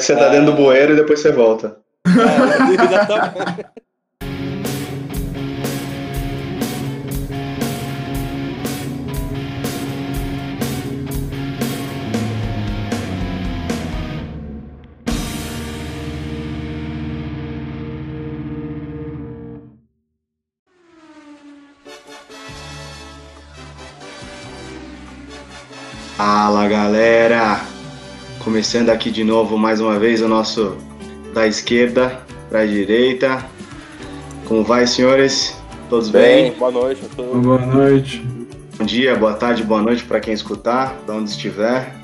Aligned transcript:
Parece 0.00 0.06
que 0.06 0.06
você 0.06 0.16
tá 0.16 0.26
é... 0.26 0.30
dentro 0.30 0.46
do 0.46 0.52
bueiro 0.54 0.94
e 0.94 0.96
depois 0.96 1.20
você 1.20 1.30
volta. 1.30 1.76
É, 2.06 2.10
Fala 26.16 26.68
galera! 26.68 27.69
Começando 28.40 28.88
aqui 28.88 29.10
de 29.10 29.22
novo 29.22 29.58
mais 29.58 29.82
uma 29.82 29.98
vez 29.98 30.22
o 30.22 30.28
nosso 30.28 30.74
da 31.34 31.46
esquerda 31.46 32.20
para 32.48 32.60
a 32.60 32.66
direita. 32.66 33.44
Como 34.46 34.64
vai, 34.64 34.86
senhores? 34.86 35.54
Todos 35.90 36.08
bem? 36.08 36.50
bem? 36.50 36.58
Boa 36.58 36.70
noite 36.70 37.02
a 37.04 37.14
todos. 37.14 37.42
Boa 37.44 37.58
noite. 37.58 38.26
Bom 38.78 38.84
dia, 38.86 39.14
boa 39.14 39.34
tarde, 39.34 39.62
boa 39.62 39.82
noite 39.82 40.04
para 40.04 40.20
quem 40.20 40.32
escutar, 40.32 40.96
de 41.04 41.12
onde 41.12 41.28
estiver. 41.28 41.94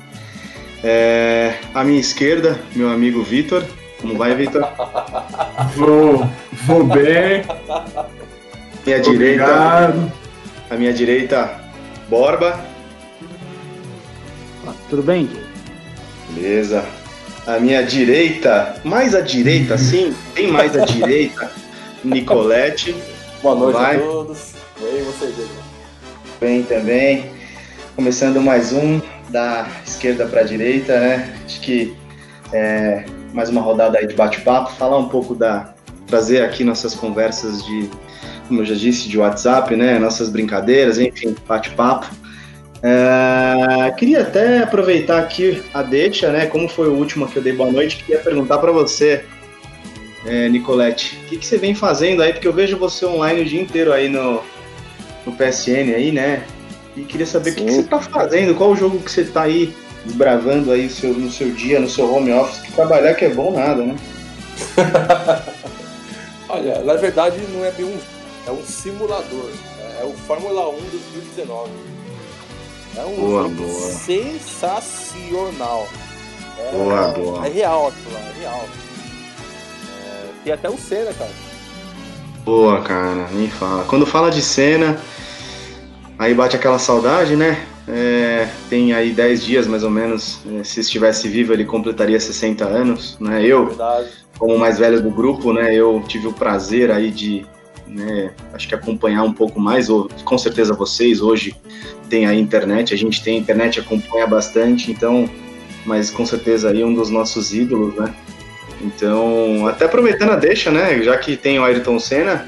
É, 0.83 1.55
à 1.73 1.83
minha 1.83 1.99
esquerda, 1.99 2.59
meu 2.75 2.91
amigo 2.91 3.23
Vitor. 3.23 3.63
Como 3.99 4.15
vai, 4.15 4.35
Vitor? 4.35 4.61
Vou, 5.75 6.29
vou 6.67 6.83
bem. 6.83 7.43
Minha 8.85 8.99
Obrigado. 8.99 9.11
direita. 9.11 10.13
À 10.69 10.75
minha 10.75 10.93
direita, 10.93 11.59
Borba. 12.07 12.63
Tudo 14.87 15.01
bem? 15.01 15.27
Beleza. 16.29 16.85
A 17.45 17.59
minha 17.59 17.81
direita, 17.83 18.75
mais 18.83 19.15
à 19.15 19.21
direita, 19.21 19.77
sim, 19.79 20.13
bem 20.35 20.47
mais 20.51 20.75
à 20.75 20.83
direita, 20.83 21.49
Nicolette. 22.03 22.93
Boa 23.41 23.55
noite 23.55 23.77
Vai. 23.77 23.95
a 23.95 23.99
todos. 23.99 24.53
Bem, 24.79 25.03
você, 25.03 25.27
Diego? 25.27 25.49
Bem 26.39 26.63
também. 26.63 27.31
Começando 27.95 28.41
mais 28.41 28.73
um 28.73 29.01
da 29.29 29.67
esquerda 29.85 30.25
para 30.25 30.41
a 30.41 30.43
direita, 30.43 30.99
né? 30.99 31.33
Acho 31.45 31.61
que 31.61 31.95
é, 32.51 33.05
mais 33.33 33.49
uma 33.49 33.61
rodada 33.61 33.97
aí 33.97 34.07
de 34.07 34.13
bate-papo, 34.13 34.71
falar 34.73 34.97
um 34.97 35.09
pouco 35.09 35.33
da. 35.33 35.73
trazer 36.05 36.43
aqui 36.43 36.63
nossas 36.63 36.93
conversas 36.95 37.63
de, 37.65 37.89
como 38.47 38.61
eu 38.61 38.65
já 38.65 38.75
disse, 38.75 39.07
de 39.07 39.17
WhatsApp, 39.17 39.75
né? 39.75 39.97
Nossas 39.99 40.29
brincadeiras, 40.29 40.99
enfim, 40.99 41.35
bate-papo. 41.47 42.07
É, 42.81 43.91
queria 43.91 44.21
até 44.21 44.59
aproveitar 44.59 45.19
aqui 45.19 45.63
a 45.73 45.81
deixa, 45.81 46.31
né? 46.31 46.45
Como 46.45 46.69
foi 46.69 46.87
o 46.87 46.93
último 46.93 47.27
que 47.27 47.37
eu 47.37 47.43
dei 47.43 47.53
boa 47.53 47.71
noite, 47.71 47.97
queria 47.97 48.21
perguntar 48.21 48.59
para 48.59 48.71
você, 48.71 49.25
é, 50.25 50.47
Nicolette, 50.49 51.19
o 51.23 51.27
que, 51.27 51.37
que, 51.37 51.45
você 51.45 51.57
vem 51.57 51.73
fazendo 51.73 52.21
aí? 52.21 52.33
Porque 52.33 52.47
eu 52.47 52.53
vejo 52.53 52.77
você 52.77 53.05
online 53.05 53.41
o 53.41 53.45
dia 53.45 53.61
inteiro 53.61 53.91
aí 53.91 54.09
no, 54.09 54.43
no 55.25 55.31
PSN 55.33 55.95
aí, 55.95 56.11
né? 56.11 56.43
E 56.95 57.01
queria 57.01 57.25
saber 57.25 57.51
o 57.51 57.55
que, 57.55 57.65
que, 57.65 57.71
você 57.71 57.83
tá 57.83 57.99
fazendo, 57.99 58.55
qual 58.55 58.71
o 58.71 58.75
jogo 58.75 58.99
que 58.99 59.11
você 59.11 59.25
tá 59.25 59.43
aí 59.43 59.73
desbravando 60.05 60.71
aí 60.71 60.89
seu, 60.89 61.13
no 61.13 61.31
seu 61.31 61.51
dia, 61.51 61.79
no 61.79 61.89
seu 61.89 62.11
home 62.13 62.31
office, 62.31 62.61
que 62.61 62.71
trabalhar 62.71 63.13
que 63.15 63.25
é 63.25 63.29
bom 63.29 63.51
nada, 63.51 63.83
né? 63.83 63.95
Olha, 66.49 66.81
na 66.81 66.93
verdade 66.93 67.39
não 67.53 67.65
é 67.65 67.71
bem 67.71 67.85
um. 67.85 67.97
É 68.47 68.51
um 68.51 68.63
simulador. 68.63 69.49
É, 69.79 70.03
é 70.03 70.05
o 70.05 70.13
Fórmula 70.13 70.69
1 70.69 70.75
2019. 70.75 71.96
É 72.97 73.05
um 73.05 73.15
boa, 73.15 73.43
jogo 73.43 73.55
boa. 73.55 73.91
sensacional. 73.91 75.87
É, 76.57 76.71
boa, 76.71 77.07
boa. 77.09 77.45
É 77.45 77.49
real 77.49 77.87
aquilo 77.89 78.11
lá, 78.11 78.19
é 78.19 78.33
real. 78.39 78.65
É, 80.03 80.29
tem 80.43 80.53
até 80.53 80.67
o 80.67 80.77
Senna, 80.79 81.13
cara. 81.13 81.29
Boa, 82.43 82.81
cara, 82.81 83.27
nem 83.31 83.51
fala. 83.51 83.83
Quando 83.83 84.03
fala 84.07 84.31
de 84.31 84.41
cena, 84.41 84.99
aí 86.17 86.33
bate 86.33 86.55
aquela 86.55 86.79
saudade, 86.79 87.35
né? 87.35 87.67
É, 87.87 88.49
tem 88.67 88.93
aí 88.93 89.11
10 89.11 89.45
dias 89.45 89.67
mais 89.67 89.83
ou 89.83 89.91
menos. 89.91 90.39
É, 90.59 90.63
se 90.63 90.79
estivesse 90.79 91.27
vivo, 91.27 91.53
ele 91.53 91.65
completaria 91.65 92.19
60 92.19 92.65
anos, 92.65 93.15
né? 93.19 93.45
Eu, 93.45 93.67
Verdade. 93.67 94.09
como 94.39 94.57
mais 94.57 94.79
velho 94.79 95.03
do 95.03 95.11
grupo, 95.11 95.53
né? 95.53 95.71
Eu 95.71 96.03
tive 96.07 96.25
o 96.25 96.33
prazer 96.33 96.89
aí 96.89 97.11
de, 97.11 97.45
né, 97.85 98.33
acho 98.53 98.67
que 98.67 98.73
acompanhar 98.73 99.21
um 99.23 99.33
pouco 99.33 99.59
mais, 99.59 99.87
ou 99.87 100.09
com 100.25 100.37
certeza 100.37 100.73
vocês 100.73 101.21
hoje 101.21 101.55
tem 102.09 102.25
a 102.25 102.33
internet, 102.33 102.93
a 102.93 102.97
gente 102.97 103.23
tem 103.23 103.37
a 103.37 103.39
internet, 103.39 103.79
acompanha 103.79 104.25
bastante, 104.25 104.91
então, 104.91 105.29
mas 105.85 106.09
com 106.09 106.25
certeza 106.25 106.69
aí 106.69 106.83
um 106.83 106.93
dos 106.93 107.09
nossos 107.09 107.53
ídolos, 107.53 107.95
né? 107.95 108.13
Então, 108.81 109.67
até 109.67 109.85
aproveitando 109.85 110.31
a 110.31 110.35
deixa, 110.35 110.71
né? 110.71 111.01
Já 111.01 111.17
que 111.17 111.35
tem 111.35 111.59
o 111.59 111.63
Ayrton 111.63 111.99
Senna, 111.99 112.47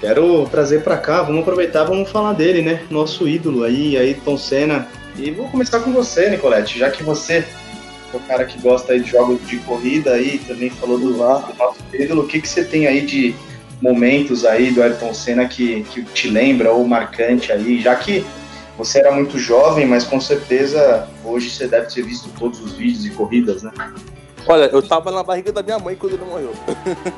quero 0.00 0.46
trazer 0.46 0.82
para 0.82 0.96
cá, 0.96 1.22
vamos 1.22 1.42
aproveitar, 1.42 1.84
vamos 1.84 2.10
falar 2.10 2.32
dele, 2.32 2.62
né? 2.62 2.82
Nosso 2.90 3.28
ídolo 3.28 3.64
aí, 3.64 3.96
Ayrton 3.96 4.36
Senna. 4.36 4.88
E 5.16 5.30
vou 5.30 5.48
começar 5.48 5.80
com 5.80 5.92
você, 5.92 6.28
Nicolette, 6.30 6.78
já 6.78 6.90
que 6.90 7.02
você 7.02 7.44
é 8.12 8.16
o 8.16 8.20
cara 8.20 8.44
que 8.44 8.58
gosta 8.60 8.92
aí 8.92 9.00
de 9.00 9.10
jogos 9.10 9.46
de 9.46 9.58
corrida 9.58 10.12
aí, 10.12 10.38
também 10.38 10.70
falou 10.70 10.98
do, 10.98 11.12
do 11.12 11.18
nosso 11.18 11.82
ídolo, 11.92 12.22
o 12.22 12.26
que, 12.26 12.40
que 12.40 12.48
você 12.48 12.64
tem 12.64 12.86
aí 12.86 13.02
de 13.02 13.34
momentos 13.82 14.44
aí 14.44 14.70
do 14.70 14.82
Ayrton 14.82 15.12
Senna 15.12 15.46
que, 15.46 15.84
que 15.90 16.02
te 16.02 16.28
lembra 16.28 16.72
ou 16.72 16.86
marcante 16.86 17.52
aí, 17.52 17.80
já 17.80 17.94
que 17.94 18.24
você 18.78 19.00
era 19.00 19.10
muito 19.10 19.36
jovem, 19.38 19.86
mas 19.86 20.04
com 20.04 20.20
certeza 20.20 21.10
hoje 21.24 21.50
você 21.50 21.66
deve 21.66 21.92
ter 21.92 22.02
visto 22.02 22.30
todos 22.38 22.60
os 22.60 22.74
vídeos 22.74 23.04
e 23.04 23.10
corridas, 23.10 23.64
né? 23.64 23.72
Olha, 24.46 24.66
eu 24.66 24.80
tava 24.80 25.10
na 25.10 25.24
barriga 25.24 25.52
da 25.52 25.64
minha 25.64 25.80
mãe 25.80 25.96
quando 25.96 26.14
ele 26.14 26.24
morreu. 26.24 26.52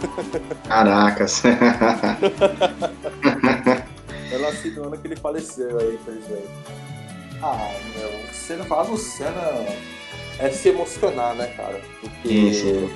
Caracas. 0.66 1.42
eu 4.32 4.40
nasci 4.40 4.70
no 4.70 4.86
ano 4.86 4.96
que 4.96 5.06
ele 5.06 5.16
faleceu 5.16 5.78
aí, 5.78 5.94
infelizmente. 5.94 6.48
Ah, 7.42 7.70
meu, 7.94 8.08
o 8.08 8.34
Senna, 8.34 8.64
falar 8.64 8.84
do 8.84 8.96
Senna 8.96 9.66
é 10.38 10.48
se 10.48 10.70
emocionar, 10.70 11.34
né, 11.34 11.46
cara? 11.48 11.78
Porque 12.00 12.54
sim. 12.54 12.90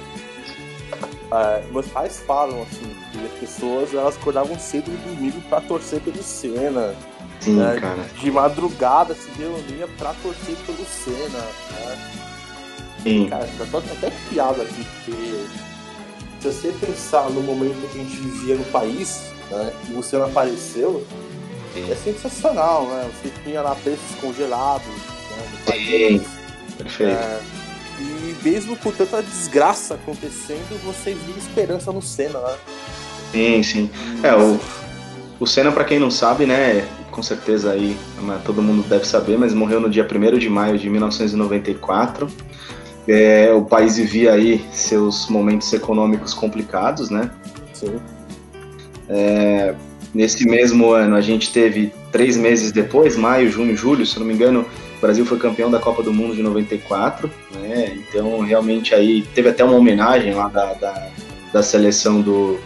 É, 1.33 1.63
meus 1.71 1.87
pais 1.89 2.23
falam 2.27 2.63
assim 2.63 2.97
que 3.13 3.25
as 3.27 3.33
pessoas 3.41 3.93
elas 3.93 4.17
acordavam 4.17 4.59
cedo 4.59 4.91
no 4.91 5.15
domingo 5.15 5.41
pra 5.49 5.61
torcer 5.61 6.01
pelo 6.01 6.23
Senna. 6.23 6.95
Sim, 7.45 7.57
né? 7.57 7.79
cara. 7.81 8.03
De 8.21 8.31
madrugada 8.31 9.15
se 9.15 9.29
reunia 9.37 9.89
pra 9.99 10.15
torcer 10.23 10.57
pelo 10.67 10.85
Senna. 10.87 11.39
Né? 11.39 12.11
Sim. 13.03 13.29
Cara, 13.29 13.47
já 13.59 13.67
tô 13.67 13.79
até 13.79 14.11
piada 14.31 14.63
aqui, 14.63 14.87
porque 15.05 15.45
se 16.41 16.53
você 16.53 16.73
pensar 16.73 17.29
no 17.31 17.43
momento 17.43 17.75
que 17.91 17.99
a 17.99 18.03
gente 18.03 18.17
vivia 18.17 18.55
no 18.57 18.65
país, 18.67 19.31
né? 19.51 19.73
E 19.91 19.95
o 19.95 20.03
Senna 20.03 20.25
apareceu, 20.27 21.07
Sim. 21.75 21.91
é 21.91 21.95
sensacional, 21.95 22.87
né? 22.87 23.11
Você 23.13 23.33
tinha 23.43 23.61
lá 23.61 23.75
preços 23.75 24.15
congelados 24.21 24.87
né, 24.87 25.49
no 25.53 25.59
país. 25.67 26.23
Sim. 26.23 26.29
Perfeito. 26.79 27.13
É, 27.13 27.41
e 28.01 28.37
mesmo 28.43 28.77
com 28.77 28.91
tanta 28.91 29.23
desgraça 29.23 29.95
acontecendo, 29.95 30.83
você 30.85 31.15
via 31.15 31.37
esperança 31.37 31.93
no 31.93 32.03
Senna, 32.03 32.41
né? 32.41 32.57
Sim, 33.31 33.63
sim. 33.63 33.91
É, 34.23 34.35
o, 34.35 34.59
o 35.39 35.47
Senna, 35.47 35.71
para 35.71 35.85
quem 35.85 35.99
não 35.99 36.11
sabe, 36.11 36.47
né, 36.47 36.87
com 37.15 37.23
certeza 37.23 37.71
aí 37.71 37.97
todo 38.45 38.61
mundo 38.61 38.83
deve 38.89 39.07
saber, 39.07 39.39
mas 39.39 39.55
morreu 39.55 39.81
no 39.81 39.89
dia 39.89 40.05
1 40.05 40.39
de 40.39 40.51
maio 40.51 40.77
de 40.77 40.91
1994. 40.91 42.29
É, 43.07 43.53
o 43.53 43.65
país 43.65 43.97
vivia 43.97 44.33
aí 44.33 44.65
seus 44.73 45.29
momentos 45.29 45.73
econômicos 45.73 46.35
complicados, 46.35 47.11
né? 47.11 47.31
Sim. 47.73 48.01
É, 49.09 49.75
nesse 50.13 50.45
mesmo 50.49 50.91
ano, 50.91 51.15
a 51.15 51.21
gente 51.21 51.53
teve 51.53 51.93
três 52.11 52.37
meses 52.37 52.73
depois, 52.73 53.17
maio, 53.17 53.49
junho, 53.49 53.77
julho, 53.77 54.05
se 54.05 54.19
não 54.19 54.27
me 54.27 54.35
engano, 54.35 54.67
o 54.99 55.01
Brasil 55.01 55.25
foi 55.25 55.39
campeão 55.39 55.71
da 55.71 55.79
Copa 55.79 56.03
do 56.03 56.13
Mundo 56.13 56.35
de 56.35 56.43
94, 56.43 57.31
né? 57.55 57.97
Então, 57.97 58.41
realmente 58.41 58.93
aí 58.93 59.23
teve 59.35 59.51
até 59.51 59.63
uma 59.63 59.77
homenagem 59.77 60.35
lá 60.35 60.49
da, 60.49 60.73
da, 60.73 61.09
da 61.53 61.63
seleção 61.63 62.21
do, 62.21 62.59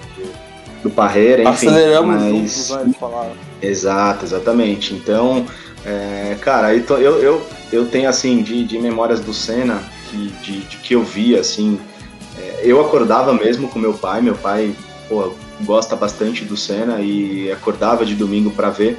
do 0.82 0.88
Parreira, 0.88 1.42
enfim. 1.42 1.66
Aceleramos 1.66 2.16
mas... 2.16 2.30
juntos, 2.30 2.70
né, 2.70 2.94
Exato, 3.60 4.24
exatamente. 4.24 4.94
Então, 4.94 5.46
é, 5.84 6.36
cara, 6.40 6.74
eu, 6.74 7.20
eu, 7.20 7.46
eu 7.72 7.86
tenho 7.86 8.08
assim, 8.08 8.42
de, 8.42 8.64
de 8.64 8.78
memórias 8.78 9.20
do 9.20 9.32
Senna, 9.32 9.82
que, 10.10 10.28
de, 10.42 10.60
de 10.60 10.76
que 10.78 10.94
eu 10.94 11.02
via, 11.02 11.40
assim, 11.40 11.78
é, 12.38 12.60
eu 12.62 12.80
acordava 12.80 13.32
mesmo 13.32 13.68
com 13.68 13.78
meu 13.78 13.94
pai, 13.94 14.20
meu 14.20 14.34
pai, 14.34 14.74
pô, 15.08 15.32
gosta 15.62 15.96
bastante 15.96 16.44
do 16.44 16.56
Senna 16.56 17.00
e 17.00 17.50
acordava 17.50 18.04
de 18.04 18.14
domingo 18.14 18.50
para 18.50 18.70
ver. 18.70 18.98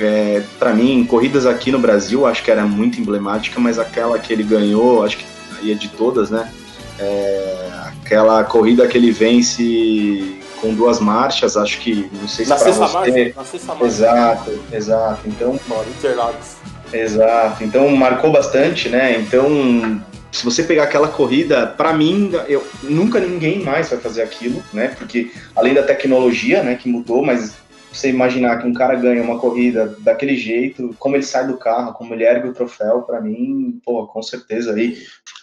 É, 0.00 0.42
para 0.58 0.72
mim, 0.72 1.04
corridas 1.04 1.46
aqui 1.46 1.70
no 1.70 1.78
Brasil, 1.78 2.26
acho 2.26 2.42
que 2.42 2.50
era 2.50 2.64
muito 2.64 3.00
emblemática, 3.00 3.60
mas 3.60 3.78
aquela 3.78 4.18
que 4.18 4.32
ele 4.32 4.42
ganhou, 4.42 5.04
acho 5.04 5.18
que 5.18 5.24
aí 5.58 5.70
é 5.70 5.74
de 5.74 5.88
todas, 5.88 6.30
né? 6.30 6.50
É, 6.98 7.70
aquela 8.00 8.42
corrida 8.44 8.86
que 8.88 8.96
ele 8.96 9.10
vence 9.10 10.41
com 10.62 10.72
duas 10.72 11.00
marchas, 11.00 11.56
acho 11.56 11.80
que 11.80 12.08
não 12.12 12.28
sei 12.28 12.44
se 12.44 12.50
na 12.50 12.56
sexta 12.56 12.86
você... 12.86 12.94
marcha, 12.94 13.32
na 13.36 13.44
sexta 13.44 13.74
marcha. 13.74 13.84
Exato, 13.84 14.60
exato. 14.72 15.20
Então, 15.28 15.58
Interlagos. 15.98 16.56
Exato. 16.92 17.64
Então 17.64 17.88
marcou 17.90 18.30
bastante, 18.30 18.88
né? 18.88 19.18
Então 19.18 20.00
se 20.30 20.44
você 20.44 20.62
pegar 20.62 20.84
aquela 20.84 21.08
corrida, 21.08 21.66
para 21.66 21.92
mim, 21.92 22.30
eu 22.48 22.66
nunca 22.82 23.20
ninguém 23.20 23.62
mais 23.62 23.90
vai 23.90 23.98
fazer 23.98 24.22
aquilo, 24.22 24.62
né? 24.72 24.88
Porque 24.88 25.30
além 25.54 25.74
da 25.74 25.82
tecnologia, 25.82 26.62
né, 26.62 26.74
que 26.74 26.88
mudou, 26.88 27.22
mas 27.22 27.54
você 27.92 28.08
imaginar 28.08 28.58
que 28.58 28.66
um 28.66 28.72
cara 28.72 28.94
ganha 28.94 29.22
uma 29.22 29.38
corrida 29.38 29.94
daquele 29.98 30.34
jeito, 30.34 30.94
como 30.98 31.14
ele 31.14 31.22
sai 31.22 31.46
do 31.46 31.58
carro, 31.58 31.92
como 31.92 32.14
ele 32.14 32.24
ergue 32.24 32.48
o 32.48 32.54
troféu, 32.54 33.02
para 33.02 33.20
mim, 33.20 33.78
pô, 33.84 34.06
com 34.06 34.22
certeza 34.22 34.72
aí 34.72 34.96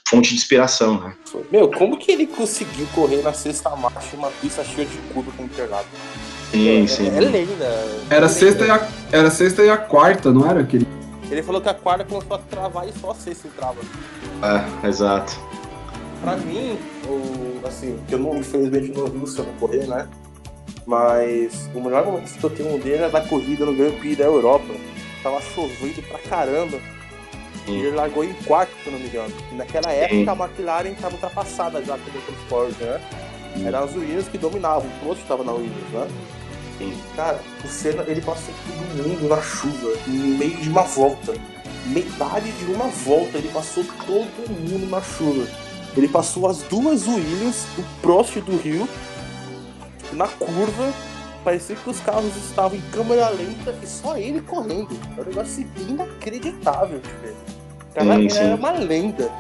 fonte 0.09 0.29
de 0.29 0.35
inspiração, 0.35 0.99
né? 0.99 1.13
Meu, 1.51 1.69
como 1.69 1.97
que 1.97 2.11
ele 2.11 2.25
conseguiu 2.25 2.87
correr 2.95 3.21
na 3.21 3.31
sexta 3.31 3.69
marcha 3.75 4.15
em 4.15 4.17
uma 4.17 4.31
pista 4.31 4.63
cheia 4.63 4.87
de 4.87 4.97
curva 5.13 5.31
com 5.37 5.43
internado? 5.43 5.87
Sim, 6.51 6.83
é, 6.83 6.87
sim. 6.87 7.09
É, 7.09 7.17
é 7.17 7.19
lenda. 7.19 7.87
Era 8.09 8.25
é 8.25 8.29
sexta, 8.29 8.65
e 8.65 8.71
a, 8.71 8.89
era 9.11 9.29
sexta 9.29 9.63
e 9.63 9.69
a 9.69 9.77
quarta, 9.77 10.31
não 10.31 10.49
era 10.49 10.61
aquele? 10.61 10.87
Ele 11.29 11.43
falou 11.43 11.61
que 11.61 11.69
a 11.69 11.75
quarta 11.75 12.03
começou 12.03 12.35
a 12.35 12.39
travar 12.39 12.87
e 12.87 12.93
só 12.99 13.11
a 13.11 13.15
sexta 13.15 13.47
entrava. 13.47 13.77
É, 14.41 14.87
exato. 14.87 15.39
Pra 16.21 16.35
mim, 16.37 16.77
o, 17.07 17.67
assim, 17.67 17.99
que 18.07 18.15
eu 18.15 18.19
não, 18.19 18.35
infelizmente 18.37 18.91
não 18.91 19.05
vi 19.05 19.19
o 19.19 19.27
Senna 19.27 19.49
correr, 19.59 19.85
né? 19.85 20.07
Mas 20.87 21.69
o 21.75 21.81
melhor 21.81 22.03
momento 22.03 22.33
que 22.33 22.43
eu 22.43 22.49
tenho 22.49 22.79
dele 22.79 23.03
é 23.03 23.09
da 23.09 23.21
corrida 23.21 23.63
no 23.63 23.75
Grand 23.75 23.91
Prix 23.91 24.17
da 24.17 24.23
Europa. 24.23 24.73
Tava 25.21 25.39
chovendo 25.39 26.01
pra 26.07 26.17
caramba. 26.17 26.79
E 27.69 27.85
ele 27.85 27.95
largou 27.95 28.23
em 28.23 28.33
quarto, 28.33 28.71
se 28.83 28.89
não 28.89 28.99
me 28.99 29.07
engano. 29.07 29.33
E 29.51 29.55
naquela 29.55 29.91
época 29.91 30.15
Sim. 30.15 30.29
a 30.29 30.45
McLaren 30.45 30.93
tava 30.95 31.13
ultrapassada 31.15 31.83
já 31.83 31.97
pelo 31.97 32.21
Ford, 32.47 32.75
né? 32.79 32.99
Eram 33.65 33.83
as 33.83 33.95
Williams 33.95 34.27
que 34.27 34.37
dominavam, 34.37 34.87
o 34.87 35.05
Prost 35.05 35.23
tava 35.27 35.43
na 35.43 35.51
Williams, 35.51 35.89
né? 35.91 36.07
Sim. 36.77 36.93
Cara, 37.15 37.39
o 37.63 37.67
Senna 37.67 38.03
ele 38.07 38.21
passou 38.21 38.53
todo 38.65 39.07
mundo 39.07 39.27
na 39.27 39.41
chuva, 39.41 39.97
no 40.07 40.37
meio 40.37 40.57
de 40.57 40.69
uma 40.69 40.83
volta. 40.83 41.33
Metade 41.87 42.51
de 42.51 42.65
uma 42.65 42.87
volta, 42.87 43.37
ele 43.37 43.49
passou 43.49 43.83
todo 44.05 44.49
mundo 44.49 44.89
na 44.89 45.01
chuva. 45.01 45.47
Ele 45.97 46.07
passou 46.07 46.47
as 46.47 46.59
duas 46.63 47.07
Williams, 47.07 47.65
o 47.77 47.83
Prost 48.01 48.35
do 48.39 48.57
Rio, 48.57 48.87
na 50.13 50.27
curva. 50.27 50.93
Parecia 51.43 51.75
que 51.75 51.89
os 51.89 51.99
carros 52.01 52.35
estavam 52.35 52.77
em 52.77 52.81
câmera 52.91 53.29
lenta 53.29 53.73
e 53.81 53.87
só 53.87 54.17
ele 54.17 54.41
correndo. 54.41 54.89
É 55.17 55.21
um 55.21 55.25
negócio 55.25 55.67
inacreditável 55.77 56.99
de 56.99 57.09
ver. 57.21 57.35
Sim, 58.01 58.11
ele 58.11 58.29
sim. 58.29 58.39
era 58.39 58.55
uma 58.55 58.71
lenda. 58.71 59.31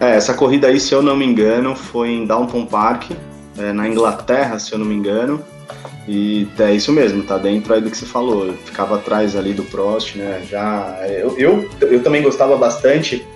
É, 0.00 0.16
essa 0.16 0.34
corrida 0.34 0.68
aí, 0.68 0.78
se 0.78 0.94
eu 0.94 1.02
não 1.02 1.16
me 1.16 1.26
engano, 1.26 1.74
foi 1.74 2.10
em 2.10 2.24
Downton 2.24 2.64
Park, 2.66 3.10
é, 3.58 3.72
na 3.72 3.88
Inglaterra, 3.88 4.58
se 4.58 4.72
eu 4.72 4.78
não 4.78 4.86
me 4.86 4.94
engano. 4.94 5.42
E 6.06 6.48
é 6.58 6.72
isso 6.72 6.90
mesmo, 6.90 7.22
tá 7.22 7.36
dentro 7.36 7.74
aí 7.74 7.80
do 7.82 7.90
que 7.90 7.96
você 7.96 8.06
falou. 8.06 8.46
Eu 8.46 8.54
ficava 8.54 8.96
atrás 8.96 9.36
ali 9.36 9.52
do 9.52 9.62
Prost, 9.64 10.16
né? 10.16 10.42
Já. 10.48 10.96
Eu, 11.06 11.38
eu, 11.38 11.70
eu 11.82 12.02
também 12.02 12.22
gostava 12.22 12.56
bastante. 12.56 13.26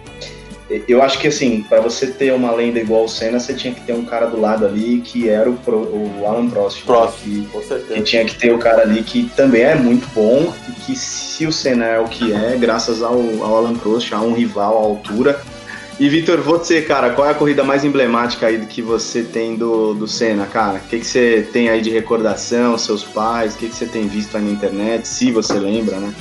Eu 0.89 1.03
acho 1.03 1.19
que 1.19 1.29
assim, 1.29 1.65
para 1.69 1.81
você 1.81 2.07
ter 2.07 2.33
uma 2.33 2.53
lenda 2.53 2.79
igual 2.79 3.05
o 3.05 3.09
Senna, 3.09 3.39
você 3.41 3.55
tinha 3.55 3.73
que 3.75 3.81
ter 3.83 3.93
um 3.93 4.05
cara 4.05 4.27
do 4.27 4.41
lado 4.41 4.65
ali 4.67 5.01
que 5.01 5.29
era 5.29 5.49
o, 5.51 5.55
Pro- 5.55 5.77
o 5.79 6.25
Alan 6.27 6.49
Prost. 6.49 6.79
né? 6.81 6.85
Prost, 6.87 7.19
Que, 7.23 7.47
com 7.53 7.61
que 7.61 7.67
certeza. 7.67 8.03
tinha 8.03 8.25
que 8.25 8.35
ter 8.37 8.53
o 8.53 8.59
cara 8.59 8.83
ali 8.83 9.03
que 9.03 9.31
também 9.37 9.63
é 9.63 9.75
muito 9.75 10.07
bom 10.15 10.53
e 10.69 10.73
que 10.83 10.97
se 10.97 11.47
o 11.47 11.53
Senna 11.53 11.85
é 11.87 11.99
o 11.99 12.05
que 12.05 12.33
é, 12.33 12.57
graças 12.59 13.03
ao, 13.03 13.15
ao 13.43 13.57
Alan 13.57 13.75
Prost, 13.75 14.13
a 14.13 14.21
um 14.21 14.33
rival 14.35 14.77
à 14.77 14.81
altura. 14.81 15.41
E 16.01 16.09
Vitor, 16.09 16.41
você, 16.41 16.81
cara, 16.83 17.11
qual 17.11 17.29
é 17.29 17.31
a 17.31 17.35
corrida 17.35 17.63
mais 17.63 17.85
emblemática 17.85 18.47
aí 18.47 18.57
do 18.57 18.67
que 18.67 18.81
você 18.81 19.23
tem 19.23 19.55
do, 19.57 19.93
do 19.95 20.09
Senna, 20.09 20.47
cara? 20.47 20.79
O 20.79 20.89
que, 20.89 20.99
que 20.99 21.07
você 21.07 21.47
tem 21.53 21.69
aí 21.69 21.81
de 21.83 21.91
recordação, 21.91 22.77
seus 22.79 23.05
pais, 23.05 23.55
o 23.55 23.59
que, 23.59 23.69
que 23.69 23.75
você 23.77 23.87
tem 23.87 24.09
visto 24.09 24.37
aí 24.37 24.43
na 24.43 24.51
internet, 24.51 25.07
se 25.07 25.31
você 25.31 25.53
lembra, 25.55 25.97
né? 25.99 26.13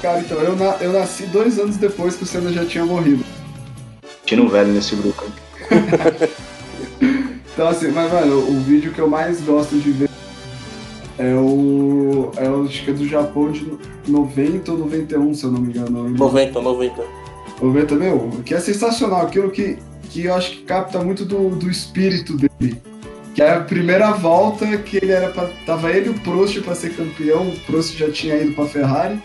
Cara, 0.00 0.20
então, 0.20 0.38
eu, 0.40 0.56
na- 0.56 0.76
eu 0.80 0.92
nasci 0.92 1.24
dois 1.26 1.58
anos 1.58 1.76
depois 1.76 2.16
que 2.16 2.24
o 2.24 2.26
Senna 2.26 2.50
já 2.50 2.64
tinha 2.64 2.84
morrido. 2.84 3.24
Tino 4.24 4.48
velho 4.48 4.72
nesse 4.72 4.94
grupo. 4.96 5.24
Então, 7.54 7.68
assim, 7.68 7.92
mas, 7.92 8.12
mano, 8.12 8.36
o 8.36 8.60
vídeo 8.62 8.92
que 8.92 8.98
eu 8.98 9.08
mais 9.08 9.40
gosto 9.40 9.78
de 9.78 9.92
ver 9.92 10.10
é 11.16 11.34
o. 11.34 12.32
É 12.36 12.48
o 12.50 12.64
acho 12.64 12.84
que 12.84 12.90
é 12.90 12.92
do 12.92 13.06
Japão 13.06 13.52
de 13.52 13.78
90 14.08 14.72
ou 14.72 14.78
91, 14.78 15.34
se 15.34 15.44
eu 15.44 15.52
não 15.52 15.60
me 15.60 15.68
engano. 15.68 15.90
não 15.90 16.02
lembro. 16.02 16.18
90, 16.18 16.60
90. 16.60 17.02
90, 17.62 17.94
meu, 17.94 18.30
que 18.44 18.54
é 18.54 18.58
sensacional, 18.58 19.22
aquilo 19.22 19.50
que, 19.50 19.78
que 20.10 20.24
eu 20.24 20.34
acho 20.34 20.50
que 20.50 20.62
capta 20.62 20.98
muito 20.98 21.24
do, 21.24 21.50
do 21.50 21.70
espírito 21.70 22.36
dele. 22.36 22.76
Que 23.32 23.42
é 23.42 23.54
a 23.54 23.60
primeira 23.60 24.10
volta 24.10 24.66
que 24.78 24.96
ele 24.96 25.12
era 25.12 25.30
pra, 25.30 25.48
tava 25.64 25.90
ele 25.92 26.08
e 26.08 26.10
o 26.10 26.14
Prost 26.20 26.60
pra 26.60 26.74
ser 26.74 26.96
campeão, 26.96 27.48
o 27.48 27.60
Prost 27.60 27.96
já 27.96 28.10
tinha 28.10 28.36
ido 28.36 28.52
pra 28.52 28.66
Ferrari. 28.66 29.22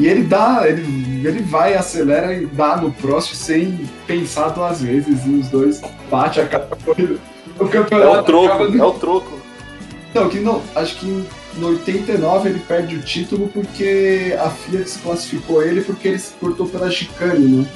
E 0.00 0.06
ele 0.08 0.22
dá, 0.22 0.62
ele, 0.66 1.26
ele 1.28 1.42
vai, 1.42 1.74
acelera 1.74 2.32
e 2.32 2.46
dá 2.46 2.76
no 2.78 2.90
Prost 2.90 3.34
sem 3.34 3.86
pensar 4.06 4.48
duas 4.48 4.80
vezes, 4.80 5.26
e 5.26 5.30
os 5.30 5.48
dois 5.50 5.82
bate 6.10 6.40
a 6.40 6.48
cada 6.48 6.74
corrida. 6.74 7.16
O 7.58 7.66
É 7.66 7.68
campeonato 7.68 8.20
o 8.20 8.22
troco, 8.22 8.76
é 8.78 8.82
o 8.84 8.92
troco. 8.94 9.38
Não, 10.14 10.28
que 10.30 10.40
não, 10.40 10.62
acho 10.74 10.96
que 10.96 11.06
em- 11.06 11.26
no 11.56 11.68
89 11.68 12.48
ele 12.48 12.60
perde 12.60 12.96
o 12.96 13.02
título 13.02 13.48
porque 13.48 14.34
a 14.40 14.48
FIA 14.48 14.80
desclassificou 14.80 15.62
ele 15.62 15.82
porque 15.82 16.08
ele 16.08 16.18
se 16.18 16.32
cortou 16.34 16.66
pela 16.66 16.90
chicane, 16.90 17.58
né? 17.58 17.66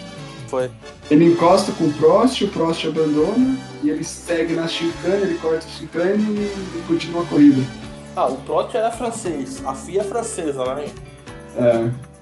Foi. 0.48 0.70
Ele 1.10 1.26
encosta 1.26 1.72
com 1.72 1.84
o 1.84 1.92
Prost, 1.92 2.40
o 2.42 2.48
Prost 2.48 2.86
abandona 2.86 3.58
e 3.82 3.90
ele 3.90 4.02
segue 4.02 4.54
na 4.54 4.66
chicane, 4.66 5.22
ele 5.24 5.34
corta 5.42 5.66
a 5.66 5.70
chicane 5.78 6.22
e 6.24 6.82
continua 6.88 7.22
a 7.22 7.26
corrida. 7.26 7.62
Ah, 8.16 8.28
o 8.28 8.36
Prost 8.36 8.74
era 8.74 8.90
francês, 8.90 9.60
a 9.66 9.74
FIA 9.74 10.00
é 10.00 10.04
francesa, 10.04 10.74
né? 10.74 10.86
É. 11.56 12.13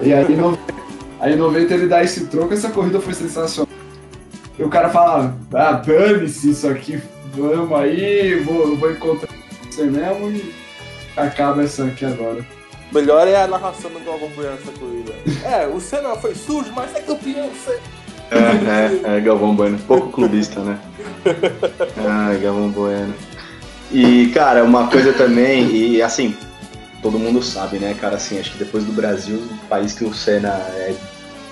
E 0.00 0.12
aí, 0.12 0.36
no, 0.36 0.58
aí 1.20 1.34
em 1.34 1.36
90 1.36 1.74
ele 1.74 1.86
dá 1.86 2.02
esse 2.02 2.26
troco, 2.26 2.52
essa 2.52 2.70
corrida 2.70 3.00
foi 3.00 3.14
sensacional. 3.14 3.68
E 4.58 4.62
o 4.62 4.68
cara 4.68 4.88
fala, 4.88 5.36
ah, 5.52 5.72
dane-se 5.72 6.50
isso 6.50 6.68
aqui, 6.68 7.00
vamos 7.32 7.76
aí, 7.78 8.40
vou, 8.40 8.76
vou 8.76 8.90
encontrar 8.90 9.28
você 9.68 9.84
mesmo 9.84 10.30
e 10.30 10.54
acaba 11.16 11.62
essa 11.62 11.84
aqui 11.84 12.04
agora. 12.04 12.44
Melhor 12.92 13.26
é 13.26 13.42
a 13.42 13.46
narração 13.46 13.90
do 13.90 13.98
Galvão 14.00 14.28
Bueno 14.36 14.52
nessa 14.52 14.72
corrida. 14.72 15.12
É, 15.44 15.66
o 15.66 15.80
Senna 15.80 16.14
foi 16.16 16.34
sujo, 16.34 16.72
mas 16.74 16.94
é 16.94 17.00
campeão, 17.00 17.48
você. 17.50 17.80
É, 18.30 19.10
é, 19.12 19.16
é 19.16 19.20
Galvão 19.20 19.54
Bueno. 19.54 19.78
Pouco 19.86 20.10
clubista, 20.10 20.60
né? 20.60 20.78
Ai, 22.06 22.38
Galvão 22.38 22.68
Bueno. 22.68 23.14
E, 23.90 24.28
cara, 24.28 24.62
uma 24.62 24.88
coisa 24.88 25.12
também, 25.12 25.70
e 25.74 26.02
assim, 26.02 26.36
todo 27.04 27.18
mundo 27.18 27.42
sabe, 27.42 27.78
né, 27.78 27.94
cara, 28.00 28.16
assim, 28.16 28.40
acho 28.40 28.52
que 28.52 28.58
depois 28.58 28.82
do 28.82 28.90
Brasil, 28.90 29.36
o 29.36 29.66
país 29.68 29.92
que 29.92 30.06
o 30.06 30.14
Senna 30.14 30.48
é 30.48 30.94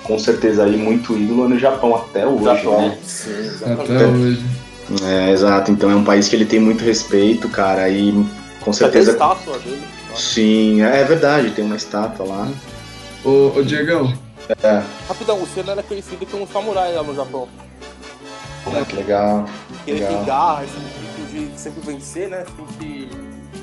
com 0.01 0.17
certeza 0.17 0.63
aí 0.63 0.75
muito 0.75 1.15
ídolo 1.15 1.45
é 1.45 1.49
no 1.49 1.59
Japão 1.59 1.95
até 1.95 2.25
hoje, 2.25 2.67
né? 2.67 2.97
Sim, 3.03 3.31
Até 3.31 3.39
exatamente. 3.39 4.03
hoje. 4.03 4.45
É, 5.05 5.29
exato, 5.29 5.71
então 5.71 5.91
é 5.91 5.95
um 5.95 6.03
país 6.03 6.27
que 6.27 6.35
ele 6.35 6.45
tem 6.45 6.59
muito 6.59 6.83
respeito, 6.83 7.47
cara, 7.49 7.87
e 7.87 8.11
com 8.61 8.71
Até 8.71 8.73
certeza. 8.73 9.11
estátua 9.11 9.59
dele. 9.59 9.83
Sim, 10.15 10.81
é 10.81 11.03
verdade, 11.03 11.51
tem 11.51 11.63
uma 11.63 11.75
estátua 11.75 12.25
lá. 12.25 12.51
Ô, 13.23 13.51
ô 13.55 13.61
Diegão, 13.61 14.11
Rapidão, 15.07 15.39
o 15.41 15.47
Senna 15.47 15.73
era 15.73 15.83
conhecido 15.83 16.25
como 16.25 16.47
samurai 16.47 16.93
lá 16.95 17.03
no 17.03 17.15
Japão. 17.15 17.47
Ah, 18.65 18.83
que 18.85 18.95
legal. 18.95 19.45
Porque 19.67 19.91
ele 19.91 19.99
Legal. 19.99 20.17
tem 20.17 20.25
garra, 20.25 20.63
esse 20.63 20.73
espírito 20.77 21.53
de 21.53 21.59
sempre 21.59 21.81
vencer, 21.81 22.29
né? 22.29 22.43
Tem 22.57 22.65
que 22.79 23.09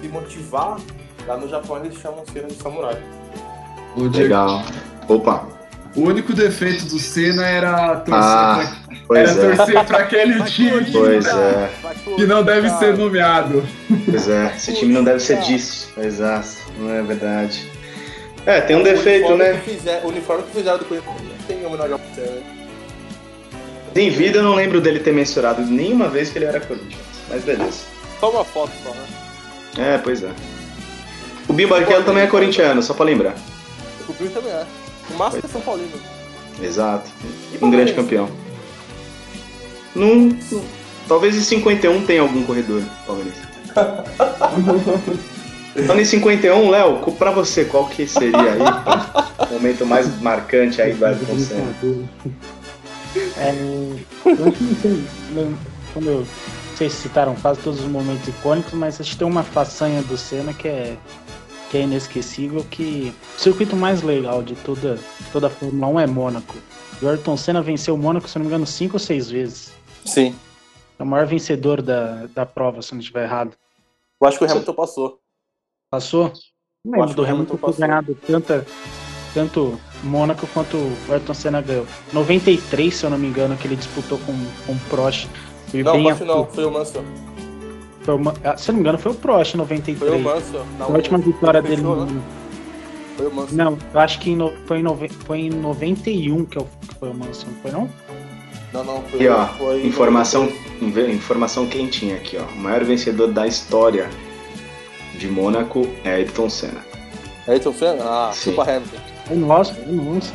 se 0.01 0.09
motivar. 0.09 0.79
Lá 1.27 1.37
no 1.37 1.49
Japão 1.49 1.77
eles 1.85 1.99
chamam 1.99 2.23
o 2.27 2.33
Senna 2.33 2.49
de 2.49 2.55
samurai. 2.55 2.97
Diegão, 3.97 4.21
Legal. 4.23 4.63
Opa, 5.09 5.49
o 5.97 6.03
único 6.03 6.33
defeito 6.33 6.85
do 6.87 6.99
Senna 6.99 7.47
era 7.47 7.97
torcer, 7.97 8.15
Ah, 8.15 8.73
pra, 9.09 9.19
era 9.19 9.31
é, 9.31 9.35
torcer 9.57 9.85
pra 9.85 9.99
aquele 9.99 10.43
time 10.45 10.85
Pois 10.93 11.27
é. 11.27 11.71
que 12.17 12.27
não 12.27 12.43
deve 12.45 12.71
ser 12.71 12.97
nomeado. 12.97 13.65
pois 14.07 14.29
é. 14.29 14.53
Esse 14.57 14.73
time 14.75 14.93
não 14.93 15.03
deve 15.05 15.21
ser 15.21 15.41
disso. 15.41 15.91
Exato, 15.99 16.49
não 16.79 16.91
é 16.95 17.03
verdade. 17.03 17.71
É, 18.47 18.61
tem 18.61 18.77
um 18.77 18.83
defeito, 18.83 19.37
né? 19.37 19.55
Fizer, 19.65 20.01
o 20.05 20.09
uniforme 20.09 20.45
que 20.45 20.53
fizeram 20.53 20.79
do 20.79 20.85
Corinthians 20.85 21.15
não 21.23 21.47
tem 21.47 21.67
homenagem 21.67 21.93
ao 21.93 22.01
Senna. 22.15 22.61
Em 23.95 24.09
vida 24.11 24.39
eu 24.39 24.43
não 24.45 24.55
lembro 24.55 24.81
dele 24.81 25.01
ter 25.01 25.13
mencionado 25.13 25.63
nenhuma 25.63 26.09
vez 26.09 26.31
que 26.31 26.39
ele 26.39 26.45
era 26.47 26.61
Corinthians. 26.61 26.95
Mas 27.29 27.43
beleza. 27.45 27.81
Só 28.21 28.31
uma 28.31 28.45
foto 28.45 28.71
só, 28.85 28.91
né? 28.91 29.95
É, 29.95 29.99
pois 29.99 30.23
é. 30.23 30.31
O 31.49 31.53
Binho 31.53 31.69
Barrichello 31.69 32.05
também 32.05 32.23
é 32.23 32.27
corintiano, 32.27 32.83
só 32.83 32.95
pra 32.95 33.05
lembrar. 33.05 33.35
O 34.09 34.13
Bruno 34.13 34.31
também 34.31 34.53
é. 34.53 34.65
O 35.11 35.15
Márcio 35.17 35.43
é 35.45 35.49
São 35.49 35.61
Paulino. 35.61 35.91
Exato. 36.63 37.11
E 37.53 37.65
Um 37.65 37.71
grande 37.71 37.93
campeão. 37.95 38.29
Num, 39.95 40.39
talvez 41.09 41.35
em 41.37 41.41
51 41.41 42.05
tenha 42.07 42.21
algum 42.23 42.43
corredor 42.45 42.83
palmeirense. 43.07 43.41
Falando 45.87 46.01
em 46.01 46.05
51, 46.05 46.69
Léo, 46.69 46.99
pra 47.13 47.31
você, 47.31 47.65
qual 47.65 47.87
que 47.89 48.07
seria 48.07 48.37
aí 48.39 48.59
o 49.49 49.53
momento 49.55 49.87
mais 49.87 50.21
marcante 50.21 50.83
aí 50.83 50.93
do 50.95 51.07
Ayrton 51.07 51.39
Senna? 51.39 51.75
É, 53.37 53.55
eu 54.25 54.47
acho 54.47 54.53
que 54.53 54.65
não 54.65 54.77
sei, 54.83 55.05
não- 55.33 55.55
quando 55.93 56.09
eu, 56.09 56.27
vocês 56.75 56.93
citaram 56.93 57.35
quase 57.37 57.61
todos 57.61 57.81
os 57.81 57.87
momentos 57.87 58.27
icônicos, 58.29 58.73
mas 58.75 59.01
acho 59.01 59.11
que 59.13 59.17
tem 59.19 59.27
uma 59.27 59.43
façanha 59.43 60.03
do 60.03 60.17
Senna 60.17 60.53
que 60.53 60.69
é, 60.69 60.97
que 61.71 61.79
é 61.79 61.83
inesquecível, 61.83 62.67
que 62.69 63.15
o 63.37 63.41
circuito 63.41 63.77
mais 63.77 64.03
legal 64.03 64.43
de 64.43 64.57
toda, 64.57 64.99
toda 65.33 65.47
a 65.47 65.51
Fórmula 65.51 65.87
1 65.87 66.01
é 66.01 66.07
Mônaco. 66.07 66.57
E 67.01 67.05
o 67.05 67.09
Ayrton 67.09 67.37
Senna 67.37 67.63
venceu 67.63 67.95
o 67.95 67.99
Mônaco, 67.99 68.29
se 68.29 68.37
não 68.39 68.45
me 68.45 68.49
engano, 68.49 68.67
cinco 68.67 68.95
ou 68.95 68.99
seis 68.99 69.31
vezes. 69.31 69.73
Sim. 70.05 70.35
É 70.99 71.03
o 71.03 71.07
maior 71.07 71.27
vencedor 71.27 71.81
da, 71.81 72.27
da 72.27 72.45
prova, 72.45 72.83
se 72.83 72.93
não 72.93 73.01
estiver 73.01 73.23
errado. 73.23 73.57
Eu 74.21 74.29
acho 74.29 74.39
que 74.39 74.45
o 74.45 74.51
Hamilton 74.51 74.75
passou. 74.75 75.19
Passou? 75.91 76.33
Não 76.85 77.01
lembro 77.01 77.15
do 77.15 77.25
Hamilton 77.25 77.55
Hamilton 77.55 77.73
ter 77.73 77.81
ganhado 77.81 78.15
tanta, 78.27 78.67
tanto 79.33 79.81
Mônaco 80.03 80.47
quanto 80.49 80.77
o 80.77 81.13
Ayrton 81.13 81.35
Senna 81.35 81.63
ganhou. 81.63 81.87
93, 82.13 82.95
se 82.95 83.05
eu 83.05 83.11
não 83.11 83.19
me 83.19 83.29
engano, 83.29 83.57
que 83.57 83.69
ele 83.69 83.77
disputou 83.77 84.19
com, 84.19 84.33
com 84.67 84.73
o 84.73 84.81
Prost. 84.91 85.29
Foi 85.69 85.83
Não, 85.85 85.93
bem 85.93 86.05
Prost 86.05 86.23
não, 86.23 86.47
foi 86.47 86.65
o 86.65 86.71
Mansell. 86.71 87.05
Foi 88.11 88.17
uma, 88.19 88.35
ah, 88.43 88.57
se 88.57 88.69
eu 88.69 88.73
não 88.73 88.79
me 88.79 88.81
engano, 88.83 88.99
foi 88.99 89.13
o 89.13 89.15
Prost 89.15 89.55
em 89.55 89.59
93. 89.59 89.99
Foi 90.11 90.21
o 90.21 90.25
Mansell. 90.25 90.67
Na 90.79 90.85
a 90.85 90.89
última 90.89 91.19
vitória 91.19 91.63
dele. 91.63 91.77
fechou, 91.77 91.95
no- 91.97 92.07
né? 92.07 92.21
Foi 93.17 93.27
o 93.29 93.33
Mansell. 93.35 93.57
Não, 93.57 93.79
eu 93.95 94.01
acho 94.01 94.19
que 94.19 94.31
em 94.31 94.37
no- 94.37 94.53
foi, 94.67 94.79
em 94.79 94.83
nove- 94.83 95.09
foi 95.27 95.39
em 95.43 95.51
91 95.51 96.45
que, 96.45 96.59
eu, 96.59 96.69
que 96.89 96.95
foi 96.97 97.11
o 97.11 97.15
Mansell, 97.15 97.49
não 97.51 97.61
foi 97.63 97.71
não? 97.71 97.91
Não, 98.73 98.85
não, 98.85 99.03
foi. 99.03 99.15
Aqui, 99.21 99.29
ó, 99.29 99.47
foi 99.47 99.87
informação, 99.87 100.53
informação 100.81 101.67
quentinha 101.67 102.17
aqui, 102.17 102.37
ó. 102.37 102.43
O 102.53 102.57
maior 102.59 102.83
vencedor 102.85 103.29
da 103.29 103.47
história 103.47 104.09
de 105.17 105.29
Mônaco 105.29 105.87
é 106.03 106.15
Ayrton 106.15 106.51
Senna. 106.51 106.85
Ayrton 107.47 107.73
Senna? 107.73 108.03
Ah, 108.03 108.31
Sim. 108.35 108.51
Super 108.51 108.69
Hamilton. 108.71 108.97
É 109.31 109.35
nossa, 109.37 109.73
é 109.79 109.93
nossa. 109.93 110.33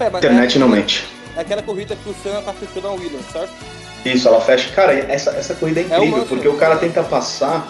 É, 0.00 0.06
Internet 0.18 0.56
é, 0.56 0.58
não 0.60 0.68
mente. 0.68 1.06
É 1.36 1.40
aquela 1.42 1.62
corrida 1.62 1.94
que 1.94 2.10
o 2.10 2.14
Senna 2.22 2.42
tá 2.42 2.52
fechando 2.52 2.88
a 2.88 2.92
Williams, 2.92 3.24
certo? 3.32 3.52
Isso, 4.04 4.26
ela 4.28 4.40
fecha. 4.40 4.72
Cara, 4.74 4.92
essa, 4.94 5.30
essa 5.30 5.54
corrida 5.54 5.80
é 5.80 5.82
É 5.84 5.86
incrível, 5.86 6.18
uma- 6.18 6.24
porque 6.26 6.48
o 6.48 6.56
cara 6.56 6.76
tenta 6.76 7.02
passar 7.04 7.66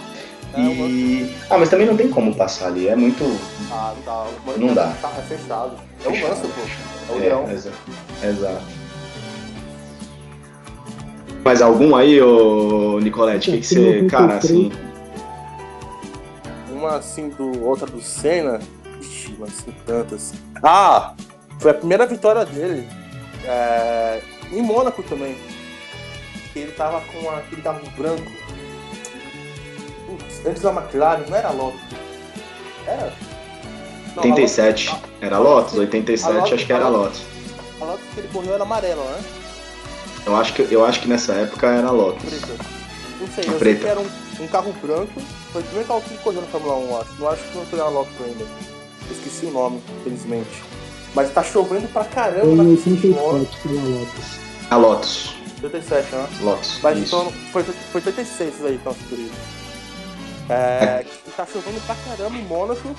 É 0.54 0.60
e. 0.60 1.34
Ah, 1.50 1.58
mas 1.58 1.68
também 1.68 1.86
não 1.86 1.96
tem 1.96 2.08
como 2.08 2.34
passar 2.34 2.68
ali, 2.68 2.88
é 2.88 2.96
muito. 2.96 3.24
Ah, 3.70 3.94
tá. 4.04 4.26
O 4.46 4.58
Não 4.58 4.74
dá. 4.74 4.92
Tá, 5.00 5.10
é 5.18 5.22
fechado. 5.22 5.72
É. 6.04 6.08
Mansell, 6.08 6.50
pô. 6.50 7.12
É 7.12 7.16
o 7.16 7.18
Leão. 7.18 7.46
É, 7.48 7.52
exa- 7.54 7.70
exato. 8.22 8.62
Mais 11.44 11.60
algum 11.60 11.96
aí, 11.96 12.20
ô 12.20 12.98
Nicolette? 13.00 13.50
O 13.50 13.54
que, 13.54 13.60
que 13.60 13.66
você. 13.66 14.06
Cara, 14.10 14.36
assim. 14.36 14.70
Uma 16.70 16.96
assim 16.96 17.28
do. 17.30 17.64
outra 17.66 17.86
do 17.86 18.00
Senna. 18.00 18.60
Ixi, 19.00 19.34
mas 19.38 19.52
são 19.54 19.72
tantas. 19.86 20.32
Ah! 20.62 21.14
Foi 21.58 21.70
a 21.70 21.74
primeira 21.74 22.06
vitória 22.06 22.44
dele. 22.44 22.86
é, 23.44 24.20
em 24.52 24.62
Mônaco 24.62 25.02
também. 25.02 25.36
Que 26.52 26.58
ele 26.60 26.72
tava 26.72 27.00
com 27.00 27.30
aquele 27.30 27.62
carro 27.62 27.80
branco. 27.96 28.30
Putz, 30.06 30.46
antes 30.46 30.62
da 30.62 30.70
McLaren, 30.72 31.24
não 31.28 31.36
era 31.36 31.50
Lotus. 31.50 31.80
Era? 32.86 33.12
Não, 34.16 34.22
a 34.22 34.26
87 34.26 34.88
Lotus- 34.90 35.10
era 35.20 35.38
Lotus, 35.38 35.78
87 35.78 36.24
A 36.36 36.38
Lotus- 36.40 36.52
acho 36.52 36.66
que 36.66 36.72
era 36.72 36.84
a 36.84 36.88
Lotus. 36.88 37.22
A 37.80 37.84
Lotus 37.84 38.04
que 38.14 38.20
ele 38.20 38.28
correu 38.28 38.54
era 38.54 38.62
amarela, 38.64 39.02
né? 39.04 39.24
Eu 40.26 40.36
acho 40.36 40.52
que, 40.52 40.68
eu 40.70 40.84
acho 40.84 41.00
que 41.00 41.08
nessa 41.08 41.32
época 41.32 41.66
era 41.68 41.90
Lotus. 41.90 42.22
Preta. 42.28 42.64
Não 43.20 43.26
sei, 43.28 43.44
A 43.44 43.46
eu 43.46 43.50
sei 43.50 43.58
preta. 43.58 43.80
que 43.80 43.86
era 43.88 44.00
um, 44.00 44.08
um 44.40 44.46
carro 44.48 44.72
branco. 44.82 45.20
Foi 45.52 45.60
o 45.62 45.64
primeiro 45.64 45.88
carro 45.88 46.02
que 46.02 46.16
correu 46.18 46.40
na 46.42 46.46
Fórmula 46.48 46.74
1, 46.76 47.00
acho. 47.00 47.12
Não 47.18 47.28
acho 47.28 47.42
que 47.44 47.56
não 47.56 47.66
foi 47.66 47.78
na 47.78 47.88
Lotus 47.88 48.12
ainda. 48.24 48.44
Eu 48.44 49.12
esqueci 49.16 49.46
o 49.46 49.50
nome, 49.50 49.82
infelizmente. 50.00 50.62
Mas 51.14 51.30
tá 51.32 51.42
chovendo 51.42 51.88
pra 51.88 52.04
caramba 52.04 52.40
Foi 52.46 52.54
na 52.54 52.64
em 52.64 52.76
pista 52.76 52.90
de 52.90 53.06
Mônaco. 53.08 53.38
87 53.38 53.68
pela 53.68 53.98
Lotus. 53.98 54.38
A 54.70 54.76
Lotus. 54.76 55.34
87, 55.62 56.14
né? 56.14 56.28
Lotus. 56.40 56.80
Mas 56.82 56.98
isso. 56.98 57.16
então 57.16 57.32
foi, 57.52 57.62
foi 57.62 58.00
86 58.00 58.54
isso 58.54 58.66
aí, 58.66 58.74
então, 58.74 58.94
por 58.94 59.18
isso. 59.18 59.62
É, 60.48 61.04
que 61.04 61.30
tá 61.30 61.46
chovendo 61.46 61.80
pra 61.86 61.94
caramba 61.94 62.36
em 62.36 62.42
Mônaco. 62.42 62.94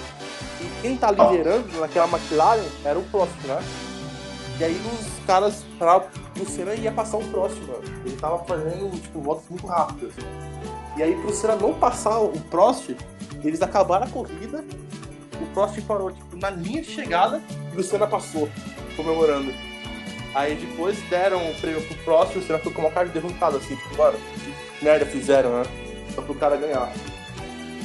E 0.61 0.81
quem 0.81 0.95
tá 0.95 1.11
liderando 1.11 1.79
naquela 1.79 2.07
McLaren 2.07 2.63
era 2.85 2.97
o 2.97 3.03
Prost, 3.03 3.33
né? 3.45 3.61
E 4.59 4.63
aí 4.63 4.81
os 4.93 5.25
caras, 5.25 5.65
pra, 5.77 6.05
o 6.39 6.45
Senna 6.45 6.73
ia 6.73 6.91
passar 6.91 7.17
o 7.17 7.23
Prost, 7.25 7.57
mano. 7.61 7.83
Ele 8.05 8.15
tava 8.15 8.43
fazendo, 8.45 9.01
tipo, 9.01 9.19
voltas 9.19 9.45
muito 9.49 9.67
rápidas. 9.67 10.13
E 10.95 11.03
aí 11.03 11.15
pro 11.15 11.33
Senna 11.33 11.55
não 11.55 11.73
passar 11.73 12.19
o 12.19 12.39
Prost, 12.49 12.95
eles 13.43 13.61
acabaram 13.61 14.05
a 14.05 14.09
corrida. 14.09 14.63
O 15.41 15.45
Prost 15.53 15.81
parou, 15.81 16.11
tipo, 16.11 16.37
na 16.37 16.49
linha 16.49 16.81
de 16.81 16.89
chegada 16.89 17.41
e 17.75 17.79
o 17.79 17.83
Senna 17.83 18.07
passou, 18.07 18.47
comemorando. 18.95 19.51
Aí 20.35 20.55
depois 20.55 20.97
deram 21.09 21.49
o 21.49 21.53
prêmio 21.55 21.81
pro 21.83 21.95
Prost 21.97 22.35
e 22.35 22.39
o 22.39 22.41
Senna 22.43 22.57
ficou 22.59 22.73
com 22.73 22.81
uma 22.81 22.91
cara 22.91 23.07
de 23.07 23.13
derrotado, 23.13 23.57
assim, 23.57 23.75
tipo, 23.75 23.97
mano, 23.97 24.17
que 24.79 24.83
merda 24.85 25.05
fizeram, 25.05 25.59
né? 25.59 25.63
Só 26.15 26.21
pro 26.21 26.33
cara 26.35 26.55
ganhar. 26.55 26.91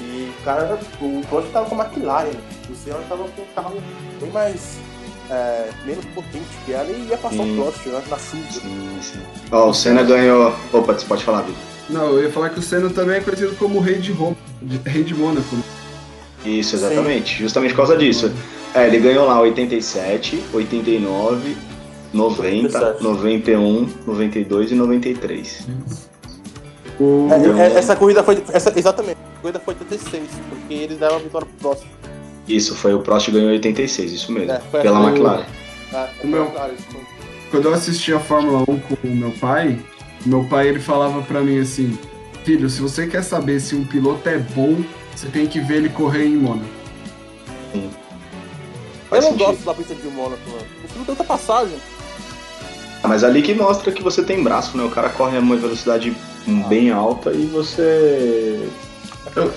E 0.00 0.33
o 0.40 0.45
cara, 0.45 0.78
o 1.00 1.21
Prost 1.28 1.49
tava 1.50 1.69
com 1.69 1.81
a 1.81 1.85
McLaren, 1.85 2.31
o 2.71 2.75
Senna 2.75 2.99
tava 3.09 3.25
com 3.25 3.43
um 3.43 3.47
carro 3.55 3.83
bem 4.21 4.31
mais, 4.31 4.78
é, 5.31 5.69
menos 5.85 6.05
potente 6.07 6.47
que 6.64 6.73
ela 6.73 6.90
e 6.90 7.09
ia 7.11 7.19
passar 7.19 7.37
Sim. 7.43 7.59
o 7.59 7.62
Prost, 7.62 7.87
né? 7.87 8.02
Na 8.09 8.19
chuva. 8.19 8.50
Sim, 8.50 8.99
sim. 9.02 9.21
Ó, 9.52 9.69
o 9.69 9.75
Senna 9.75 10.02
ganhou. 10.02 10.55
Opa, 10.73 10.95
você 10.95 11.05
pode 11.07 11.25
falar, 11.25 11.43
Vitor. 11.43 11.61
Não, 11.90 12.09
eu 12.12 12.23
ia 12.25 12.31
falar 12.31 12.50
que 12.50 12.59
o 12.59 12.62
Senna 12.62 12.88
também 12.90 13.17
é 13.17 13.21
conhecido 13.21 13.55
como 13.57 13.81
rei 13.81 13.99
de 13.99 14.12
Roma, 14.12 14.37
de- 14.62 14.81
rei 14.88 15.05
de 15.05 15.14
Mônaco. 15.14 15.55
né? 15.57 15.62
Isso, 16.45 16.76
exatamente. 16.76 17.43
Justamente 17.43 17.71
por 17.73 17.78
causa 17.78 17.97
disso. 17.97 18.33
É, 18.75 18.87
ele 18.87 18.99
ganhou 18.99 19.26
lá 19.26 19.40
87, 19.40 20.43
89, 20.52 21.57
90, 22.12 22.78
87. 22.78 23.02
91, 23.02 23.88
92 24.06 24.70
e 24.72 24.74
93. 24.74 25.66
O, 27.00 27.28
É, 27.30 27.38
Então- 27.38 27.58
é, 27.58 27.72
essa 27.74 27.94
corrida 27.94 28.22
foi, 28.24 28.42
essa, 28.52 28.72
exatamente, 28.76 29.18
a 29.36 29.40
corrida 29.40 29.60
foi 29.60 29.74
86, 29.74 30.24
porque 30.48 30.74
eles 30.74 30.98
deram 30.98 31.16
a 31.16 31.18
vitória 31.18 31.46
pro 31.46 31.70
Prost. 31.70 31.86
Isso, 32.48 32.74
foi 32.74 32.94
o 32.94 33.00
Prost 33.00 33.30
ganhou 33.30 33.50
86, 33.50 34.10
isso 34.12 34.32
mesmo. 34.32 34.50
É, 34.52 34.58
pela 34.58 34.98
essa- 35.00 35.08
McLaren. 35.10 35.44
É, 35.92 36.08
O 36.22 36.26
meu- 36.26 36.44
McLaren, 36.46 36.74
quando 37.50 37.64
eu 37.66 37.74
assisti 37.74 38.12
a 38.12 38.18
Fórmula 38.20 38.62
1 38.62 38.64
com 38.80 38.96
o 39.04 39.10
meu 39.14 39.30
pai, 39.32 39.78
meu 40.26 40.44
pai 40.44 40.68
ele 40.68 40.80
falava 40.80 41.22
pra 41.22 41.40
mim 41.40 41.60
assim: 41.60 41.96
Filho, 42.44 42.68
se 42.70 42.80
você 42.80 43.06
quer 43.06 43.22
saber 43.22 43.60
se 43.60 43.74
um 43.76 43.84
piloto 43.84 44.26
é 44.28 44.38
bom, 44.38 44.82
você 45.14 45.26
tem 45.28 45.46
que 45.46 45.60
ver 45.60 45.76
ele 45.76 45.88
correr 45.90 46.24
em 46.24 46.36
Mônaco. 46.36 46.64
Eu 47.74 47.90
Faz 49.10 49.24
não 49.24 49.30
sentido. 49.32 49.46
gosto 49.46 49.64
da 49.64 49.74
pista 49.74 49.94
de 49.94 50.08
Mônaco, 50.08 50.40
mano. 50.50 50.62
O 50.84 50.88
filme 50.88 51.04
tem 51.06 51.14
tanta 51.14 51.24
passagem. 51.24 51.76
Ah, 53.02 53.09
Mas 53.09 53.23
ali 53.25 53.43
que 53.43 53.55
mostra 53.55 53.93
que 53.93 54.02
você 54.02 54.23
tem 54.23 54.43
braço, 54.43 54.76
né? 54.76 54.85
O 54.85 54.90
cara 54.90 55.09
corre 55.11 55.37
a 55.37 55.40
uma 55.40 55.57
velocidade 55.57 56.17
bem 56.69 56.90
alta 56.90 57.31
e 57.33 57.47
você. 57.47 58.69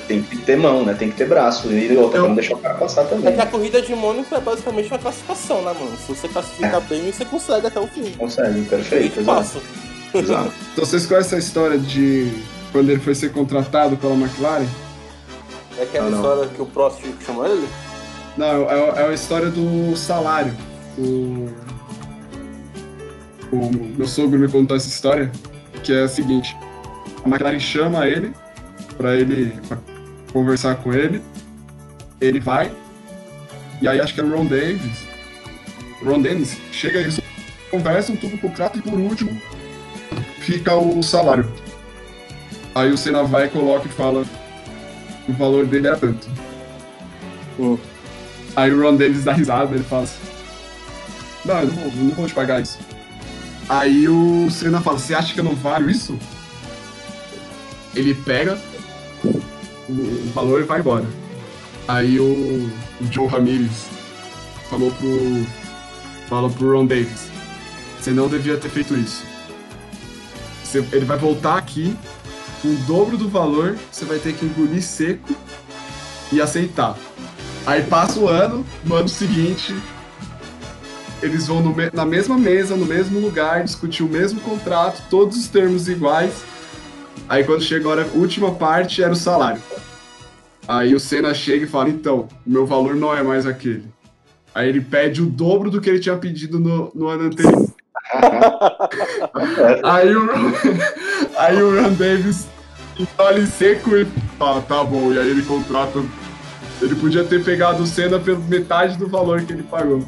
Tem 0.07 0.21
que 0.21 0.37
ter 0.37 0.57
mão, 0.57 0.83
né? 0.85 0.93
Tem 0.93 1.09
que 1.09 1.15
ter 1.17 1.27
braço. 1.27 1.67
E 1.69 1.95
outra, 1.97 2.17
Eu- 2.19 2.21
pra 2.23 2.29
não 2.29 2.35
deixar 2.35 2.55
o 2.55 2.59
cara 2.59 2.75
passar 2.75 3.01
É 3.01 3.05
também. 3.05 3.33
que 3.33 3.41
a 3.41 3.45
corrida 3.47 3.81
de 3.81 3.95
Mônaco 3.95 4.35
é 4.35 4.39
basicamente 4.39 4.89
uma 4.89 4.99
classificação, 4.99 5.61
né, 5.63 5.73
mano? 5.73 5.97
Se 5.97 6.13
você 6.13 6.27
classificar 6.27 6.81
bem, 6.81 7.11
você 7.11 7.25
consegue 7.25 7.67
até 7.67 7.79
o 7.79 7.87
fim. 7.87 8.11
Consegue, 8.11 8.61
perfeito, 8.65 9.19
exato. 9.21 9.37
passa. 9.37 9.59
exato. 10.13 10.51
Então 10.73 10.85
vocês 10.85 11.05
conhecem 11.05 11.37
a 11.37 11.39
história 11.39 11.79
de 11.79 12.31
quando 12.71 12.89
ele 12.91 12.99
foi 12.99 13.15
ser 13.15 13.31
contratado 13.31 13.95
pela 13.97 14.13
McLaren? 14.13 14.65
É 15.79 15.83
aquela 15.83 16.07
Ah, 16.07 16.09
não. 16.11 16.17
história 16.17 16.47
que 16.53 16.61
o 16.61 16.65
Prost 16.65 16.99
chamou 17.25 17.47
ele? 17.47 17.67
Não, 18.37 18.69
é, 18.69 18.89
é 18.97 19.07
a 19.07 19.13
história 19.13 19.49
do 19.49 19.95
salário. 19.95 20.53
O, 20.97 21.47
o 23.51 23.69
meu 23.97 24.07
sogro 24.07 24.39
me 24.39 24.47
contou 24.47 24.77
essa 24.77 24.87
história, 24.87 25.31
que 25.83 25.93
é 25.93 26.03
a 26.03 26.07
seguinte: 26.07 26.55
a 27.23 27.27
McLaren 27.27 27.59
chama 27.59 28.07
ele 28.07 28.33
pra 28.97 29.15
ele 29.15 29.53
pra 29.67 29.77
conversar 30.31 30.75
com 30.75 30.93
ele. 30.93 31.21
Ele 32.19 32.39
vai, 32.39 32.71
e 33.81 33.87
aí 33.87 33.99
acho 33.99 34.13
que 34.13 34.21
é 34.21 34.23
o 34.23 34.29
Ron 34.29 34.45
Davis. 34.45 35.07
O 36.01 36.05
Ron 36.05 36.21
Dennis 36.21 36.57
chega 36.71 36.99
eles 36.99 37.19
conversam 37.69 38.15
tudo 38.15 38.37
com 38.37 38.47
o 38.47 38.49
contrato 38.49 38.77
e 38.77 38.81
por 38.81 38.99
último 38.99 39.41
fica 40.39 40.75
o 40.75 41.01
salário. 41.01 41.49
Aí 42.75 42.91
o 42.91 42.97
Senna 42.97 43.23
vai, 43.23 43.49
coloca 43.49 43.87
e 43.87 43.91
fala 43.91 44.25
o 45.27 45.33
valor 45.33 45.65
dele 45.65 45.87
era 45.87 45.97
tanto. 45.97 46.27
Aí 48.55 48.71
o 48.71 48.81
Ron 48.81 48.95
Davis 48.97 49.23
dá 49.23 49.33
risada, 49.33 49.73
ele 49.73 49.83
fala 49.83 50.03
assim, 50.03 50.19
não, 51.45 51.59
eu 51.59 51.67
não 51.67 51.75
vou, 51.75 51.91
não 52.03 52.15
vou 52.15 52.27
te 52.27 52.33
pagar 52.33 52.61
isso. 52.61 52.77
Aí 53.69 54.07
o 54.07 54.49
Senna 54.49 54.81
fala, 54.81 54.99
você 54.99 55.13
acha 55.13 55.33
que 55.33 55.39
eu 55.39 55.43
não 55.43 55.55
valho 55.55 55.89
isso? 55.89 56.17
Ele 57.95 58.13
pega 58.13 58.59
o, 59.23 60.31
valor 60.33 60.61
e 60.61 60.65
vai 60.65 60.79
embora. 60.79 61.05
Aí 61.87 62.19
o, 62.19 62.69
Joe 63.09 63.27
Ramirez 63.27 63.87
falou 64.69 64.91
pro, 64.91 65.45
fala 66.27 66.49
pro 66.49 66.71
Ron 66.73 66.85
Davis, 66.85 67.29
você 67.99 68.11
não 68.11 68.27
devia 68.27 68.57
ter 68.57 68.69
feito 68.69 68.95
isso. 68.97 69.25
Você- 70.63 70.85
ele 70.93 71.05
vai 71.05 71.17
voltar 71.17 71.57
aqui 71.57 71.95
com 72.61 72.69
o 72.69 72.75
dobro 72.87 73.17
do 73.17 73.27
valor, 73.27 73.77
você 73.91 74.05
vai 74.05 74.19
ter 74.19 74.33
que 74.33 74.45
engolir 74.45 74.81
seco 74.81 75.35
e 76.31 76.39
aceitar. 76.41 76.97
Aí 77.65 77.83
passa 77.83 78.19
o 78.19 78.27
ano, 78.27 78.65
no 78.85 78.95
ano 78.95 79.09
seguinte, 79.09 79.75
eles 81.21 81.47
vão 81.47 81.61
me- 81.61 81.91
na 81.93 82.05
mesma 82.05 82.37
mesa, 82.37 82.75
no 82.75 82.85
mesmo 82.85 83.19
lugar, 83.19 83.63
discutir 83.63 84.03
o 84.03 84.09
mesmo 84.09 84.39
contrato, 84.41 85.03
todos 85.09 85.37
os 85.37 85.47
termos 85.47 85.87
iguais. 85.87 86.43
Aí 87.29 87.43
quando 87.43 87.61
chega 87.61 87.85
a 87.87 87.91
hora, 87.91 88.09
a 88.13 88.17
última 88.17 88.51
parte 88.51 89.03
era 89.03 89.13
o 89.13 89.15
salário. 89.15 89.61
Aí 90.67 90.93
o 90.95 90.99
Senna 90.99 91.33
chega 91.33 91.65
e 91.65 91.67
fala, 91.67 91.89
então, 91.89 92.27
meu 92.45 92.65
valor 92.65 92.95
não 92.95 93.15
é 93.15 93.21
mais 93.21 93.45
aquele. 93.45 93.85
Aí 94.53 94.67
ele 94.67 94.81
pede 94.81 95.21
o 95.21 95.25
dobro 95.25 95.69
do 95.69 95.79
que 95.79 95.89
ele 95.89 95.99
tinha 95.99 96.17
pedido 96.17 96.59
no, 96.59 96.91
no 96.93 97.07
ano 97.07 97.25
anterior. 97.25 97.69
aí, 99.83 100.15
o, 100.15 100.27
aí 101.37 101.61
o 101.61 101.81
Ron 101.81 101.93
Davis 101.93 102.47
engole 102.99 103.47
seco 103.47 103.95
e 103.95 104.05
fala, 104.37 104.61
tá 104.61 104.83
bom. 104.83 105.13
E 105.13 105.19
aí 105.19 105.29
ele 105.29 105.43
contrata. 105.43 106.03
Ele 106.81 106.95
podia 106.95 107.23
ter 107.23 107.43
pegado 107.43 107.83
o 107.83 107.87
Senna 107.87 108.19
pela 108.19 108.39
metade 108.39 108.97
do 108.97 109.07
valor 109.07 109.41
que 109.43 109.53
ele 109.53 109.63
pagou. 109.63 110.03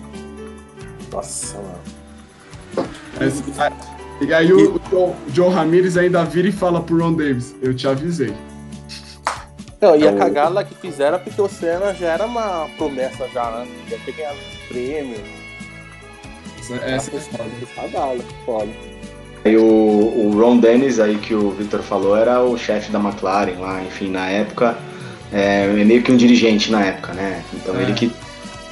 Nossa, 1.14 1.58
mano. 1.58 2.90
Mas, 3.20 3.44
e 4.20 4.34
aí 4.34 4.52
o, 4.52 4.76
o 4.76 4.80
John, 4.90 5.16
John 5.30 5.50
Ramirez 5.50 5.96
ainda 5.96 6.24
vira 6.24 6.48
e 6.48 6.52
fala 6.52 6.82
pro 6.82 6.98
Ron 6.98 7.14
Davis, 7.14 7.56
eu 7.62 7.74
te 7.74 7.88
avisei. 7.88 8.34
Não, 9.80 9.96
e 9.96 10.08
a 10.08 10.14
cagada 10.16 10.64
que 10.64 10.74
fizeram 10.76 11.20
porque 11.20 11.42
o 11.42 11.48
Senna 11.48 11.94
já 11.94 12.08
era 12.08 12.26
uma 12.26 12.68
promessa 12.78 13.28
já, 13.34 13.52
né? 13.52 13.68
Já 13.90 13.98
ter 14.06 14.14
ganhado 14.14 14.38
prêmio. 14.70 15.18
Essa, 16.58 16.76
essa 16.76 17.16
é 17.16 17.20
foda. 17.20 17.50
Cagada, 17.76 18.24
foda. 18.46 18.70
E 19.46 19.58
o, 19.58 19.62
o 19.62 20.32
Ron 20.40 20.58
Dennis 20.60 21.00
aí 21.00 21.18
que 21.18 21.36
o 21.36 21.52
Victor 21.52 21.82
falou 21.82 22.16
era 22.16 22.42
o 22.42 22.58
chefe 22.58 22.92
da 22.92 23.00
McLaren 23.00 23.60
lá, 23.60 23.84
enfim, 23.84 24.10
na 24.10 24.30
época, 24.30 24.78
é, 25.34 25.66
é 25.66 25.84
meio 25.84 26.02
que 26.02 26.14
um 26.14 26.18
dirigente 26.18 26.72
na 26.72 26.86
época, 26.86 27.14
né? 27.14 27.44
Então 27.54 27.76
É. 27.76 27.84
ele 27.84 27.94
que 27.94 28.10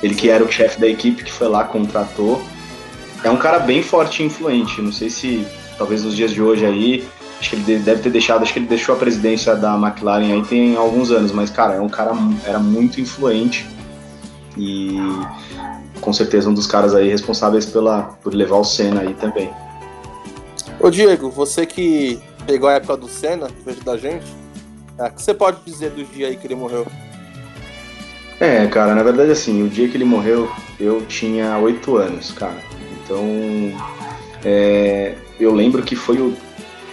ele 0.01 0.15
que 0.15 0.29
era 0.29 0.43
o 0.43 0.51
chefe 0.51 0.79
da 0.79 0.88
equipe 0.88 1.24
que 1.24 1.31
foi 1.31 1.48
lá, 1.48 1.63
contratou. 1.63 2.41
É 3.24 3.29
um 3.29 3.38
cara 3.38 3.60
bem 3.60 3.84
forte 3.84 4.24
e 4.24 4.25
influente. 4.25 4.81
Não 4.81 4.91
sei 4.91 5.10
se 5.10 5.46
talvez 5.77 6.03
nos 6.03 6.15
dias 6.15 6.31
de 6.31 6.41
hoje 6.41 6.65
aí, 6.65 7.08
acho 7.39 7.50
que 7.51 7.55
ele 7.55 7.63
de- 7.63 7.79
deve 7.79 8.01
ter 8.01 8.10
deixado, 8.10 8.41
acho 8.43 8.53
que 8.53 8.60
ele 8.60 8.67
deixou 8.67 8.96
a 8.96 8.98
presidência 8.98 9.55
da 9.55 9.75
McLaren 9.75 10.34
aí 10.34 10.43
tem 10.43 10.75
alguns 10.75 11.12
anos, 11.12 11.31
mas 11.31 11.50
cara, 11.50 11.75
é 11.75 11.79
um 11.81 11.89
cara 11.89 12.12
era 12.46 12.60
muito 12.60 13.00
influente 13.01 13.67
e 14.58 14.96
com 16.01 16.12
certeza 16.12 16.50
um 16.50 16.53
dos 16.53 16.67
caras 16.67 16.93
aí 16.96 17.10
responsáveis 17.10 17.65
pela 17.65 18.03
por 18.24 18.34
levar 18.34 18.58
o 18.58 18.63
Senna 18.63 19.01
aí 19.01 19.13
também. 19.13 19.50
Ô 20.79 20.89
Diego, 20.89 21.29
você 21.29 21.65
que 21.65 22.20
pegou 22.46 22.67
a 22.70 22.74
época 22.74 22.98
do 22.98 23.08
Senna, 23.08 23.48
veio 23.63 23.84
da 23.84 23.98
gente, 23.98 24.25
o 25.00 25.10
que 25.12 25.22
você 25.22 25.34
pode 25.34 25.58
dizer 25.65 25.91
do 25.91 26.03
dia 26.03 26.27
aí 26.27 26.36
que 26.36 26.48
ele 26.48 26.55
morreu? 26.55 26.86
É, 28.41 28.65
cara, 28.65 28.95
na 28.95 29.03
verdade, 29.03 29.29
assim, 29.29 29.62
o 29.62 29.69
dia 29.69 29.88
que 29.88 29.95
ele 29.95 30.03
morreu, 30.03 30.50
eu 30.79 31.01
tinha 31.05 31.60
oito 31.60 31.95
anos, 31.95 32.31
cara. 32.31 32.57
Então, 33.03 33.24
é, 34.43 35.13
eu 35.39 35.53
lembro 35.53 35.83
que 35.83 35.95
foi 35.95 36.17
o, 36.17 36.36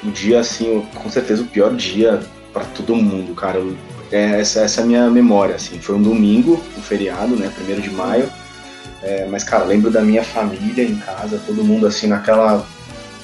o 0.04 0.10
dia, 0.10 0.40
assim, 0.40 0.76
o- 0.76 0.82
com 0.94 1.08
certeza 1.08 1.40
o 1.42 1.46
pior 1.46 1.74
dia 1.74 2.20
pra 2.52 2.64
todo 2.66 2.94
mundo, 2.94 3.34
cara. 3.34 3.56
Eu- 3.60 3.74
é, 4.12 4.40
essa, 4.40 4.60
essa 4.60 4.82
é 4.82 4.84
a 4.84 4.86
minha 4.86 5.08
memória, 5.10 5.54
assim. 5.54 5.78
Foi 5.80 5.94
um 5.94 6.02
domingo, 6.02 6.62
um 6.76 6.82
feriado, 6.82 7.34
né, 7.34 7.50
primeiro 7.54 7.80
de 7.80 7.90
maio. 7.90 8.28
É, 9.02 9.26
mas, 9.30 9.42
cara, 9.42 9.64
lembro 9.64 9.90
da 9.90 10.02
minha 10.02 10.22
família 10.24 10.84
em 10.84 10.96
casa, 10.96 11.40
todo 11.46 11.64
mundo, 11.64 11.86
assim, 11.86 12.08
naquela... 12.08 12.62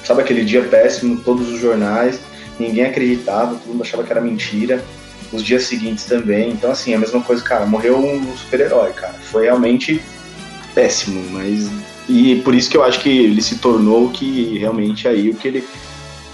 Sabe 0.03 0.21
aquele 0.21 0.43
dia 0.43 0.63
péssimo, 0.63 1.17
todos 1.17 1.47
os 1.51 1.59
jornais, 1.59 2.19
ninguém 2.59 2.85
acreditava, 2.85 3.55
todo 3.55 3.67
mundo 3.71 3.83
achava 3.83 4.03
que 4.03 4.11
era 4.11 4.21
mentira 4.21 4.83
os 5.35 5.43
dias 5.43 5.63
seguintes 5.63 6.05
também. 6.05 6.51
Então, 6.51 6.71
assim, 6.71 6.93
a 6.93 6.99
mesma 6.99 7.21
coisa, 7.21 7.43
cara, 7.43 7.65
morreu 7.65 7.97
um 7.97 8.35
super-herói, 8.35 8.91
cara. 8.93 9.13
Foi 9.13 9.45
realmente 9.45 10.01
péssimo, 10.73 11.23
mas. 11.31 11.69
E 12.07 12.35
por 12.37 12.53
isso 12.53 12.69
que 12.69 12.77
eu 12.77 12.83
acho 12.83 12.99
que 12.99 13.09
ele 13.09 13.41
se 13.41 13.57
tornou 13.57 14.09
que 14.09 14.57
realmente 14.57 15.07
aí, 15.07 15.29
o 15.29 15.35
que 15.35 15.47
ele. 15.47 15.67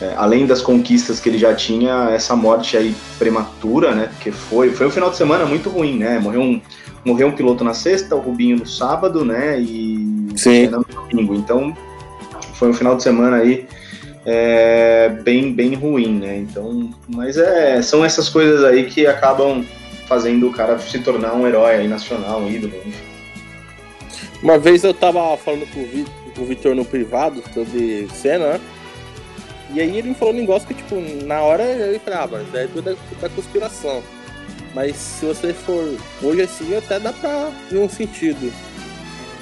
é, 0.02 0.14
além 0.18 0.46
das 0.46 0.62
conquistas 0.62 1.20
que 1.20 1.30
ele 1.30 1.38
já 1.38 1.54
tinha, 1.54 2.10
essa 2.12 2.36
morte 2.36 2.76
aí 2.76 2.96
prematura, 3.18 3.94
né? 3.94 4.10
Porque 4.14 4.32
foi, 4.32 4.72
foi 4.72 4.88
um 4.88 4.92
final 4.92 5.10
de 5.10 5.18
semana 5.18 5.46
muito 5.46 5.70
ruim, 5.70 5.98
né? 5.98 6.20
Morreu 6.20 6.42
um, 6.42 6.62
morreu 7.06 7.28
um 7.28 7.32
piloto 7.32 7.64
na 7.64 7.74
sexta, 7.74 8.16
o 8.16 8.20
Rubinho 8.20 8.58
no 8.58 8.66
sábado, 8.66 9.24
né? 9.24 9.60
E 9.60 10.30
Sim. 10.36 10.68
no 10.68 10.84
domingo. 10.84 11.36
Então, 11.36 11.76
foi 12.54 12.70
um 12.70 12.74
final 12.74 12.96
de 12.96 13.04
semana 13.04 13.38
aí 13.38 13.68
é, 14.26 15.10
bem, 15.24 15.52
bem 15.54 15.74
ruim, 15.74 16.20
né? 16.20 16.38
Então, 16.38 16.90
mas 17.08 17.38
é, 17.38 17.82
são 17.82 18.04
essas 18.06 18.30
coisas 18.30 18.64
aí 18.64 18.86
que 18.86 19.06
acabam 19.08 19.66
fazendo 20.08 20.48
o 20.48 20.52
cara 20.54 20.78
se 20.80 21.00
tornar 21.00 21.34
um 21.34 21.48
herói 21.48 21.76
aí 21.76 21.88
nacional, 21.88 22.42
um 22.42 22.50
ídolo, 22.50 22.74
enfim. 22.86 22.94
Uma 24.44 24.58
vez 24.58 24.84
eu 24.84 24.94
tava 24.94 25.36
falando 25.38 25.66
com 25.72 25.80
o, 25.82 25.86
Vi- 25.86 26.06
com 26.36 26.42
o 26.42 26.46
Vitor 26.46 26.76
no 26.76 26.84
privado 26.84 27.44
sobre 27.54 28.08
Senna, 28.14 28.54
né? 28.54 28.60
E 29.74 29.80
aí 29.80 29.98
ele 29.98 30.10
me 30.10 30.16
falou 30.16 30.34
um 30.34 30.38
negócio 30.38 30.68
que, 30.68 30.74
tipo, 30.74 30.96
na 31.26 31.42
hora 31.42 31.64
ele 31.64 32.00
falou, 32.00 32.44
ah, 32.54 32.58
é 32.60 32.68
tudo 32.68 32.82
da, 32.82 32.96
da 33.22 33.30
conspiração. 33.30 34.04
Mas 34.74 34.96
se 34.98 35.26
você 35.26 35.54
for 35.54 35.96
hoje 36.22 36.42
assim, 36.42 36.76
até 36.76 37.00
dá 37.00 37.14
pra 37.14 37.50
ver 37.70 37.80
um 37.80 37.88
sentido. 37.90 38.52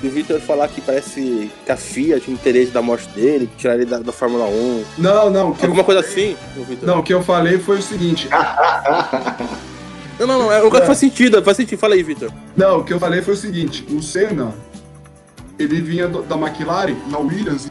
E 0.02 0.08
o 0.08 0.12
Vitor 0.12 0.40
falar 0.40 0.68
que 0.70 0.80
parece 0.80 1.52
que 1.66 1.72
a 1.72 1.76
FIA 1.76 2.20
tinha 2.22 2.34
interesse 2.34 2.72
da 2.72 2.82
morte 2.82 3.08
dele, 3.10 3.48
que 3.48 3.58
tirar 3.58 3.76
ele 3.76 3.86
da, 3.86 4.00
da 4.00 4.12
Fórmula 4.14 4.46
1. 4.46 4.84
Não, 4.98 5.30
não. 5.30 5.54
Que 5.54 5.64
eu, 5.64 5.68
Alguma 5.68 5.84
coisa 5.84 6.00
assim, 6.00 6.38
o 6.56 6.64
Vitor? 6.64 6.88
não, 6.88 7.00
o 7.00 7.04
que 7.04 7.14
eu 7.14 7.22
falei 7.22 7.60
foi 7.60 7.80
o 7.80 7.82
seguinte. 7.82 8.30
não, 10.20 10.28
não, 10.28 10.40
não, 10.40 10.54
é 10.54 10.86
faz 10.86 10.98
sentido, 10.98 11.42
faz 11.44 11.58
sentido. 11.58 11.80
Fala 11.80 11.96
aí, 11.96 12.04
Vitor. 12.04 12.32
Não, 12.56 12.80
o 12.80 12.84
que 12.84 12.94
eu 12.94 13.00
falei 13.00 13.22
foi 13.22 13.34
o 13.34 13.38
seguinte: 13.38 13.86
o 13.90 14.02
Senna, 14.02 14.54
ele 15.58 15.82
vinha 15.82 16.08
do- 16.08 16.22
da 16.24 16.36
McLaren, 16.38 16.96
na 17.10 17.18
Williams, 17.20 17.68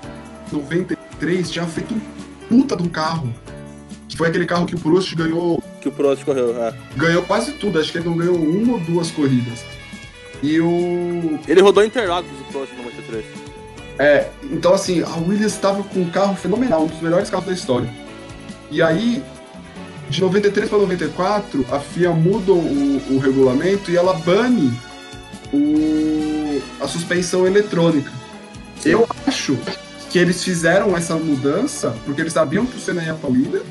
em 0.53 0.57
93, 0.57 1.51
tinha 1.51 1.67
feito 1.67 1.95
um 1.95 2.01
puta 2.49 2.77
de 2.77 2.83
um 2.83 2.89
carro. 2.89 3.33
Que 4.09 4.17
foi 4.17 4.29
aquele 4.29 4.47
carro 4.47 4.65
que 4.67 4.75
o 4.75 4.79
Prost 4.79 5.15
ganhou, 5.15 5.63
Que 5.81 5.89
o 5.89 5.93
Prost 5.93 6.25
correu. 6.25 6.55
é. 6.63 6.75
ganhou 6.97 7.23
quase 7.23 7.53
tudo. 7.53 7.79
Acho 7.79 7.93
que 7.93 7.99
ele 7.99 8.09
não 8.09 8.17
ganhou 8.17 8.37
uma 8.37 8.75
ou 8.75 8.81
duas 8.81 9.11
corridas. 9.11 9.61
E 10.43 10.61
o. 10.61 11.39
Ele 11.47 11.61
rodou 11.61 11.85
Interlagos, 11.85 12.31
o 12.31 12.59
no 12.59 12.83
93. 12.85 13.25
É, 13.99 14.29
então 14.45 14.73
assim, 14.73 15.03
a 15.03 15.17
Williams 15.17 15.53
estava 15.53 15.83
com 15.83 16.01
um 16.01 16.11
carro 16.11 16.37
fenomenal, 16.37 16.85
um 16.85 16.87
dos 16.87 17.01
melhores 17.01 17.29
carros 17.29 17.47
da 17.47 17.53
história. 17.53 17.91
E 18.71 18.81
aí, 18.81 19.23
de 20.09 20.21
93 20.21 20.69
para 20.69 20.79
94, 20.79 21.67
a 21.73 21.81
FIA 21.81 22.11
muda 22.11 22.53
o, 22.53 23.15
o 23.15 23.19
regulamento 23.19 23.91
e 23.91 23.97
ela 23.97 24.15
bane 24.15 24.73
o, 25.53 26.63
a 26.81 26.87
suspensão 26.87 27.47
eletrônica. 27.47 28.13
Eu 28.85 29.09
acho 29.27 29.59
que 30.11 30.19
eles 30.19 30.43
fizeram 30.45 30.97
essa 30.97 31.17
mudança 31.17 31.95
porque 32.05 32.21
eles 32.21 32.33
sabiam 32.33 32.65
que 32.65 32.77
o 32.77 32.81
Senna 32.81 33.03
ia 33.03 33.15
pra 33.15 33.29
Williams 33.29 33.67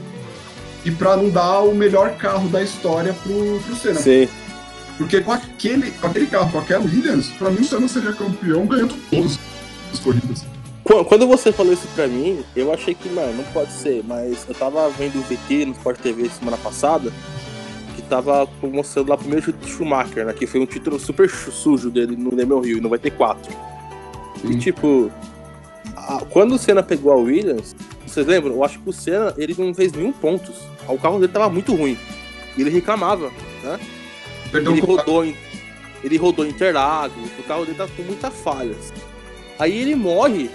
e 0.84 0.92
para 0.92 1.18
não 1.18 1.30
dar 1.30 1.62
o 1.62 1.74
melhor 1.74 2.16
carro 2.18 2.48
da 2.50 2.62
história 2.62 3.14
pro, 3.14 3.60
pro 3.66 3.76
Senna. 3.76 4.00
Sim. 4.00 4.28
Porque 4.98 5.22
com 5.22 5.32
aquele, 5.32 5.92
com 5.92 6.08
aquele 6.08 6.28
carro, 6.28 6.52
com 6.52 6.60
aquela 6.60 6.84
Williams, 6.84 7.28
pra 7.38 7.50
mim 7.52 7.62
o 7.62 7.64
Senna 7.66 7.88
seria 7.88 8.14
campeão 8.14 8.66
ganhando 8.66 8.96
todas 9.12 9.38
as 9.94 10.00
corridas. 10.00 10.46
Qu- 10.84 11.06
Quando 11.06 11.28
você 11.28 11.52
falou 11.52 11.74
isso 11.74 11.88
pra 11.96 12.08
mim, 12.08 12.44
eu 12.56 12.74
achei 12.74 12.96
que, 12.96 13.08
mano, 13.10 13.34
não 13.38 13.44
pode 13.46 13.72
ser, 13.74 14.04
mas 14.08 14.46
eu 14.48 14.56
tava 14.56 14.90
vendo 14.90 15.20
o 15.20 15.22
VT 15.22 15.66
no 15.66 15.74
Sport 15.74 16.00
TV 16.00 16.28
semana 16.30 16.58
passada, 16.58 17.12
que 17.96 18.02
tava 18.04 18.48
mostrando 18.64 19.10
lá 19.10 19.16
o 19.16 19.18
primeiro 19.20 19.46
título 19.46 19.64
do 19.66 19.70
Schumacher, 19.70 20.26
né? 20.26 20.34
Que 20.34 20.48
foi 20.48 20.60
um 20.62 20.66
título 20.66 21.00
super 21.00 21.30
sujo 21.30 21.92
dele 21.92 22.16
no 22.16 22.34
Lemel 22.34 22.60
Rio, 22.62 22.78
em 22.80 22.82
94. 22.82 23.54
E 24.44 24.48
Sim. 24.48 24.58
tipo, 24.58 25.12
a- 25.96 26.24
quando 26.30 26.54
o 26.56 26.58
Senna 26.58 26.82
pegou 26.82 27.12
a 27.12 27.16
Williams, 27.18 27.76
vocês 28.06 28.26
lembram? 28.26 28.54
Eu 28.56 28.64
acho 28.64 28.80
que 28.80 28.90
o 28.90 28.94
Senna, 28.94 29.34
ele 29.38 29.54
não 29.58 29.74
fez 29.76 29.92
nenhum 29.92 30.12
pontos. 30.12 30.56
O 30.88 30.98
carro 30.98 31.20
dele 31.20 31.32
tava 31.32 31.50
muito 31.50 31.76
ruim. 31.76 31.98
E 32.58 32.62
ele 32.62 32.70
reclamava, 32.72 33.30
né? 33.64 33.80
Ele 34.54 34.80
rodou 34.82 35.26
em, 35.26 35.36
ele 36.04 36.18
rodou 36.18 36.46
Interlagos, 36.46 37.30
o 37.40 37.44
carro 37.44 37.66
dele 37.66 37.78
tá 37.78 37.88
com 37.88 38.04
muitas 38.04 38.34
falhas. 38.34 38.94
Aí 39.60 39.78
ele 39.78 39.96
morre, 39.96 40.50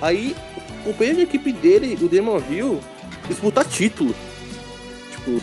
aí 0.00 0.34
o 0.80 0.84
companheiro 0.84 1.18
de 1.18 1.24
equipe 1.24 1.52
dele, 1.52 1.98
o 2.00 2.08
Demon 2.08 2.40
Hill, 2.48 2.80
disputa 3.28 3.64
título. 3.64 4.14
Tipo, 5.10 5.42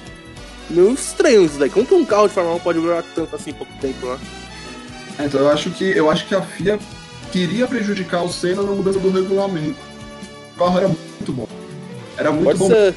meio 0.69 0.93
estranho 0.93 1.45
isso 1.45 1.59
daí. 1.59 1.69
Como 1.69 1.85
que 1.85 1.93
um 1.93 2.05
carro 2.05 2.27
de 2.27 2.33
Fórmula 2.33 2.55
1 2.55 2.59
pode 2.59 2.79
durar 2.79 3.03
tanto 3.15 3.35
assim 3.35 3.51
em 3.51 3.53
pouco 3.53 3.73
tempo, 3.79 4.05
né? 4.07 4.19
É, 5.19 5.25
Então 5.25 5.39
eu 5.41 5.49
acho 5.49 5.69
que 5.71 5.83
eu 5.83 6.09
acho 6.09 6.25
que 6.27 6.35
a 6.35 6.41
FIA 6.41 6.79
queria 7.31 7.67
prejudicar 7.67 8.23
o 8.23 8.31
Senna 8.31 8.63
na 8.63 8.71
mudança 8.71 8.99
do 8.99 9.09
regulamento. 9.11 9.77
O 10.55 10.59
carro 10.59 10.77
era 10.77 10.87
muito 10.87 11.31
bom. 11.33 11.47
Era 12.17 12.31
muito 12.31 12.45
Pode 12.45 12.59
bom. 12.59 12.67
ser, 12.69 12.95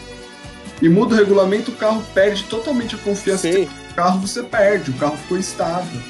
E 0.81 0.89
muda 0.89 1.15
o 1.15 1.19
regulamento, 1.19 1.71
o 1.71 1.75
carro 1.75 2.03
perde 2.15 2.45
totalmente 2.45 2.95
a 2.95 2.99
confiança. 2.99 3.51
sim. 3.51 3.69
O 3.90 3.90
carro 4.01 4.27
você 4.27 4.43
perde, 4.43 4.91
o 4.91 4.95
carro 4.95 5.17
ficou 5.19 5.37
instável. 5.37 6.01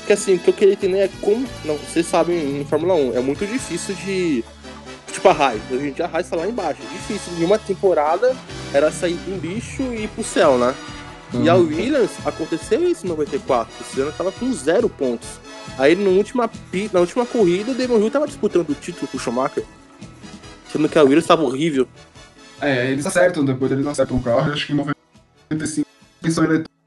Porque 0.00 0.12
assim, 0.12 0.34
o 0.34 0.38
que 0.38 0.50
eu 0.50 0.54
queria 0.54 0.74
entender 0.74 0.98
é 0.98 1.10
como. 1.22 1.46
Não, 1.64 1.76
vocês 1.76 2.04
sabem, 2.04 2.60
em 2.60 2.64
Fórmula 2.66 2.94
1, 2.94 3.16
é 3.16 3.20
muito 3.20 3.46
difícil 3.46 3.94
de. 3.94 4.44
Tipo 5.10 5.30
a 5.30 5.32
Rai. 5.32 5.60
Hoje 5.70 5.88
em 5.88 5.92
dia 5.92 6.04
a 6.04 6.08
Rai 6.08 6.20
está 6.20 6.36
lá 6.36 6.46
embaixo. 6.46 6.80
É 6.82 6.92
difícil. 6.92 7.32
Em 7.40 7.44
uma 7.44 7.58
temporada 7.58 8.36
era 8.74 8.92
sair 8.92 9.16
de 9.16 9.32
um 9.32 9.38
bicho 9.38 9.82
e 9.82 10.04
ir 10.04 10.08
pro 10.08 10.22
céu, 10.22 10.58
né? 10.58 10.74
E 11.32 11.48
a 11.48 11.54
Williams 11.54 12.10
aconteceu 12.24 12.86
isso 12.86 13.06
em 13.06 13.08
94. 13.08 13.72
O 13.80 13.84
Senna 13.84 14.12
tava 14.12 14.30
com 14.30 14.52
zero 14.52 14.88
pontos. 14.88 15.28
Aí 15.78 15.96
na 15.96 16.10
última, 16.10 16.50
na 16.92 17.00
última 17.00 17.24
corrida, 17.24 17.72
o 17.72 17.74
Damon 17.74 17.98
Hill 17.98 18.10
tava 18.10 18.26
disputando 18.26 18.68
o 18.70 18.74
título 18.74 19.08
com 19.08 19.16
o 19.16 19.20
Schumacher. 19.20 19.64
Sendo 20.70 20.88
que 20.88 20.98
a 20.98 21.02
Williams 21.02 21.26
tava 21.26 21.42
horrível. 21.42 21.88
É, 22.60 22.90
eles 22.90 23.06
acertam 23.06 23.44
depois, 23.44 23.72
eles 23.72 23.86
acertam 23.86 24.18
o 24.18 24.22
carro, 24.22 24.52
acho 24.52 24.66
que 24.66 24.72
em 24.72 24.76
95 24.76 25.86
pensão 26.20 26.44
eletrônica. 26.44 26.77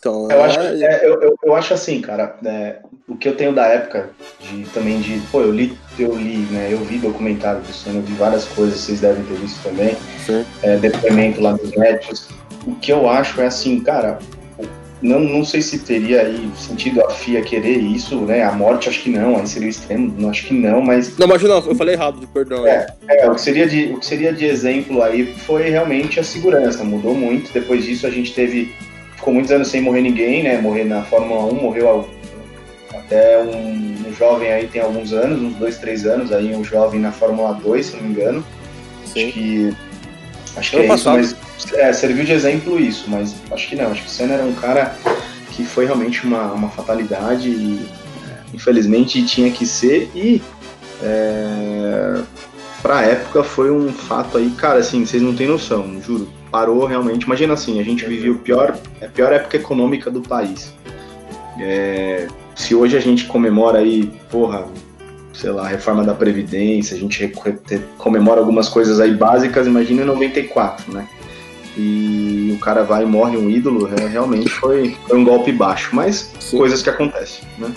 Então, 0.00 0.28
Eu 0.30 0.40
é- 0.40 0.44
acho, 0.44 0.60
é, 0.60 1.06
eu, 1.06 1.22
eu, 1.22 1.36
eu 1.44 1.54
acho 1.54 1.74
assim, 1.74 2.00
cara, 2.00 2.34
né, 2.40 2.76
o 3.06 3.16
que 3.16 3.28
eu 3.28 3.36
tenho 3.36 3.52
da 3.52 3.66
época 3.66 4.10
de 4.40 4.64
também 4.70 4.98
de. 5.00 5.20
Pô, 5.30 5.42
eu 5.42 5.52
li, 5.52 5.76
eu 5.98 6.16
li, 6.16 6.46
né? 6.50 6.68
Eu 6.72 6.78
vi 6.78 6.98
documentário 6.98 7.60
do 7.60 7.90
eu 7.90 8.00
vi 8.02 8.14
várias 8.14 8.46
coisas, 8.46 8.80
vocês 8.80 9.00
devem 9.00 9.22
ter 9.24 9.34
visto 9.34 9.62
também, 9.62 9.94
é, 10.62 10.76
depoimento 10.78 11.40
lá 11.42 11.52
dos 11.52 11.70
médicos. 11.76 12.28
O 12.66 12.74
que 12.76 12.90
eu 12.90 13.08
acho 13.08 13.40
é 13.42 13.46
assim, 13.46 13.80
cara, 13.80 14.18
não, 15.02 15.20
não 15.20 15.44
sei 15.44 15.62
se 15.62 15.78
teria 15.78 16.20
aí 16.22 16.50
sentido 16.56 17.02
a 17.04 17.10
FIA 17.10 17.40
querer 17.42 17.78
isso, 17.78 18.16
né? 18.20 18.42
A 18.42 18.52
morte 18.52 18.88
acho 18.88 19.02
que 19.02 19.08
não, 19.08 19.36
aí 19.38 19.46
seria 19.46 19.68
o 19.68 19.70
extremo, 19.70 20.14
não 20.18 20.28
acho 20.28 20.46
que 20.46 20.54
não, 20.54 20.82
mas 20.82 21.16
Não, 21.16 21.26
mas 21.26 21.42
não, 21.42 21.58
eu 21.58 21.74
falei 21.74 21.94
errado, 21.94 22.28
perdão. 22.32 22.66
É. 22.66 22.86
É, 23.08 23.28
o 23.28 23.34
que 23.34 23.40
seria 23.40 23.66
de, 23.66 23.92
o 23.92 23.98
que 23.98 24.06
seria 24.06 24.32
de 24.32 24.44
exemplo 24.44 25.02
aí 25.02 25.34
foi 25.46 25.70
realmente 25.70 26.20
a 26.20 26.24
segurança, 26.24 26.84
mudou 26.84 27.14
muito. 27.14 27.52
Depois 27.52 27.84
disso 27.84 28.06
a 28.06 28.10
gente 28.10 28.34
teve, 28.34 28.74
ficou 29.20 29.34
muitos 29.34 29.52
anos 29.52 29.68
sem 29.68 29.82
morrer 29.82 30.00
ninguém, 30.00 30.42
né? 30.42 30.58
Morrer 30.60 30.84
na 30.84 31.02
Fórmula 31.02 31.44
1, 31.52 31.54
morreu 31.54 32.08
até 32.92 33.38
um, 33.38 34.08
um 34.08 34.14
jovem 34.14 34.50
aí 34.50 34.66
tem 34.66 34.80
alguns 34.80 35.12
anos, 35.12 35.40
uns 35.40 35.54
dois, 35.56 35.78
três 35.78 36.06
anos, 36.06 36.32
aí 36.32 36.54
um 36.56 36.64
jovem 36.64 36.98
na 36.98 37.12
Fórmula 37.12 37.52
2, 37.54 37.86
se 37.86 37.96
não 37.96 38.02
me 38.02 38.10
engano. 38.10 38.44
Acho 39.02 39.12
Sim. 39.12 39.30
que. 39.30 39.76
Acho 40.56 40.70
que 40.70 40.76
é 40.78 40.94
isso, 40.94 41.10
mas 41.10 41.36
é, 41.74 41.92
serviu 41.92 42.24
de 42.24 42.32
exemplo 42.32 42.80
isso, 42.80 43.04
mas 43.08 43.36
acho 43.52 43.68
que 43.68 43.76
não. 43.76 43.92
Acho 43.92 44.02
que 44.02 44.08
o 44.08 44.10
Senna 44.10 44.34
era 44.34 44.42
um 44.42 44.54
cara 44.54 44.96
que 45.52 45.64
foi 45.64 45.84
realmente 45.84 46.24
uma, 46.24 46.52
uma 46.52 46.70
fatalidade 46.70 47.48
e 47.48 47.86
é, 48.28 48.56
infelizmente 48.56 49.24
tinha 49.24 49.50
que 49.52 49.64
ser 49.64 50.10
e 50.14 50.42
é, 51.02 52.22
pra 52.82 53.02
época 53.02 53.44
foi 53.44 53.70
um 53.70 53.92
fato 53.92 54.38
aí, 54.38 54.50
cara, 54.50 54.80
assim, 54.80 55.04
vocês 55.04 55.22
não 55.22 55.34
têm 55.36 55.46
noção, 55.46 56.00
juro. 56.02 56.39
Parou 56.50 56.84
realmente. 56.86 57.24
Imagina 57.24 57.54
assim, 57.54 57.80
a 57.80 57.82
gente 57.82 58.04
vivia 58.04 58.32
o 58.32 58.38
pior, 58.38 58.76
a 59.00 59.06
pior 59.06 59.32
época 59.32 59.56
econômica 59.56 60.10
do 60.10 60.20
país. 60.20 60.74
É, 61.58 62.26
se 62.54 62.74
hoje 62.74 62.96
a 62.96 63.00
gente 63.00 63.26
comemora 63.26 63.78
aí, 63.78 64.10
porra, 64.30 64.66
sei 65.32 65.50
lá, 65.50 65.64
a 65.64 65.68
reforma 65.68 66.04
da 66.04 66.14
Previdência, 66.14 66.96
a 66.96 67.00
gente 67.00 67.32
comemora 67.98 68.40
algumas 68.40 68.68
coisas 68.68 69.00
aí 69.00 69.14
básicas, 69.14 69.66
imagina 69.66 70.02
em 70.02 70.06
94, 70.06 70.92
né? 70.92 71.06
E 71.76 72.52
o 72.56 72.60
cara 72.60 72.82
vai 72.82 73.04
e 73.04 73.06
morre 73.06 73.36
um 73.36 73.48
ídolo, 73.48 73.88
é, 73.96 74.06
realmente 74.06 74.50
foi, 74.50 74.96
foi 75.06 75.18
um 75.18 75.24
golpe 75.24 75.52
baixo, 75.52 75.94
mas 75.94 76.32
Sim. 76.40 76.58
coisas 76.58 76.82
que 76.82 76.90
acontecem, 76.90 77.44
né? 77.58 77.72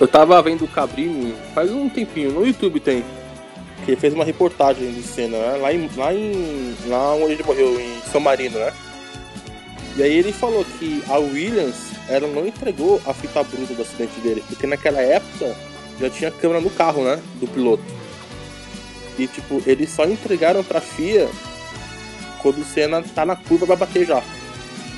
Eu 0.00 0.08
tava 0.08 0.40
vendo 0.42 0.64
o 0.64 0.68
Cabrini 0.68 1.34
faz 1.54 1.70
um 1.70 1.88
tempinho, 1.88 2.32
no 2.32 2.44
YouTube 2.44 2.80
tem. 2.80 3.04
Que 3.84 3.90
ele 3.90 4.00
fez 4.00 4.14
uma 4.14 4.24
reportagem 4.24 4.92
de 4.92 5.02
cena, 5.02 5.38
né? 5.38 5.56
Lá 5.58 5.72
em. 5.72 5.90
Lá 5.96 6.14
em. 6.14 6.74
Lá 6.86 7.14
onde 7.14 7.32
ele 7.32 7.42
morreu, 7.42 7.80
em 7.80 8.00
São 8.10 8.20
Marino, 8.20 8.58
né? 8.58 8.72
E 9.96 10.02
aí 10.02 10.12
ele 10.12 10.32
falou 10.32 10.64
que 10.64 11.02
a 11.08 11.18
Williams 11.18 11.92
ela 12.08 12.26
não 12.26 12.46
entregou 12.46 13.00
a 13.06 13.14
fita 13.14 13.42
bruta 13.44 13.74
do 13.74 13.82
acidente 13.82 14.18
dele, 14.20 14.42
porque 14.48 14.66
naquela 14.66 15.00
época 15.00 15.54
já 16.00 16.10
tinha 16.10 16.30
câmera 16.30 16.60
no 16.60 16.70
carro, 16.70 17.04
né? 17.04 17.20
Do 17.40 17.46
piloto. 17.46 17.84
E 19.18 19.26
tipo, 19.26 19.62
eles 19.66 19.90
só 19.90 20.04
entregaram 20.04 20.64
pra 20.64 20.80
FIA 20.80 21.28
quando 22.42 22.58
o 22.58 22.64
Senna 22.64 23.02
tá 23.02 23.24
na 23.24 23.36
curva 23.36 23.66
pra 23.66 23.76
bater 23.76 24.04
já. 24.04 24.22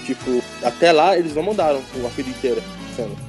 Tipo, 0.07 0.43
até 0.63 0.93
lá 0.93 1.19
eles 1.19 1.35
não 1.35 1.43
mandaram 1.43 1.83
a 2.05 2.11
fita 2.11 2.31
inteira, 2.31 2.63
Senna. 2.95 3.26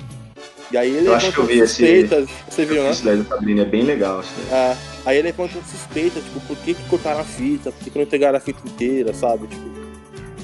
E 0.71 0.77
aí 0.77 0.89
ele 0.95 1.07
Eu 1.07 1.15
acho 1.15 1.31
que 1.31 1.37
eu 1.37 1.45
vi 1.45 1.59
esse- 1.59 1.67
suspeitas, 1.75 2.29
você 2.49 2.65
viu, 2.65 2.83
né? 2.83 2.91
Isso 2.91 3.05
daí 3.05 3.17
do 3.17 3.23
Cabrini 3.25 3.61
é 3.61 3.65
bem 3.65 3.83
legal. 3.83 4.19
Isso 4.21 4.31
daí. 4.49 4.59
É, 4.59 4.77
aí 5.05 5.17
ele 5.17 5.27
levantou 5.29 5.61
suspeita, 5.63 6.19
tipo, 6.19 6.39
por 6.41 6.57
que, 6.57 6.73
que 6.73 6.83
cortaram 6.89 7.21
a 7.21 7.23
fita, 7.23 7.71
por 7.71 7.83
que, 7.83 7.89
que 7.89 7.97
não 7.97 8.03
entregaram 8.05 8.37
a 8.37 8.41
fita 8.41 8.59
inteira, 8.67 9.13
sabe? 9.13 9.47
Tipo, 9.47 9.69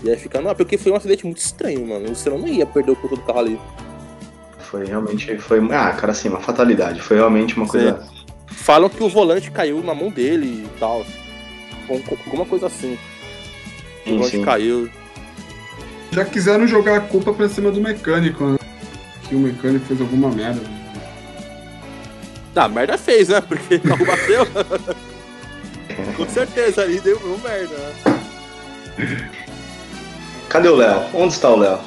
e 0.03 0.09
aí 0.09 0.17
fica, 0.17 0.39
não, 0.41 0.53
porque 0.55 0.77
foi 0.77 0.91
um 0.91 0.95
acidente 0.95 1.25
muito 1.25 1.39
estranho, 1.39 1.86
mano. 1.86 2.12
O 2.12 2.15
Senna 2.15 2.38
não 2.38 2.47
ia 2.47 2.65
perder 2.65 2.91
o 2.91 2.95
controle 2.95 3.21
do 3.21 3.25
carro 3.27 3.39
ali. 3.39 3.59
Foi 4.59 4.86
realmente. 4.86 5.38
Foi, 5.38 5.59
ah, 5.71 5.91
cara, 5.91 6.12
assim, 6.12 6.29
uma 6.29 6.39
fatalidade. 6.41 7.01
Foi 7.01 7.17
realmente 7.17 7.55
uma 7.55 7.67
coisa. 7.67 8.01
Falam 8.47 8.89
que 8.89 9.03
o 9.03 9.09
volante 9.09 9.51
caiu 9.51 9.83
na 9.83 9.93
mão 9.93 10.09
dele 10.09 10.65
e 10.65 10.79
tal. 10.79 11.05
Alguma 12.25 12.45
coisa 12.45 12.67
assim. 12.67 12.97
O 14.05 14.09
Sim, 14.09 14.15
volante 14.17 14.38
sim. 14.38 14.41
caiu. 14.43 14.89
Já 16.12 16.25
quiseram 16.25 16.67
jogar 16.67 16.97
a 16.97 17.01
culpa 17.01 17.33
pra 17.33 17.47
cima 17.49 17.71
do 17.71 17.81
mecânico, 17.81 18.43
né? 18.45 18.57
Que 19.34 19.38
o 19.38 19.39
mecânico 19.39 19.84
fez 19.88 20.00
alguma 20.00 20.30
merda. 20.30 20.62
Ah, 22.56 22.67
merda 22.67 23.00
fez, 23.00 23.30
né? 23.30 23.41
Porque 23.41 23.78
o 23.78 23.82
carro 23.82 24.06
bateu. 24.06 24.46
Com 26.15 26.30
certeza 26.30 26.84
ali 26.84 27.00
deu, 27.00 27.17
deu 27.17 27.39
merda, 27.39 27.76
né? 27.76 29.32
Cadê 30.48 30.69
o 30.69 30.76
Léo? 30.76 31.04
Onde 31.15 31.34
está 31.34 31.50
o 31.50 31.58
Léo? 31.58 31.80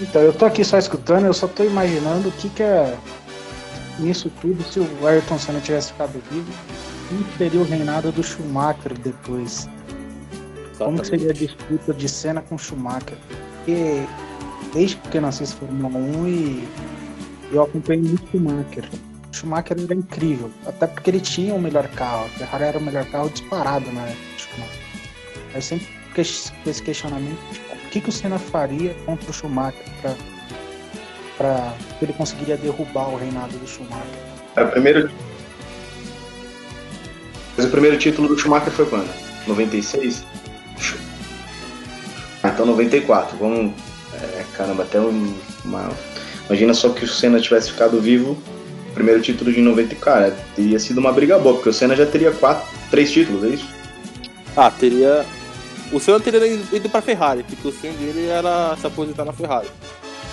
Então, 0.00 0.22
eu 0.22 0.32
tô 0.32 0.44
aqui 0.44 0.64
só 0.64 0.78
escutando, 0.78 1.26
eu 1.26 1.34
só 1.34 1.48
tô 1.48 1.64
imaginando 1.64 2.28
o 2.28 2.32
que 2.32 2.50
que 2.50 2.62
é 2.62 2.96
nisso 3.98 4.30
tudo 4.40 4.62
se 4.62 4.78
o 4.78 4.88
Ayrton 5.04 5.40
Senna 5.40 5.58
tivesse 5.58 5.90
ficado 5.90 6.22
vivo. 6.30 6.52
Como 7.08 7.26
seria 7.36 7.60
o 7.60 7.64
reinado 7.64 8.12
do 8.12 8.22
Schumacher 8.22 8.96
depois? 8.96 9.68
Como 10.78 11.00
que 11.00 11.08
seria 11.08 11.30
a 11.30 11.34
disputa 11.34 11.92
de 11.92 12.08
Senna 12.08 12.42
com 12.42 12.56
Schumacher? 12.56 13.18
Porque 13.64 14.06
desde 14.76 14.96
que 14.96 15.16
eu 15.16 15.26
assisto 15.26 15.56
Fórmula 15.56 15.98
1 15.98 16.28
e 16.28 16.68
eu 17.50 17.62
acompanhei 17.62 18.02
muito 18.02 18.30
Schumacher. 18.30 18.84
Schumacher 19.32 19.76
era 19.80 19.94
incrível, 19.94 20.50
até 20.66 20.86
porque 20.86 21.10
ele 21.10 21.20
tinha 21.20 21.54
o 21.54 21.60
melhor 21.60 21.88
carro. 21.88 22.26
A 22.26 22.28
Ferrari 22.28 22.64
era 22.64 22.78
o 22.78 22.82
melhor 22.82 23.04
carro 23.06 23.30
disparado 23.30 23.90
na 23.90 24.02
época 24.02 24.22
do 24.34 24.40
Schumacher. 24.40 24.80
Aí 25.54 25.62
sempre 25.62 25.86
fica 26.08 26.20
esse 26.20 26.82
questionamento 26.82 27.38
de 27.52 27.58
o 27.58 27.88
que, 27.90 28.00
que 28.02 28.08
o 28.10 28.12
Senna 28.12 28.38
faria 28.38 28.94
contra 29.06 29.30
o 29.30 29.32
Schumacher 29.32 29.84
para 30.02 30.14
para 31.38 31.74
ele 32.00 32.14
conseguiria 32.14 32.56
derrubar 32.56 33.10
o 33.10 33.16
reinado 33.16 33.56
do 33.58 33.66
Schumacher. 33.66 34.06
É 34.56 34.62
o 34.62 34.68
primeiro. 34.70 35.10
Mas 37.56 37.66
o 37.66 37.70
primeiro 37.70 37.98
título 37.98 38.28
do 38.28 38.38
Schumacher 38.38 38.72
foi 38.72 38.86
quando? 38.86 39.10
96? 39.46 40.24
Ah, 42.42 42.48
então 42.48 42.64
94. 42.64 43.36
Vamos. 43.36 43.85
É, 44.22 44.44
caramba, 44.54 44.82
até 44.82 45.00
um- 45.00 45.34
uma. 45.64 45.90
Imagina 46.48 46.72
só 46.74 46.88
que 46.90 47.04
o 47.04 47.08
Senna 47.08 47.40
tivesse 47.40 47.70
ficado 47.72 48.00
vivo. 48.00 48.36
Primeiro 48.94 49.20
título 49.20 49.52
de 49.52 49.60
90, 49.60 49.94
cara, 49.96 50.34
teria 50.54 50.78
sido 50.78 50.98
uma 50.98 51.12
briga 51.12 51.38
boa, 51.38 51.54
porque 51.56 51.68
o 51.68 51.72
Senna 51.72 51.94
já 51.94 52.06
teria 52.06 52.30
quatro, 52.32 52.66
três 52.90 53.10
títulos, 53.12 53.44
é 53.44 53.48
isso? 53.48 53.68
Ah, 54.56 54.70
teria. 54.70 55.26
O 55.92 56.00
Senna 56.00 56.18
teria 56.18 56.46
ido 56.72 56.88
pra 56.88 57.02
Ferrari, 57.02 57.42
porque 57.42 57.68
o 57.68 57.72
sonho 57.72 57.92
dele 57.94 58.26
era 58.26 58.74
se 58.80 58.86
aposentar 58.86 59.24
na 59.24 59.32
Ferrari. 59.32 59.68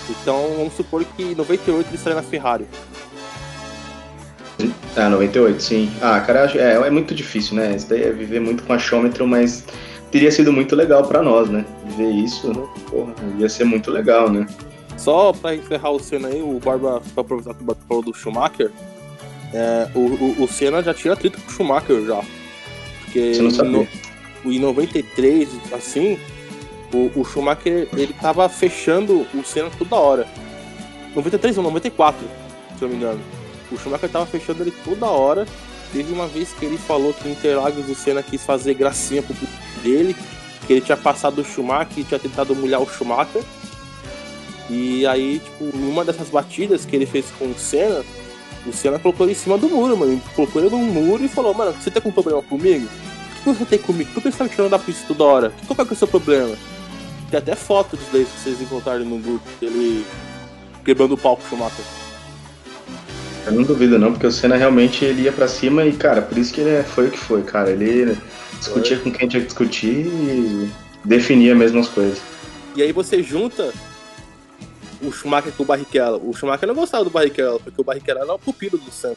Então 0.08 0.54
vamos 0.56 0.74
supor 0.74 1.04
que 1.04 1.22
em 1.22 1.34
98 1.34 1.88
ele 1.88 1.96
estaria 1.96 2.16
na 2.16 2.22
Ferrari. 2.22 2.66
Ah, 4.96 5.08
98, 5.08 5.60
sim. 5.62 5.90
Ah, 6.00 6.20
cara, 6.20 6.50
é, 6.54 6.86
é 6.86 6.90
muito 6.90 7.14
difícil, 7.14 7.56
né? 7.56 7.74
Isso 7.74 7.88
daí 7.88 8.04
é 8.04 8.10
viver 8.12 8.40
muito 8.40 8.62
com 8.62 8.72
achômetro, 8.72 9.26
mas 9.26 9.64
teria 10.14 10.30
sido 10.30 10.52
muito 10.52 10.76
legal 10.76 11.02
pra 11.02 11.20
nós, 11.24 11.50
né? 11.50 11.64
Ver 11.96 12.08
isso, 12.08 12.46
né? 12.56 12.64
porra, 12.88 13.12
ia 13.36 13.48
ser 13.48 13.64
muito 13.64 13.90
legal, 13.90 14.30
né? 14.30 14.46
Só 14.96 15.32
pra 15.32 15.56
encerrar 15.56 15.90
o 15.90 15.98
Senna 15.98 16.28
aí, 16.28 16.40
o 16.40 16.60
Barba, 16.64 17.02
pra 17.14 17.22
aproveitar 17.22 17.52
que 17.52 17.62
o 17.62 17.66
Barba 17.66 17.82
falou 17.88 18.00
do 18.04 18.14
Schumacher, 18.14 18.70
é, 19.52 19.88
o, 19.92 19.98
o, 19.98 20.44
o 20.44 20.46
Senna 20.48 20.80
já 20.84 20.94
tinha 20.94 21.14
atrito 21.14 21.40
com 21.40 21.50
o 21.50 21.52
Schumacher 21.52 22.00
já. 22.06 22.22
Porque 23.04 23.34
Você 23.34 23.42
não 23.42 23.50
sabia. 23.50 23.88
no- 24.44 24.52
em 24.52 24.60
93, 24.60 25.48
assim, 25.72 26.16
o, 26.92 27.10
o 27.20 27.24
Schumacher 27.24 27.88
ele 27.96 28.14
tava 28.20 28.48
fechando 28.48 29.26
o 29.34 29.42
Senna 29.44 29.68
toda 29.76 29.96
hora. 29.96 30.28
93 31.16 31.58
ou 31.58 31.64
94, 31.64 32.20
se 32.78 32.84
eu 32.84 32.88
não 32.88 32.96
me 32.96 33.02
engano. 33.02 33.20
O 33.72 33.76
Schumacher 33.76 34.08
tava 34.08 34.26
fechando 34.26 34.62
ele 34.62 34.72
toda 34.84 35.06
hora. 35.06 35.44
Teve 35.92 36.12
uma 36.12 36.28
vez 36.28 36.52
que 36.52 36.64
ele 36.66 36.78
falou 36.78 37.12
que 37.12 37.28
em 37.28 37.32
Interlagos 37.32 37.88
o 37.90 37.94
Senna 37.96 38.22
quis 38.22 38.44
fazer 38.44 38.74
gracinha 38.74 39.20
pro 39.20 39.34
público 39.34 39.63
dele, 39.84 40.16
que 40.66 40.72
ele 40.72 40.80
tinha 40.80 40.96
passado 40.96 41.40
o 41.40 41.44
Schumacher 41.44 41.98
e 41.98 42.04
tinha 42.04 42.18
tentado 42.18 42.54
mulher 42.56 42.78
o 42.78 42.86
Schumacher. 42.86 43.42
E 44.70 45.06
aí, 45.06 45.40
tipo, 45.44 45.76
numa 45.76 46.04
dessas 46.04 46.30
batidas 46.30 46.86
que 46.86 46.96
ele 46.96 47.04
fez 47.04 47.26
com 47.38 47.44
o 47.46 47.54
Senna, 47.58 48.02
o 48.66 48.72
Senna 48.72 48.98
colocou 48.98 49.26
ele 49.26 49.32
em 49.32 49.36
cima 49.36 49.58
do 49.58 49.68
muro, 49.68 49.96
mano. 49.96 50.20
Colocou 50.34 50.62
ele 50.62 50.70
num 50.70 50.86
muro 50.86 51.22
e 51.22 51.28
falou, 51.28 51.52
mano, 51.52 51.72
você 51.72 51.90
tem 51.90 52.02
um 52.04 52.10
problema 52.10 52.42
comigo? 52.42 52.88
O 53.40 53.42
que 53.44 53.58
você 53.58 53.64
tem 53.66 53.78
comigo? 53.78 54.10
Por 54.14 54.22
que 54.22 54.30
você 54.32 54.38
tá 54.38 54.44
me 54.44 54.50
tirando 54.50 54.70
da 54.70 54.78
pista 54.78 55.04
toda 55.06 55.24
hora? 55.24 55.52
Qual 55.66 55.76
que 55.86 55.92
é 55.92 55.94
o 55.94 55.98
seu 55.98 56.08
problema? 56.08 56.56
Tem 57.30 57.38
até 57.38 57.54
foto 57.54 57.98
dois 58.10 58.26
que 58.26 58.40
vocês 58.40 58.60
encontraram 58.62 59.04
no 59.04 59.18
grupo, 59.18 59.46
dele 59.60 60.06
quebrando 60.82 61.12
o 61.12 61.18
palco 61.18 61.42
Schumacher. 61.48 61.84
Eu 63.46 63.52
não 63.52 63.62
duvido 63.64 63.98
não, 63.98 64.12
porque 64.12 64.26
o 64.26 64.32
Senna 64.32 64.56
realmente 64.56 65.04
ele 65.04 65.22
ia 65.22 65.32
pra 65.32 65.46
cima 65.46 65.84
e, 65.84 65.92
cara, 65.92 66.22
por 66.22 66.38
isso 66.38 66.54
que 66.54 66.62
ele 66.62 66.70
é- 66.70 66.82
foi 66.82 67.08
o 67.08 67.10
que 67.10 67.18
foi, 67.18 67.42
cara. 67.42 67.70
Ele 67.70 68.16
discutia 68.58 68.98
com 68.98 69.12
quem 69.12 69.28
tinha 69.28 69.40
que 69.40 69.48
discutir 69.48 70.06
e 70.06 70.70
definia 71.04 71.54
mesmo 71.54 71.80
as 71.80 71.88
coisas. 71.88 72.22
E 72.76 72.82
aí 72.82 72.92
você 72.92 73.22
junta 73.22 73.72
o 75.02 75.12
Schumacher 75.12 75.52
com 75.52 75.62
o 75.62 75.66
Barrichello. 75.66 76.28
O 76.28 76.32
Schumacher 76.32 76.66
não 76.66 76.74
gostava 76.74 77.04
do 77.04 77.10
Barrichello, 77.10 77.60
porque 77.60 77.80
o 77.80 77.84
Barrichello 77.84 78.20
era 78.20 78.34
o 78.34 78.38
pupilo 78.38 78.78
do 78.78 78.90
Senna. 78.90 79.16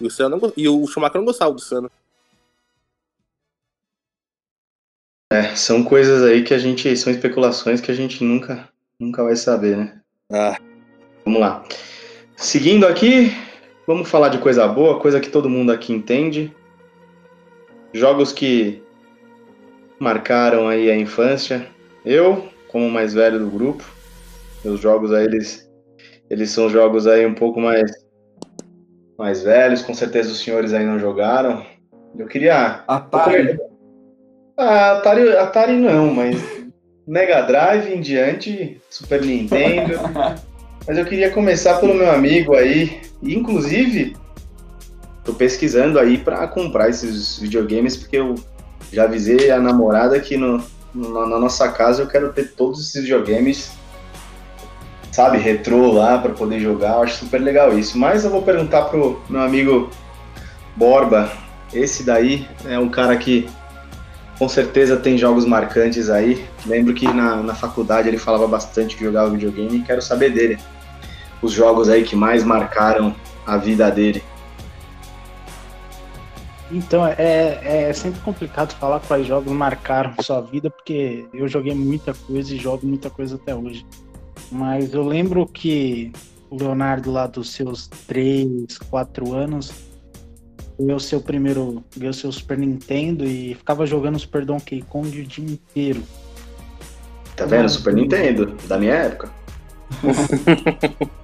E 0.00 0.06
o, 0.06 0.10
Senna 0.10 0.30
não, 0.30 0.52
e 0.56 0.68
o 0.68 0.86
Schumacher 0.86 1.18
não 1.18 1.26
gostava 1.26 1.52
do 1.52 1.60
Senna. 1.60 1.90
É, 5.32 5.54
são 5.56 5.82
coisas 5.82 6.22
aí 6.22 6.42
que 6.42 6.54
a 6.54 6.58
gente. 6.58 6.96
São 6.96 7.12
especulações 7.12 7.80
que 7.80 7.90
a 7.90 7.94
gente 7.94 8.22
nunca, 8.22 8.68
nunca 8.98 9.22
vai 9.22 9.36
saber, 9.36 9.76
né? 9.76 10.00
Ah, 10.30 10.56
Vamos 11.24 11.40
lá. 11.40 11.64
Seguindo 12.36 12.86
aqui, 12.86 13.32
vamos 13.86 14.08
falar 14.10 14.28
de 14.28 14.38
coisa 14.38 14.68
boa, 14.68 15.00
coisa 15.00 15.18
que 15.18 15.30
todo 15.30 15.48
mundo 15.48 15.72
aqui 15.72 15.92
entende. 15.92 16.54
Jogos 17.94 18.32
que 18.32 18.82
marcaram 20.00 20.66
aí 20.66 20.90
a 20.90 20.96
infância. 20.96 21.64
Eu, 22.04 22.48
como 22.66 22.88
o 22.88 22.90
mais 22.90 23.14
velho 23.14 23.38
do 23.38 23.46
grupo, 23.46 23.84
meus 24.64 24.80
jogos 24.80 25.12
aí, 25.12 25.24
eles, 25.24 25.70
eles 26.28 26.50
são 26.50 26.68
jogos 26.68 27.06
aí 27.06 27.24
um 27.24 27.34
pouco 27.34 27.60
mais, 27.60 27.88
mais 29.16 29.44
velhos, 29.44 29.80
com 29.80 29.94
certeza 29.94 30.32
os 30.32 30.40
senhores 30.40 30.74
aí 30.74 30.84
não 30.84 30.98
jogaram. 30.98 31.64
Eu 32.18 32.26
queria 32.26 32.82
Atari. 32.88 33.60
ah, 34.58 34.98
Atari, 34.98 35.36
Atari 35.36 35.72
não, 35.74 36.12
mas 36.12 36.36
Mega 37.06 37.42
Drive 37.42 37.94
em 37.94 38.00
diante, 38.00 38.80
Super 38.90 39.22
Nintendo. 39.22 40.00
mas 40.84 40.98
eu 40.98 41.04
queria 41.04 41.30
começar 41.30 41.78
pelo 41.78 41.94
meu 41.94 42.10
amigo 42.10 42.56
aí, 42.56 43.00
inclusive 43.22 44.16
tô 45.24 45.32
pesquisando 45.32 45.98
aí 45.98 46.18
para 46.18 46.46
comprar 46.48 46.88
esses 46.90 47.38
videogames 47.38 47.96
porque 47.96 48.16
eu 48.16 48.34
já 48.92 49.04
avisei 49.04 49.50
a 49.50 49.58
namorada 49.58 50.18
que 50.20 50.36
no, 50.36 50.62
no- 50.94 51.26
na 51.26 51.38
nossa 51.38 51.68
casa 51.70 52.02
eu 52.02 52.06
quero 52.06 52.32
ter 52.32 52.52
todos 52.52 52.80
esses 52.80 53.02
videogames, 53.02 53.72
sabe, 55.10 55.38
retrô 55.38 55.92
lá 55.92 56.18
para 56.18 56.32
poder 56.32 56.60
jogar. 56.60 56.94
Eu 56.96 57.02
acho 57.02 57.18
super 57.18 57.40
legal 57.40 57.76
isso. 57.78 57.96
Mas 57.98 58.24
eu 58.24 58.30
vou 58.30 58.42
perguntar 58.42 58.82
pro 58.82 59.20
meu 59.28 59.40
amigo 59.40 59.90
Borba. 60.76 61.30
Esse 61.72 62.02
daí 62.04 62.46
é 62.66 62.78
um 62.78 62.88
cara 62.88 63.16
que 63.16 63.48
com 64.38 64.48
certeza 64.48 64.96
tem 64.96 65.16
jogos 65.16 65.44
marcantes 65.46 66.10
aí. 66.10 66.44
Lembro 66.66 66.92
que 66.94 67.06
na, 67.12 67.36
na 67.36 67.54
faculdade 67.54 68.08
ele 68.08 68.18
falava 68.18 68.46
bastante 68.46 68.96
que 68.96 69.04
jogava 69.04 69.30
videogame 69.30 69.78
e 69.78 69.82
quero 69.82 70.02
saber 70.02 70.30
dele. 70.32 70.58
Os 71.40 71.52
jogos 71.52 71.88
aí 71.88 72.04
que 72.04 72.14
mais 72.16 72.44
marcaram 72.44 73.14
a 73.46 73.56
vida 73.56 73.90
dele. 73.90 74.22
Então, 76.74 77.06
é, 77.06 77.88
é 77.88 77.92
sempre 77.92 78.20
complicado 78.22 78.74
falar 78.74 78.98
quais 78.98 79.24
jogos 79.24 79.52
marcaram 79.52 80.12
sua 80.20 80.40
vida, 80.40 80.68
porque 80.68 81.24
eu 81.32 81.46
joguei 81.46 81.72
muita 81.72 82.12
coisa 82.12 82.52
e 82.52 82.58
jogo 82.58 82.84
muita 82.84 83.08
coisa 83.08 83.36
até 83.36 83.54
hoje. 83.54 83.86
Mas 84.50 84.92
eu 84.92 85.06
lembro 85.06 85.46
que 85.46 86.10
o 86.50 86.56
Leonardo, 86.56 87.12
lá 87.12 87.28
dos 87.28 87.52
seus 87.52 87.86
3, 87.86 88.76
4 88.90 89.32
anos, 89.32 89.72
ganhou 90.76 90.98
seu 90.98 91.20
primeiro. 91.20 91.84
ganhou 91.96 92.12
seu 92.12 92.32
Super 92.32 92.58
Nintendo 92.58 93.24
e 93.24 93.54
ficava 93.54 93.86
jogando 93.86 94.18
Super 94.18 94.44
Donkey 94.44 94.82
Kong 94.82 95.08
o 95.20 95.24
dia 95.24 95.44
inteiro. 95.44 96.02
Tá 97.36 97.46
vendo? 97.46 97.68
Super 97.68 97.94
Nintendo, 97.94 98.56
da 98.66 98.78
minha 98.78 98.94
época. 98.94 99.30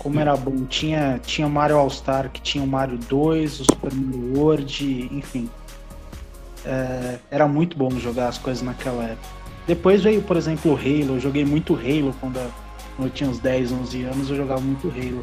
Como 0.00 0.18
era 0.18 0.34
bom. 0.36 0.64
Tinha, 0.64 1.20
tinha 1.24 1.46
o 1.46 1.50
Mario 1.50 1.76
All-Star, 1.76 2.30
que 2.32 2.40
tinha 2.40 2.64
o 2.64 2.66
Mario 2.66 2.98
2, 3.08 3.60
o 3.60 3.64
Super 3.64 3.92
Mario 3.94 4.36
World, 4.38 5.08
enfim. 5.12 5.48
É, 6.64 7.18
era 7.30 7.46
muito 7.46 7.76
bom 7.76 7.90
jogar 7.98 8.28
as 8.28 8.38
coisas 8.38 8.62
naquela 8.62 9.04
época. 9.04 9.28
Depois 9.66 10.02
veio, 10.02 10.22
por 10.22 10.36
exemplo, 10.36 10.72
o 10.72 10.74
Halo. 10.76 11.16
Eu 11.16 11.20
joguei 11.20 11.44
muito 11.44 11.74
Halo 11.74 12.14
quando 12.20 12.40
eu 12.98 13.10
tinha 13.10 13.28
uns 13.28 13.38
10, 13.38 13.72
11 13.72 14.02
anos, 14.04 14.30
eu 14.30 14.36
jogava 14.36 14.60
muito 14.60 14.88
Halo. 14.88 15.22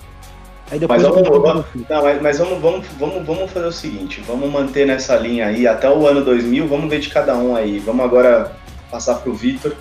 Aí 0.70 0.80
depois 0.80 1.02
Mas 1.02 1.10
eu 1.10 1.24
vamos, 1.24 1.42
vamos- 1.42 1.66
não, 1.90 2.04
mas, 2.04 2.22
mas 2.22 2.38
vamos, 2.40 2.62
vamos, 2.62 2.88
vamos, 3.00 3.26
vamos 3.26 3.52
fazer 3.52 3.68
o 3.68 3.72
seguinte, 3.72 4.22
vamos 4.28 4.52
manter 4.52 4.86
nessa 4.86 5.16
linha 5.16 5.48
aí 5.48 5.66
até 5.66 5.90
o 5.90 6.06
ano 6.06 6.24
2000, 6.26 6.68
vamos 6.68 6.90
ver 6.90 7.00
de 7.00 7.10
cada 7.10 7.38
um 7.38 7.56
aí. 7.56 7.80
Vamos 7.80 8.04
agora 8.06 8.54
passar 8.92 9.16
pro 9.16 9.34
Vitor. 9.34 9.72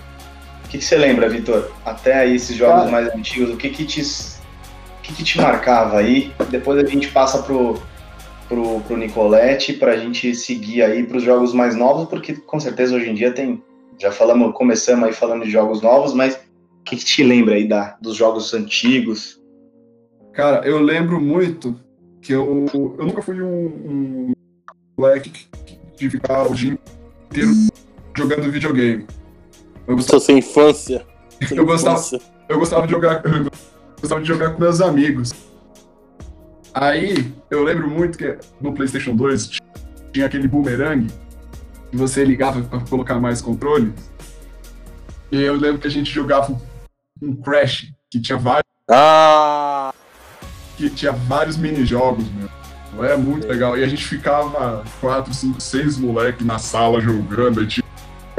O 0.64 0.68
que, 0.68 0.78
que 0.78 0.84
você 0.84 0.96
lembra, 0.96 1.28
Vitor? 1.28 1.70
Até 1.84 2.14
aí 2.14 2.36
esses 2.36 2.56
jogos 2.56 2.80
Cara. 2.80 2.90
mais 2.90 3.08
antigos, 3.14 3.50
o 3.50 3.56
que 3.56 3.70
que 3.70 3.84
te, 3.84 4.00
que 5.06 5.14
que 5.14 5.24
te 5.24 5.40
marcava 5.40 5.98
aí? 5.98 6.32
Depois 6.50 6.82
a 6.84 6.86
gente 6.88 7.08
passa 7.08 7.42
pro, 7.42 7.80
pro, 8.48 8.80
pro 8.80 8.96
Nicolette 8.96 9.72
pra 9.74 9.96
gente 9.96 10.34
seguir 10.34 10.82
aí 10.82 11.04
pros 11.04 11.22
jogos 11.22 11.52
mais 11.54 11.74
novos, 11.76 12.08
porque 12.08 12.34
com 12.34 12.58
certeza 12.58 12.96
hoje 12.96 13.10
em 13.10 13.14
dia 13.14 13.32
tem, 13.32 13.62
já 13.98 14.10
falamos, 14.10 14.52
começamos 14.54 15.04
aí 15.06 15.12
falando 15.12 15.44
de 15.44 15.50
jogos 15.50 15.80
novos, 15.80 16.12
mas 16.12 16.34
o 16.34 16.84
que, 16.84 16.96
que 16.96 17.04
te 17.04 17.22
lembra 17.22 17.54
aí 17.54 17.66
da, 17.68 17.96
dos 18.00 18.16
jogos 18.16 18.52
antigos? 18.54 19.40
Cara, 20.32 20.66
eu 20.66 20.78
lembro 20.80 21.20
muito 21.20 21.78
que 22.20 22.32
eu, 22.32 22.66
eu 22.74 23.06
nunca 23.06 23.22
fui 23.22 23.40
um, 23.40 23.66
um 23.66 24.32
moleque 24.98 25.46
de 25.96 26.10
ficar 26.10 26.42
o 26.50 26.54
dia 26.54 26.76
inteiro 27.30 27.52
jogando 28.16 28.50
videogame. 28.50 29.06
Eu 29.86 29.94
gostava, 29.96 30.20
sua 30.20 30.34
infância. 30.34 31.06
Sua 31.46 31.56
Eu 31.56 31.64
gostava- 31.64 31.94
infância. 31.96 32.20
eu 32.48 32.58
gostava 32.58 32.86
de 32.86 32.92
jogar, 32.92 33.22
gostava 34.00 34.20
de 34.20 34.28
jogar 34.28 34.50
com 34.50 34.60
meus 34.60 34.80
amigos. 34.80 35.32
Aí 36.74 37.32
eu 37.50 37.62
lembro 37.62 37.88
muito 37.88 38.18
que 38.18 38.36
no 38.60 38.72
PlayStation 38.72 39.14
2 39.16 39.58
tinha 40.12 40.26
aquele 40.26 40.46
boomerang 40.46 41.06
que 41.90 41.96
você 41.96 42.24
ligava 42.24 42.62
para 42.62 42.80
colocar 42.80 43.18
mais 43.18 43.40
controles. 43.40 43.92
E 45.30 45.42
eu 45.42 45.56
lembro 45.56 45.78
que 45.78 45.86
a 45.86 45.90
gente 45.90 46.10
jogava 46.10 46.56
um 47.22 47.34
Crash 47.34 47.92
que 48.10 48.20
tinha 48.20 48.38
vários 48.38 48.66
Ah, 48.90 49.92
que 50.76 50.90
tinha 50.90 51.12
vários 51.12 51.56
mini-jogos, 51.56 52.24
meu. 52.32 53.04
Era 53.04 53.16
muito 53.16 53.46
legal. 53.46 53.76
E 53.76 53.82
a 53.82 53.86
gente 53.86 54.04
ficava 54.04 54.84
quatro, 55.00 55.32
cinco, 55.34 55.60
seis 55.60 55.98
moleques 55.98 56.46
na 56.46 56.58
sala 56.58 57.00
jogando. 57.00 57.66
Tinha 57.66 57.84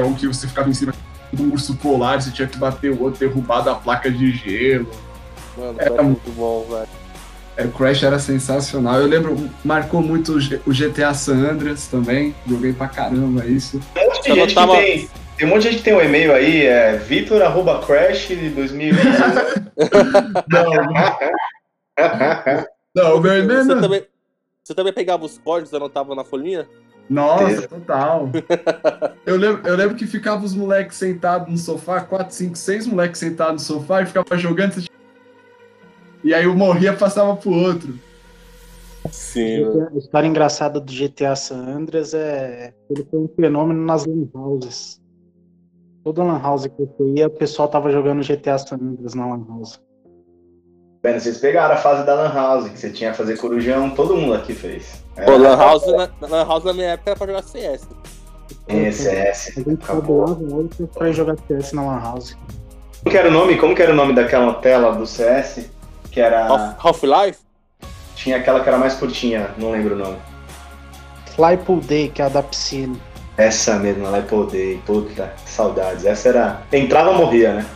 um 0.00 0.14
que 0.14 0.26
você 0.26 0.46
ficava 0.48 0.68
em 0.68 0.74
cima 0.74 0.92
do 1.32 1.52
urso 1.52 1.76
polar, 1.76 2.20
você 2.20 2.30
tinha 2.30 2.48
que 2.48 2.56
bater 2.56 2.90
o 2.90 3.02
outro, 3.02 3.20
derrubar 3.20 3.62
da 3.62 3.74
placa 3.74 4.10
de 4.10 4.32
gelo. 4.32 4.88
Mano, 5.58 5.76
Era 5.80 5.94
é 5.94 6.02
muito 6.02 6.30
bom, 6.32 6.64
velho. 6.70 6.88
É, 7.56 7.64
o 7.64 7.72
Crash 7.72 8.04
era 8.04 8.20
sensacional. 8.20 9.00
Eu 9.00 9.08
lembro, 9.08 9.50
marcou 9.64 10.00
muito 10.00 10.36
o 10.64 10.72
GTA 10.72 11.12
San 11.12 11.38
Andreas 11.50 11.88
também. 11.88 12.32
Joguei 12.46 12.72
pra 12.72 12.86
caramba 12.86 13.44
isso. 13.46 13.80
Tem 13.94 14.04
um 14.04 14.06
monte 14.06 14.22
de 14.22 14.28
Eu 14.30 14.36
não 14.36 14.42
gente 14.44 14.54
tava- 14.54 14.76
que 14.76 14.82
tem. 14.82 15.08
Tem 15.36 15.46
um 15.46 15.50
monte 15.50 15.62
de 15.62 15.68
gente 15.68 15.78
que 15.78 15.84
tem 15.84 15.94
um 15.94 16.00
e-mail 16.00 16.32
aí, 16.34 16.66
é 16.66 16.96
vitor.crash 16.96 18.28
2000. 18.54 18.94
Não, 22.94 23.16
o 23.16 23.20
meu 23.20 23.38
e-mail 23.38 23.64
Você 23.64 23.74
não. 23.74 23.80
também, 23.80 24.04
você 24.64 24.74
também 24.74 24.92
pegava 24.92 25.24
os 25.24 25.38
códigos 25.38 25.72
e 25.72 25.76
anotava 25.76 26.14
na 26.14 26.24
folhinha? 26.24 26.66
Nossa, 27.08 27.66
total. 27.68 28.28
Eu 29.24 29.36
lembro, 29.36 29.66
eu 29.66 29.76
lembro 29.76 29.96
que 29.96 30.06
ficava 30.06 30.44
os 30.44 30.54
moleques 30.54 30.96
sentados 30.98 31.48
no 31.50 31.56
sofá, 31.56 32.00
quatro, 32.00 32.34
cinco, 32.34 32.56
seis 32.56 32.86
moleques 32.86 33.18
sentados 33.18 33.66
no 33.68 33.76
sofá 33.76 34.02
e 34.02 34.06
ficava 34.06 34.36
jogando. 34.36 34.74
você- 34.74 34.88
E 36.28 36.34
aí 36.34 36.44
eu 36.44 36.54
morria 36.54 36.92
passava 36.92 37.34
pro 37.34 37.50
outro. 37.50 37.98
Sim, 39.10 39.64
mano. 39.64 39.88
A 39.94 39.96
história 39.96 40.26
engraçada 40.28 40.78
do 40.78 40.92
GTA 40.92 41.34
San 41.34 41.66
Andreas 41.66 42.12
é 42.12 42.74
ele 42.90 43.02
foi 43.10 43.20
um 43.20 43.28
fenômeno 43.34 43.82
nas 43.82 44.04
lan 44.04 44.28
houses. 44.34 45.00
Toda 46.04 46.22
lan 46.22 46.38
house 46.38 46.66
que 46.66 46.82
eu 46.82 47.14
ia, 47.16 47.28
o 47.28 47.30
pessoal 47.30 47.66
tava 47.66 47.90
jogando 47.90 48.22
GTA 48.22 48.58
San 48.58 48.76
Andreas 48.76 49.14
na 49.14 49.24
lan 49.26 49.42
house. 49.48 49.80
Bem, 51.02 51.18
vocês 51.18 51.38
pegaram 51.38 51.76
a 51.76 51.78
fase 51.78 52.04
da 52.04 52.12
Lan 52.12 52.34
House, 52.34 52.68
que 52.68 52.78
você 52.78 52.90
tinha 52.90 53.12
que 53.12 53.16
fazer 53.16 53.38
corujão, 53.38 53.88
todo 53.90 54.16
mundo 54.16 54.34
aqui 54.34 54.52
fez. 54.52 55.02
Pô, 55.24 55.36
Lan 55.36 55.56
House, 55.56 55.86
na, 55.86 56.10
Lan 56.28 56.44
House 56.44 56.64
na 56.64 56.72
minha 56.74 56.88
época 56.88 57.10
era 57.10 57.18
pra 57.18 57.26
jogar 57.28 57.42
CS. 57.42 57.88
CS, 58.68 59.52
A 59.56 59.60
gente 59.60 59.82
acabou. 59.84 60.68
pra 60.92 61.10
jogar 61.12 61.36
CS 61.46 61.72
na 61.72 61.82
lan 61.82 62.00
house. 62.00 62.36
Como 63.02 63.10
que 63.12 63.16
era 63.16 63.28
o 63.28 63.32
nome? 63.32 63.56
Como 63.56 63.74
que 63.76 63.82
era 63.82 63.92
o 63.92 63.96
nome 63.96 64.12
daquela 64.12 64.54
tela 64.54 64.92
do 64.92 65.06
CS? 65.06 65.77
Que 66.10 66.20
era. 66.20 66.46
Half- 66.46 66.76
Half-Life? 66.84 67.38
Tinha 68.16 68.36
aquela 68.38 68.60
que 68.60 68.68
era 68.68 68.78
mais 68.78 68.94
curtinha, 68.94 69.50
não 69.58 69.70
lembro 69.70 69.94
o 69.94 69.98
nome. 69.98 70.16
Flypool 71.34 71.80
Day, 71.80 72.08
que 72.08 72.20
é 72.20 72.24
a 72.24 72.28
da 72.28 72.42
piscina. 72.42 72.96
Essa 73.36 73.76
mesmo, 73.78 74.04
ela 74.06 74.18
é 74.18 74.22
poder, 74.22 74.82
puta, 74.84 75.32
saudades. 75.46 76.04
Essa 76.04 76.28
era. 76.30 76.62
Entrava, 76.72 77.12
morria, 77.12 77.52
né? 77.54 77.66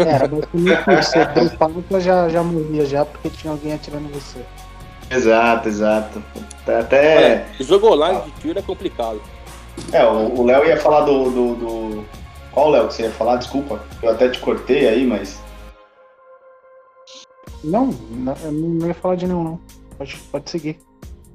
Era, 0.00 0.26
basicamente 0.26 1.00
isso. 1.00 1.12
Você 1.12 1.24
dropava, 1.48 2.00
já, 2.00 2.28
já 2.28 2.42
morria 2.42 2.84
já, 2.86 3.04
porque 3.04 3.30
tinha 3.30 3.52
alguém 3.52 3.74
atirando 3.74 4.06
em 4.08 4.12
você. 4.12 4.40
Exato, 5.10 5.68
exato. 5.68 6.22
Até. 6.66 7.16
Olha, 7.16 7.46
jogo 7.60 7.92
online 7.92 8.20
de 8.22 8.30
tiro 8.42 8.58
é 8.58 8.62
complicado. 8.62 9.20
É, 9.92 10.04
o 10.04 10.40
o 10.40 10.44
Léo 10.44 10.66
ia 10.66 10.76
falar 10.76 11.02
do. 11.02 11.30
do, 11.30 11.54
do- 11.54 12.04
Qual 12.52 12.70
Léo 12.70 12.88
que 12.88 12.94
você 12.94 13.02
ia 13.04 13.10
falar? 13.12 13.36
Desculpa. 13.36 13.80
Eu 14.02 14.10
até 14.10 14.28
te 14.28 14.40
cortei 14.40 14.88
aí, 14.88 15.06
mas. 15.06 15.40
Não, 17.64 17.86
não, 18.10 18.34
eu 18.44 18.52
não 18.52 18.86
ia 18.86 18.94
falar 18.94 19.16
de 19.16 19.26
nenhum, 19.26 19.42
não. 19.44 19.60
Pode, 19.96 20.16
pode 20.30 20.50
seguir. 20.50 20.78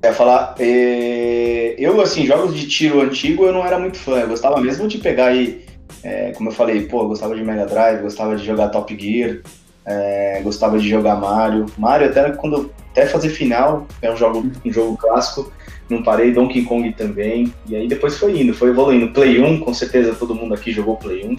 Eu 0.02 0.10
ia 0.10 0.16
falar. 0.16 0.56
eh, 0.60 1.76
Eu, 1.78 2.00
assim, 2.02 2.26
jogos 2.26 2.56
de 2.56 2.68
tiro 2.68 3.02
antigo 3.02 3.46
eu 3.46 3.54
não 3.54 3.66
era 3.66 3.78
muito 3.80 3.98
fã. 3.98 4.20
Eu 4.20 4.28
gostava 4.28 4.60
mesmo 4.62 4.88
de 4.88 4.98
pegar 4.98 5.28
aí. 5.28 5.66
eh, 6.04 6.32
como 6.36 6.50
eu 6.50 6.54
falei, 6.54 6.86
pô, 6.88 7.04
eu 7.04 7.08
gostava 7.10 7.36
de 7.36 7.44
Mega 7.44 7.66
Drive, 7.66 8.02
gostava 8.02 8.36
de 8.36 8.46
jogar 8.46 8.70
Top 8.70 8.98
Gear, 8.98 9.40
eh, 9.86 10.42
gostava 10.44 10.78
de 10.78 10.88
jogar 10.90 11.16
Mario. 11.16 11.66
Mario, 11.78 12.08
até 12.10 12.32
quando. 12.32 12.72
Até 12.92 13.08
fazer 13.08 13.30
final, 13.30 13.88
é 14.04 14.12
um 14.12 14.16
jogo, 14.16 14.46
um 14.64 14.72
jogo 14.72 14.96
clássico. 14.98 15.52
Não 15.90 16.04
parei, 16.04 16.32
Donkey 16.32 16.64
Kong 16.64 16.94
também. 16.94 17.52
E 17.68 17.76
aí 17.76 17.88
depois 17.88 18.18
foi 18.18 18.40
indo, 18.40 18.54
foi 18.54 18.70
evoluindo. 18.70 19.12
Play 19.12 19.42
1, 19.42 19.60
com 19.62 19.74
certeza 19.74 20.14
todo 20.14 20.36
mundo 20.36 20.54
aqui 20.54 20.72
jogou 20.72 20.96
Play 20.98 21.26
1. 21.26 21.36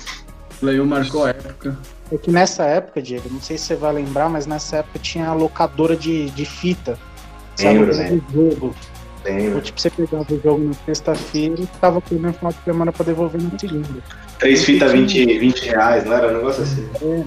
Play 0.60 0.80
1 0.80 0.84
marcou 0.86 1.24
a 1.24 1.30
época. 1.30 1.78
É 2.12 2.18
que 2.18 2.30
nessa 2.30 2.64
época, 2.64 3.00
Diego, 3.00 3.28
não 3.30 3.40
sei 3.40 3.56
se 3.56 3.64
você 3.64 3.76
vai 3.76 3.92
lembrar, 3.92 4.28
mas 4.28 4.46
nessa 4.46 4.78
época 4.78 4.98
tinha 4.98 5.28
a 5.28 5.34
locadora 5.34 5.96
de, 5.96 6.30
de 6.30 6.44
fita. 6.44 6.98
Lembro, 7.58 7.90
o 7.90 8.32
jogo. 8.32 8.74
Lembro. 9.24 9.60
Tipo, 9.62 9.80
você 9.80 9.90
pegava 9.90 10.26
o 10.32 10.40
jogo 10.42 10.64
na 10.64 10.74
sexta-feira 10.74 11.62
e 11.62 11.66
ficava 11.66 12.00
com 12.00 12.14
no 12.16 12.32
final 12.32 12.52
de 12.52 12.62
semana 12.62 12.92
pra 12.92 13.06
devolver 13.06 13.42
na 13.42 13.58
segunda. 13.58 14.02
Três 14.38 14.64
fitas 14.64 14.92
20, 14.92 15.38
20 15.38 15.60
reais, 15.66 16.04
não 16.04 16.12
era 16.12 16.28
um 16.28 16.36
negócio 16.36 16.62
assim? 16.62 16.88
Era. 17.00 17.26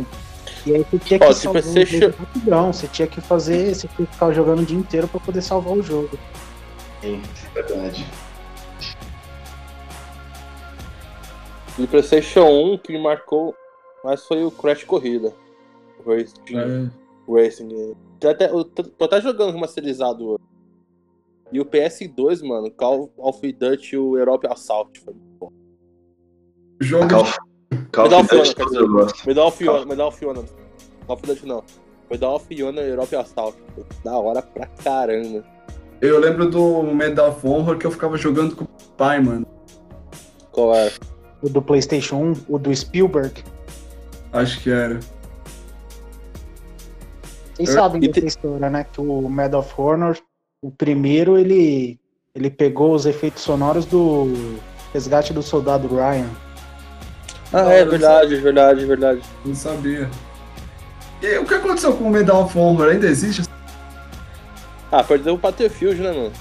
E 0.65 0.75
aí 0.75 0.85
você 0.91 0.99
tinha 0.99 1.19
que 1.19 1.25
Ó, 1.25 1.33
salvar 1.33 1.63
você 1.63 1.83
o 1.83 1.85
jogo 1.85 2.15
rapidão. 2.19 2.73
Você 2.73 2.87
tinha 2.87 3.07
que 3.07 3.21
fazer, 3.21 3.73
você 3.73 3.87
tinha 3.87 4.05
que 4.05 4.13
ficar 4.13 4.31
jogando 4.33 4.59
o 4.59 4.65
dia 4.65 4.77
inteiro 4.77 5.07
pra 5.07 5.19
poder 5.19 5.41
salvar 5.41 5.73
o 5.73 5.81
jogo. 5.81 6.09
Sim, 7.01 7.21
verdade. 7.53 8.05
Do 11.77 11.87
PlayStation 11.87 12.73
1 12.73 12.77
que 12.79 12.93
me 12.93 13.01
marcou 13.01 13.55
mais 14.07 14.23
foi 14.23 14.41
o 14.45 14.49
Crash 14.49 14.85
Corrida. 14.85 15.33
Racing. 16.05 16.57
É. 16.57 16.89
Racing. 17.29 17.93
Tô 18.21 18.29
até, 18.29 18.47
tô, 18.47 19.03
até 19.03 19.19
jogando 19.19 19.51
remasterizado 19.51 20.29
hoje. 20.29 20.43
E 21.51 21.59
o 21.59 21.65
PS2, 21.65 22.41
mano, 22.47 22.71
Call 22.71 23.11
of 23.17 23.51
Duty 23.51 23.95
e 23.95 23.97
o 23.97 24.17
Europe 24.17 24.47
Assault. 24.47 24.97
Foi 25.01 25.13
muito 25.13 25.37
bom. 25.37 25.51
Jogo 26.79 27.09
Call 27.09 27.21
of, 27.21 27.37
Call 27.91 28.03
Medal 28.05 28.21
of 28.21 28.29
Duty. 28.29 29.27
Medal 29.27 29.47
of 29.47 29.67
Honor, 29.67 29.85
Medal 29.85 30.07
of 30.07 30.25
Honor. 30.25 30.45
Call 31.05 31.15
of 31.17 31.27
Duty 31.27 31.45
não. 31.45 31.63
Medal 32.09 32.35
of 32.35 32.63
Honor 32.63 32.83
e 32.83 32.89
Europe 32.89 33.13
Assault. 33.13 33.57
Foi 33.75 33.83
Da 34.05 34.17
hora 34.17 34.41
pra 34.41 34.67
caramba. 34.67 35.43
Eu 35.99 36.17
lembro 36.17 36.49
do 36.49 36.83
Medal 36.83 37.31
of 37.31 37.45
Honor 37.45 37.77
que 37.77 37.85
eu 37.85 37.91
ficava 37.91 38.15
jogando 38.17 38.55
com 38.55 38.63
o 38.63 38.67
pai, 38.95 39.19
mano. 39.19 39.45
Qual 40.53 40.73
era? 40.73 40.93
O 41.41 41.49
do 41.49 41.61
PlayStation 41.61 42.15
1, 42.15 42.33
o 42.47 42.57
do 42.57 42.73
Spielberg. 42.73 43.43
Acho 44.37 44.59
que 44.61 44.69
era. 44.69 44.99
Vocês 47.55 47.69
Eu- 47.69 47.75
sabem 47.75 48.01
dessa 48.01 48.21
te- 48.21 48.27
história, 48.27 48.69
né? 48.69 48.85
Que 48.91 49.01
o 49.01 49.27
Medal 49.29 49.61
of 49.61 49.73
Honor, 49.77 50.17
o 50.61 50.69
primeiro, 50.71 51.37
ele, 51.37 51.99
ele 52.35 52.49
pegou 52.49 52.93
os 52.93 53.05
efeitos 53.05 53.41
sonoros 53.43 53.85
do 53.85 54.57
Resgate 54.93 55.33
do 55.33 55.41
Soldado 55.41 55.87
Ryan. 55.87 56.29
Ah, 57.51 57.63
Não, 57.63 57.71
é 57.71 57.85
verdade, 57.85 58.35
verdade, 58.35 58.85
verdade. 58.85 59.21
Não 59.45 59.55
sabia. 59.55 60.09
E 61.21 61.37
o 61.39 61.45
que 61.45 61.53
aconteceu 61.55 61.93
com 61.95 62.03
o 62.03 62.09
Medal 62.11 62.43
of 62.43 62.57
Honor? 62.59 62.89
Ainda 62.89 63.07
existe? 63.07 63.43
Ah, 64.91 65.03
perdeu 65.03 65.33
o 65.33 65.37
Battlefield, 65.37 65.99
né, 66.01 66.11
mano? 66.11 66.31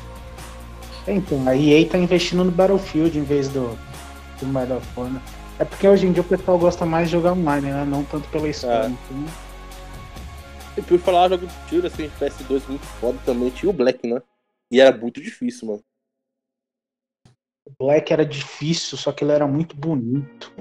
Então, 1.09 1.49
a 1.49 1.57
EA 1.57 1.89
tá 1.89 1.97
investindo 1.97 2.45
no 2.45 2.51
Battlefield 2.51 3.17
em 3.19 3.23
vez 3.23 3.49
do, 3.49 3.77
do 4.41 4.47
Medal 4.47 4.79
of 4.79 4.87
Honor. 5.01 5.21
É 5.59 5.65
porque 5.65 5.89
hoje 5.89 6.07
em 6.07 6.13
dia 6.13 6.23
o 6.23 6.25
pessoal 6.27 6.59
gosta 6.59 6.85
mais 6.85 7.09
de 7.09 7.13
jogar 7.13 7.33
online, 7.33 7.71
né? 7.71 7.85
Não 7.85 8.05
tanto 8.05 8.29
pela 8.29 8.49
história. 8.49 8.87
É. 8.87 8.91
Então, 8.91 9.25
E 10.77 10.83
por 10.83 10.99
falar 10.99 11.29
jogo 11.31 11.47
de 11.47 11.55
tiro, 11.69 11.87
assim, 11.87 12.11
PS2 12.21 12.67
muito 12.69 12.85
foda 12.85 13.19
também, 13.25 13.49
tinha 13.51 13.71
o 13.71 13.73
Black, 13.73 14.07
né? 14.07 14.21
E 14.71 14.81
era 14.81 14.95
muito 14.97 15.21
difícil, 15.23 15.69
mano. 15.69 15.83
o 17.67 17.85
Black 17.85 18.13
era 18.13 18.25
difícil, 18.25 18.97
só 18.99 19.11
que 19.13 19.25
ele 19.25 19.33
era 19.33 19.47
muito 19.47 19.75
bonito. 19.75 20.53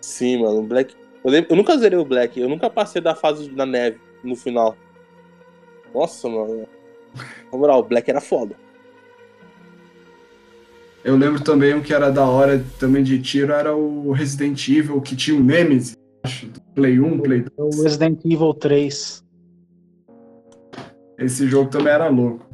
Sim, 0.00 0.42
mano, 0.42 0.60
o 0.60 0.62
Black. 0.66 0.94
Eu, 1.24 1.30
lembro- 1.30 1.50
eu 1.52 1.56
nunca 1.56 1.76
zerei 1.76 1.98
o 1.98 2.04
Black, 2.04 2.38
eu 2.38 2.48
nunca 2.48 2.70
passei 2.70 3.00
da 3.02 3.14
fase 3.14 3.50
da 3.50 3.66
neve 3.66 4.00
no 4.22 4.36
final. 4.36 4.76
Nossa, 5.92 6.28
mano. 6.28 6.66
Na 7.52 7.58
moral, 7.58 7.80
o 7.80 7.84
Black 7.84 8.08
era 8.10 8.20
foda. 8.20 8.56
Eu 11.04 11.16
lembro 11.16 11.42
também 11.42 11.74
um 11.74 11.82
que 11.82 11.92
era 11.92 12.10
da 12.10 12.24
hora 12.24 12.64
também 12.80 13.02
de 13.02 13.20
tiro, 13.20 13.52
era 13.52 13.74
o 13.76 14.10
Resident 14.12 14.66
Evil, 14.68 15.00
que 15.02 15.14
tinha 15.14 15.38
o 15.38 15.42
Nemesis, 15.42 15.94
acho, 16.24 16.46
do 16.46 16.60
Play 16.74 16.98
1, 16.98 17.18
Play 17.20 17.44
2. 17.58 17.76
É 17.76 17.80
O 17.80 17.82
Resident 17.82 18.20
Evil 18.24 18.54
3. 18.54 19.22
Esse 21.18 21.46
jogo 21.46 21.70
também 21.70 21.92
era 21.92 22.08
louco. 22.08 22.44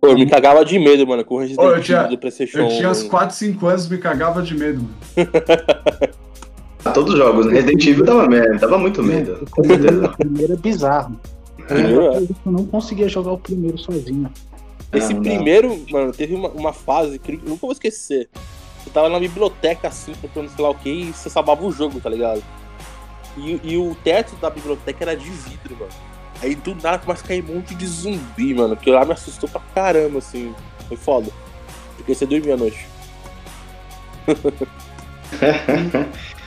Pô, 0.00 0.08
eu 0.10 0.14
me 0.14 0.26
cagava 0.30 0.64
de 0.64 0.78
medo, 0.78 1.04
mano, 1.06 1.24
com 1.24 1.34
o 1.34 1.38
Resident 1.40 1.58
Ô, 1.58 1.64
eu 1.64 1.70
Evil 1.72 1.82
tinha- 1.82 2.04
do 2.04 2.16
PlayStation 2.18 2.58
Eu 2.58 2.66
1. 2.66 2.68
tinha 2.68 2.90
uns 2.90 2.98
mano. 2.98 3.10
4, 3.10 3.36
5 3.36 3.66
anos 3.66 3.88
me 3.88 3.98
cagava 3.98 4.42
de 4.42 4.54
medo, 4.56 4.80
mano. 4.80 4.94
Todos 6.94 7.12
os 7.14 7.18
jogos, 7.18 7.46
né? 7.46 7.54
Resident 7.54 7.84
Evil 7.84 8.04
dava 8.04 8.28
medo, 8.28 8.58
dava 8.60 8.78
muito 8.78 9.02
medo. 9.02 9.42
O 9.42 9.50
Com 9.50 9.62
primeiro, 9.62 9.82
certeza. 9.82 10.06
o 10.12 10.16
primeiro 10.16 10.52
é 10.52 10.56
bizarro. 10.56 11.20
É. 11.70 11.82
Eu 12.46 12.50
não 12.52 12.64
conseguia 12.64 13.10
jogar 13.10 13.32
o 13.32 13.38
primeiro 13.38 13.76
sozinho. 13.76 14.30
Esse 14.92 15.12
Não, 15.12 15.20
não. 15.20 15.22
primeiro, 15.22 15.84
mano, 15.90 16.12
teve 16.12 16.34
uma, 16.34 16.48
uma 16.48 16.72
fase 16.72 17.18
que 17.18 17.32
eu 17.32 17.40
nunca 17.44 17.60
vou 17.62 17.72
esquecer. 17.72 18.28
Você 18.82 18.90
tava 18.90 19.08
na 19.08 19.20
biblioteca, 19.20 19.88
assim, 19.88 20.14
comprando 20.14 20.48
sei 20.48 20.64
lá 20.64 20.70
o 20.70 20.74
que, 20.74 20.88
e 20.88 21.12
você 21.12 21.28
salvava 21.28 21.64
o 21.64 21.72
jogo, 21.72 22.00
tá 22.00 22.08
ligado? 22.08 22.42
E, 23.36 23.60
e 23.62 23.76
o 23.76 23.94
teto 24.02 24.34
da 24.36 24.50
biblioteca 24.50 25.04
era 25.04 25.16
de 25.16 25.28
vidro, 25.28 25.76
mano. 25.78 25.92
Aí 26.42 26.54
do 26.54 26.74
nada 26.76 26.98
começa 26.98 27.24
a 27.24 27.28
cair 27.28 27.44
um 27.44 27.56
monte 27.56 27.74
de 27.74 27.86
zumbi, 27.86 28.54
mano. 28.54 28.76
Que 28.76 28.90
lá 28.90 29.04
me 29.04 29.12
assustou 29.12 29.48
pra 29.48 29.60
caramba, 29.74 30.18
assim. 30.18 30.54
Foi 30.86 30.96
foda. 30.96 31.30
Porque 31.96 32.14
você 32.14 32.24
dormia 32.24 32.54
à 32.54 32.56
noite. 32.56 32.86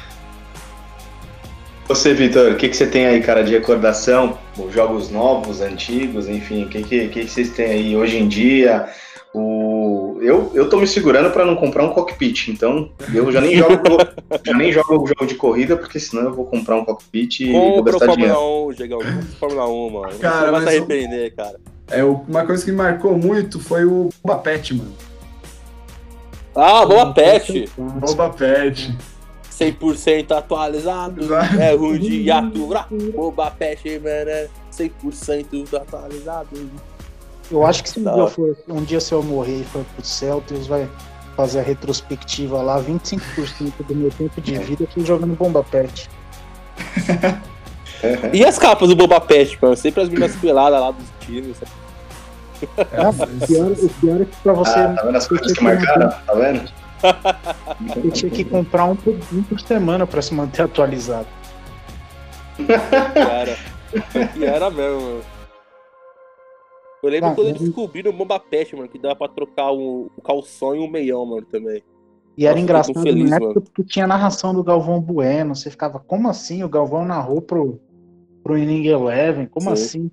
Você, 1.92 2.14
Vitor, 2.14 2.54
o 2.54 2.56
que, 2.56 2.70
que 2.70 2.78
você 2.78 2.88
tem 2.88 3.06
aí, 3.06 3.22
cara, 3.22 3.44
de 3.44 3.52
recordação? 3.52 4.38
Os 4.58 4.74
jogos 4.74 5.12
novos, 5.12 5.60
antigos, 5.60 6.30
enfim, 6.30 6.64
o 6.64 6.70
que, 6.70 6.84
que, 6.84 7.10
que, 7.10 7.28
vocês 7.28 7.50
têm 7.50 7.66
aí 7.66 7.98
hoje 7.98 8.18
em 8.18 8.30
dia? 8.30 8.88
O... 9.34 10.18
Eu, 10.22 10.50
eu 10.54 10.70
tô 10.70 10.80
me 10.80 10.88
segurando 10.88 11.32
pra 11.32 11.44
não 11.44 11.58
comprar 11.58 11.84
um 11.84 11.90
cockpit, 11.90 12.48
então 12.48 12.90
eu 13.14 13.30
já 13.30 13.42
nem 13.42 13.58
jogo, 13.58 13.76
já 14.42 14.54
nem 14.54 14.72
jogo 14.72 15.04
o 15.04 15.06
jogo 15.06 15.26
de 15.26 15.36
corrida, 15.36 15.76
porque 15.76 16.00
senão 16.00 16.24
eu 16.24 16.34
vou 16.34 16.46
comprar 16.46 16.78
um 16.78 16.86
cockpit 16.86 17.42
e 17.42 17.52
vou 17.52 17.84
gastar 17.84 18.08
dinheiro. 18.08 18.36
Fórmula 18.36 18.68
1, 18.68 18.74
Diegão. 18.74 19.00
Compra 19.00 19.20
o 19.20 19.36
Fórmula 19.36 19.68
1, 19.68 19.90
mano. 19.90 20.20
Cara, 20.20 20.40
você 20.40 20.46
não 20.46 20.52
vai 20.54 20.62
se 20.62 20.68
arrepender, 20.70 21.36
cara. 21.36 21.60
É, 21.90 22.04
uma 22.06 22.46
coisa 22.46 22.64
que 22.64 22.72
me 22.72 22.78
marcou 22.78 23.18
muito 23.18 23.60
foi 23.60 23.84
o 23.84 24.08
Boba 24.24 24.40
Pet, 24.40 24.74
mano. 24.74 24.94
Ah, 26.56 26.86
boa 26.86 27.14
pet. 27.14 27.70
Boba 27.78 28.30
Pet. 28.30 28.98
100% 29.52 30.32
atualizado. 30.32 31.24
Exato. 31.24 31.60
É 31.60 31.76
ruim 31.76 32.00
de 32.00 32.32
aturar. 32.32 32.88
Boba 33.14 33.52
Pet, 33.52 34.00
mano. 34.00 34.30
é 34.30 34.48
100% 34.72 35.76
atualizado. 35.76 36.48
Eu 37.52 37.66
acho 37.66 37.84
que 37.84 37.90
se 37.90 38.00
um 38.00 38.14
dia, 38.14 38.28
for, 38.28 38.58
um 38.68 38.84
dia 38.84 39.00
se 39.00 39.14
eu 39.14 39.22
morrer 39.22 39.60
e 39.60 39.64
for 39.66 39.84
pro 39.96 40.06
céu, 40.06 40.42
Deus 40.48 40.68
vai 40.68 40.90
fazer 41.36 41.60
a 41.60 41.64
retrospectiva 41.64 42.62
lá, 42.62 42.82
25% 42.82 43.86
do 43.88 43.96
meu 43.96 44.10
tempo 44.12 44.40
de 44.42 44.58
vida 44.60 44.84
eu 44.84 44.88
fui 44.88 45.06
jogando 45.06 45.36
bomba 45.36 45.64
pet. 45.64 46.10
E 48.34 48.44
as 48.44 48.58
capas 48.58 48.90
do 48.90 48.96
Boba 48.96 49.22
Pet, 49.22 49.58
mano? 49.62 49.76
Sempre 49.76 50.02
as 50.02 50.10
meninas 50.10 50.36
peladas 50.36 50.82
lá 50.82 50.92
dos 50.92 51.06
times. 51.20 51.58
É, 52.78 53.08
o, 53.08 53.48
pior, 53.48 53.72
o 53.72 53.90
pior 53.90 54.22
é 54.22 54.26
que 54.26 54.36
pra 54.44 54.54
você 54.54 54.80
Ah, 54.80 54.94
tá 54.96 55.04
vendo 55.04 55.18
as 55.18 55.28
coisas 55.28 55.52
que 55.52 55.64
marcaram? 55.64 56.10
Tá 56.10 56.34
vendo? 56.34 56.72
Eu 58.04 58.12
tinha 58.12 58.32
que 58.32 58.44
comprar 58.44 58.86
um 58.86 58.96
por, 58.96 59.16
um 59.34 59.44
por 59.44 59.60
semana 59.60 60.06
pra 60.06 60.22
se 60.22 60.34
manter 60.34 60.64
atualizado. 60.64 61.28
Era. 63.16 63.58
E 64.38 64.46
era 64.46 64.70
mesmo, 64.70 65.02
mano. 65.02 65.22
Eu 67.04 67.10
lembro 67.10 67.30
Ah, 67.30 67.36
quando 67.36 67.48
eles 67.48 67.62
descobriram 67.62 68.12
o 68.12 68.14
Boba 68.14 68.40
Pet, 68.40 68.76
mano, 68.76 68.88
que 68.88 69.00
dava 69.00 69.16
pra 69.16 69.28
trocar 69.28 69.72
o, 69.72 70.12
o 70.16 70.22
calção 70.22 70.76
e 70.76 70.80
o 70.80 70.88
meião, 70.88 71.26
mano, 71.26 71.46
também. 71.46 71.82
E 72.38 72.46
era 72.46 72.54
Nossa, 72.54 72.64
engraçado 72.64 72.94
fico 72.94 73.02
feliz, 73.02 73.30
na 73.30 73.36
época 73.38 73.62
porque 73.62 73.84
tinha 73.84 74.08
narração 74.08 74.54
do 74.54 74.64
Galvão 74.64 75.02
Bueno. 75.02 75.56
Você 75.56 75.70
ficava, 75.70 76.00
como 76.00 76.30
assim? 76.30 76.64
O 76.64 76.70
Galvão 76.70 77.04
narrou 77.04 77.42
pro, 77.42 77.82
pro 78.44 78.58
Inning 78.58 78.86
Eleven? 78.86 79.48
Como 79.48 79.66
Sim. 79.68 79.72
assim? 79.74 80.12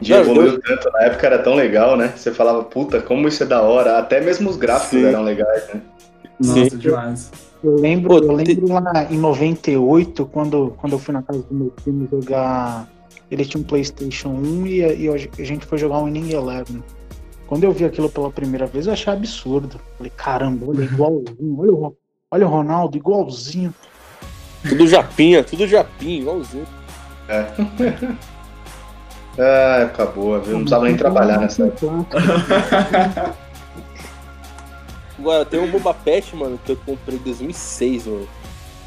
Dia 0.00 0.16
Não, 0.16 0.22
evoluiu 0.22 0.60
tanto, 0.62 0.90
na 0.92 1.02
época 1.02 1.26
era 1.26 1.38
tão 1.38 1.54
legal, 1.54 1.96
né? 1.96 2.12
Você 2.16 2.32
falava, 2.32 2.62
puta, 2.64 3.02
como 3.02 3.28
isso 3.28 3.42
é 3.42 3.46
da 3.46 3.60
hora. 3.60 3.98
Até 3.98 4.20
mesmo 4.20 4.48
os 4.48 4.56
gráficos 4.56 4.98
Sim. 4.98 5.04
eram 5.04 5.22
legais, 5.22 5.68
né? 5.74 5.82
Nossa, 6.38 6.70
Sim. 6.70 6.76
demais. 6.78 7.30
Eu 7.62 7.76
lembro, 7.78 8.14
eu 8.16 8.32
lembro 8.32 8.72
lá 8.72 9.06
em 9.10 9.18
98, 9.18 10.24
quando, 10.26 10.74
quando 10.78 10.94
eu 10.94 10.98
fui 10.98 11.12
na 11.12 11.22
casa 11.22 11.42
do 11.42 11.54
meu 11.54 11.70
primo 11.82 12.08
jogar. 12.10 12.88
Ele 13.30 13.44
tinha 13.44 13.60
um 13.60 13.64
PlayStation 13.64 14.30
1 14.30 14.66
e, 14.66 14.82
a- 14.84 14.92
e 14.94 15.08
a 15.08 15.44
gente 15.44 15.66
foi 15.66 15.76
jogar 15.76 15.98
um 15.98 16.08
Inning 16.08 16.32
Eleven. 16.32 16.82
Quando 17.46 17.64
eu 17.64 17.72
vi 17.72 17.84
aquilo 17.84 18.08
pela 18.08 18.30
primeira 18.30 18.64
vez, 18.66 18.86
eu 18.86 18.92
achei 18.94 19.12
absurdo. 19.12 19.78
Falei, 19.98 20.10
caramba, 20.16 20.66
olha, 20.68 20.84
igualzinho. 20.84 21.56
Olha 21.58 21.72
o, 21.72 21.96
olha 22.30 22.46
o 22.46 22.50
Ronaldo, 22.50 22.96
igualzinho. 22.96 23.74
Tudo 24.66 24.86
japinha, 24.86 25.44
tudo 25.44 25.66
japinha, 25.66 26.20
igualzinho. 26.20 26.66
Ah, 29.40 29.78
época 29.80 30.04
boa, 30.06 30.38
viu? 30.38 30.52
Não 30.52 30.60
precisava 30.60 30.84
nem 30.84 30.96
trabalhar 30.96 31.38
nessa 31.38 31.66
época. 31.66 31.86
Agora, 35.18 35.44
tem 35.46 35.58
um 35.60 35.70
Boba 35.70 35.94
Pet, 35.94 36.36
mano, 36.36 36.60
que 36.64 36.72
eu 36.72 36.76
comprei 36.76 37.16
em 37.16 37.22
2006, 37.22 38.06
mano. 38.06 38.28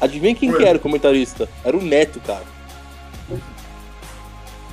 Adivinha 0.00 0.34
quem 0.34 0.50
Ué. 0.50 0.58
que 0.58 0.64
era 0.64 0.78
o 0.78 0.80
comentarista? 0.80 1.48
Era 1.64 1.76
o 1.76 1.82
Neto, 1.82 2.20
cara. 2.20 2.44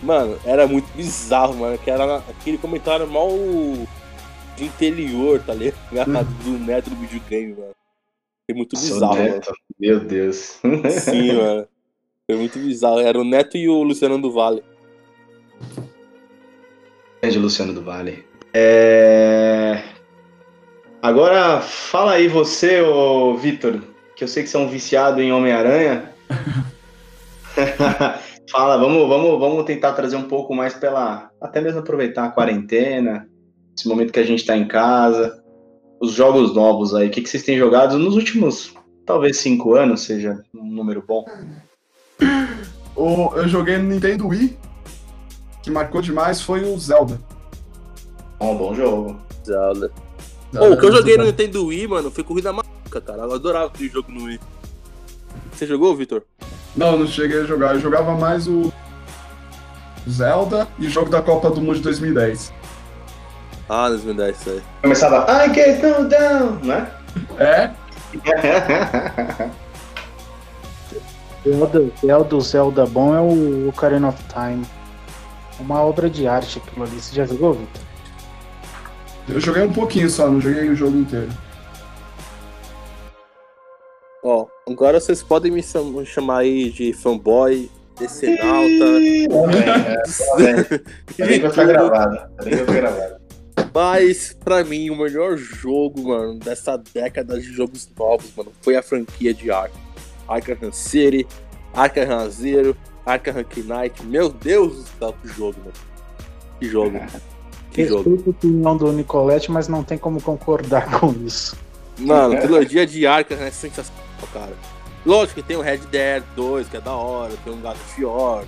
Mano, 0.04 0.38
era 0.46 0.68
muito 0.68 0.88
bizarro, 0.96 1.56
mano. 1.56 1.78
Que 1.78 1.90
era 1.90 2.18
aquele 2.18 2.58
comentário 2.58 3.08
mal 3.08 3.30
de 4.58 4.66
interior, 4.66 5.40
tá 5.40 5.54
ligado? 5.54 6.26
Do 6.44 6.60
Neto 6.60 6.90
do 6.90 6.96
videogame, 6.96 7.54
mano. 7.54 7.76
Foi 8.50 8.56
muito 8.58 8.76
bizarro, 8.76 9.16
mano. 9.16 9.42
Meu 9.80 10.00
Deus. 10.00 10.60
Sim, 11.02 11.34
mano. 11.34 11.68
Foi 12.30 12.38
muito 12.38 12.60
bizarro. 12.60 13.00
Era 13.00 13.20
o 13.20 13.24
Neto 13.24 13.58
e 13.58 13.70
o 13.70 13.84
Luciano 13.84 14.20
do 14.20 14.32
Vale. 14.32 14.64
Grande 17.22 17.39
Luciano 17.39 17.74
do 17.74 17.84
Vale. 17.84 18.26
É... 18.53 19.82
Agora, 21.01 21.62
fala 21.62 22.14
aí 22.14 22.28
você, 22.28 22.82
ô 22.82 23.36
Vitor, 23.36 23.82
que 24.16 24.24
eu 24.24 24.28
sei 24.28 24.43
que 24.43 24.49
você 24.49 24.57
é 24.57 24.59
um 24.59 24.68
viciado 24.68 25.22
em 25.22 25.32
Homem-Aranha. 25.32 26.12
fala, 28.51 28.78
vamos, 28.78 29.07
vamos, 29.07 29.39
vamos 29.39 29.66
tentar 29.66 29.93
trazer 29.93 30.16
um 30.16 30.28
pouco 30.28 30.53
mais 30.53 30.74
pela. 30.74 31.32
Até 31.41 31.62
mesmo 31.62 31.80
aproveitar 31.80 32.26
a 32.26 32.32
quarentena, 32.32 33.28
esse 33.76 33.88
momento 33.88 34.12
que 34.12 34.20
a 34.20 34.26
gente 34.26 34.45
tá 34.45 34.55
em 34.55 34.68
casa, 34.68 35.41
os 35.99 36.12
jogos 36.12 36.53
novos 36.53 36.93
aí. 36.93 37.07
O 37.07 37.12
que, 37.12 37.22
que 37.22 37.30
vocês 37.30 37.43
têm 37.43 37.57
jogado 37.57 37.97
nos 37.97 38.16
últimos, 38.16 38.74
talvez, 39.05 39.38
cinco 39.38 39.76
anos, 39.76 40.01
seja 40.01 40.43
um 40.53 40.66
número 40.66 41.03
bom? 41.07 41.26
O- 42.95 43.32
eu 43.36 43.47
joguei 43.47 43.78
no 43.78 43.89
Nintendo 43.89 44.28
Wii, 44.28 44.57
que 45.62 45.70
marcou 45.70 46.01
demais 46.01 46.41
foi 46.41 46.64
o 46.64 46.78
Zelda. 46.78 47.20
Bom, 48.39 48.57
bom 48.57 48.74
jogo. 48.74 49.20
Zelda. 49.45 49.91
Ô, 50.53 50.74
o 50.74 50.78
que 50.78 50.86
eu 50.86 50.91
joguei 50.91 51.18
no 51.18 51.26
Nintendo 51.26 51.66
Wii, 51.68 51.88
mano, 51.88 52.12
foi 52.12 52.24
Corrida 52.24 52.51
Maluca, 52.51 52.99
cara. 53.01 53.24
Eu 53.24 53.34
adorava 53.34 53.68
aquele 53.68 53.89
jogo 53.89 54.12
no 54.12 54.26
Wii. 54.26 54.39
Você 55.53 55.66
jogou, 55.66 55.95
Vitor? 55.95 56.24
Não, 56.76 56.97
não 56.97 57.07
cheguei 57.07 57.41
a 57.41 57.45
jogar. 57.45 57.76
Eu 57.76 57.80
jogava 57.80 58.14
mais 58.16 58.47
o 58.47 58.74
Zelda 60.09 60.68
e 60.80 60.88
o 60.88 60.89
jogo 60.89 61.09
da 61.09 61.22
Copa 61.22 61.49
do 61.49 61.62
Mundo 61.62 61.76
de 61.76 61.82
2010. 61.84 62.51
Ah, 63.70 63.88
2010, 63.89 64.38
isso 64.38 64.49
aí. 64.49 64.62
Começava, 64.82 65.45
I 65.45 65.53
get 65.53 65.82
no 65.82 66.09
down, 66.09 66.59
né? 66.64 66.91
É? 67.39 67.70
Zelda, 71.47 71.91
Zelda, 72.05 72.36
o 72.36 72.41
Zelda 72.41 72.86
bom 72.86 73.16
é 73.16 73.22
o 73.22 73.70
Ocarina 73.70 74.09
of 74.09 74.22
Time. 74.26 74.66
Uma 75.62 75.82
obra 75.82 76.09
de 76.09 76.28
arte 76.28 76.57
aquilo 76.59 76.84
ali. 76.86 76.99
Você 76.99 77.16
já 77.16 77.26
jogou, 77.26 77.53
Vitor? 77.53 77.82
Eu 79.30 79.39
joguei 79.39 79.64
um 79.64 79.72
pouquinho 79.72 80.09
só, 80.09 80.30
não 80.30 80.41
joguei 80.41 80.68
o 80.70 80.76
jogo 80.76 80.97
inteiro. 80.97 81.30
Ó, 84.24 84.47
agora 84.68 84.99
vocês 84.99 85.24
podem 85.24 85.51
me 85.51 85.64
cham- 85.64 86.03
chamar 86.05 86.39
aí 86.39 86.70
de 86.72 86.93
fanboy, 86.93 87.70
decenalta. 87.97 88.86
Tá 91.18 91.26
bem 91.26 91.39
que 91.39 91.39
vai 91.39 91.49
ficar 91.49 91.66
gravado. 91.66 92.16
Tá 92.18 92.43
vai 92.43 92.53
ficar 92.57 92.74
gravado. 92.74 93.22
Mas, 93.74 94.34
pra 94.43 94.64
mim, 94.64 94.89
o 94.89 94.97
melhor 94.97 95.38
jogo, 95.38 96.09
mano, 96.09 96.38
dessa 96.39 96.78
década 96.93 97.39
de 97.39 97.53
jogos 97.53 97.89
novos, 97.97 98.32
mano, 98.36 98.51
foi 98.62 98.76
a 98.76 98.84
franquia 98.84 99.34
de 99.34 99.49
Arkham. 99.49 99.80
Arkham 100.28 100.72
City, 100.74 101.26
Arkham 101.74 102.30
Zero, 102.30 102.76
Arkham 103.06 103.45
Knight. 103.66 104.04
Meu 104.06 104.30
Deus 104.30 104.76
do 104.76 104.84
céu, 104.99 105.16
que 105.22 105.28
jogo, 105.28 105.60
mano. 105.60 105.74
Que 106.60 106.70
jogo. 106.70 106.99
Que 107.72 107.86
jogo. 107.86 108.24
Opinião 108.30 108.78
do 108.78 108.91
Nicolette, 108.91 109.52
mas 109.52 109.68
não 109.68 109.84
tem 109.84 109.97
como 109.97 110.22
concordar 110.22 110.89
com 110.99 111.12
isso. 111.26 111.58
Mano, 111.97 112.36
a 112.36 112.41
trilogia 112.41 112.86
de 112.86 113.06
Arkham 113.06 113.38
é 113.38 113.52
sensacional, 113.52 114.04
cara. 114.34 114.54
Lógico 115.06 115.41
que 115.41 115.47
tem 115.47 115.58
o 115.58 115.62
Red 115.62 115.80
Dead 115.89 116.24
2, 116.36 116.68
que 116.68 116.78
é 116.78 116.82
da 116.82 116.91
hora, 116.91 117.34
tem 117.43 117.54
um 117.54 117.68
of 117.68 118.06
War. 118.06 118.43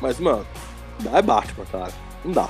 Mas, 0.00 0.18
mano, 0.18 0.46
é 1.12 1.22
Batman, 1.22 1.64
cara. 1.70 1.92
Não 2.24 2.32
dá. 2.32 2.48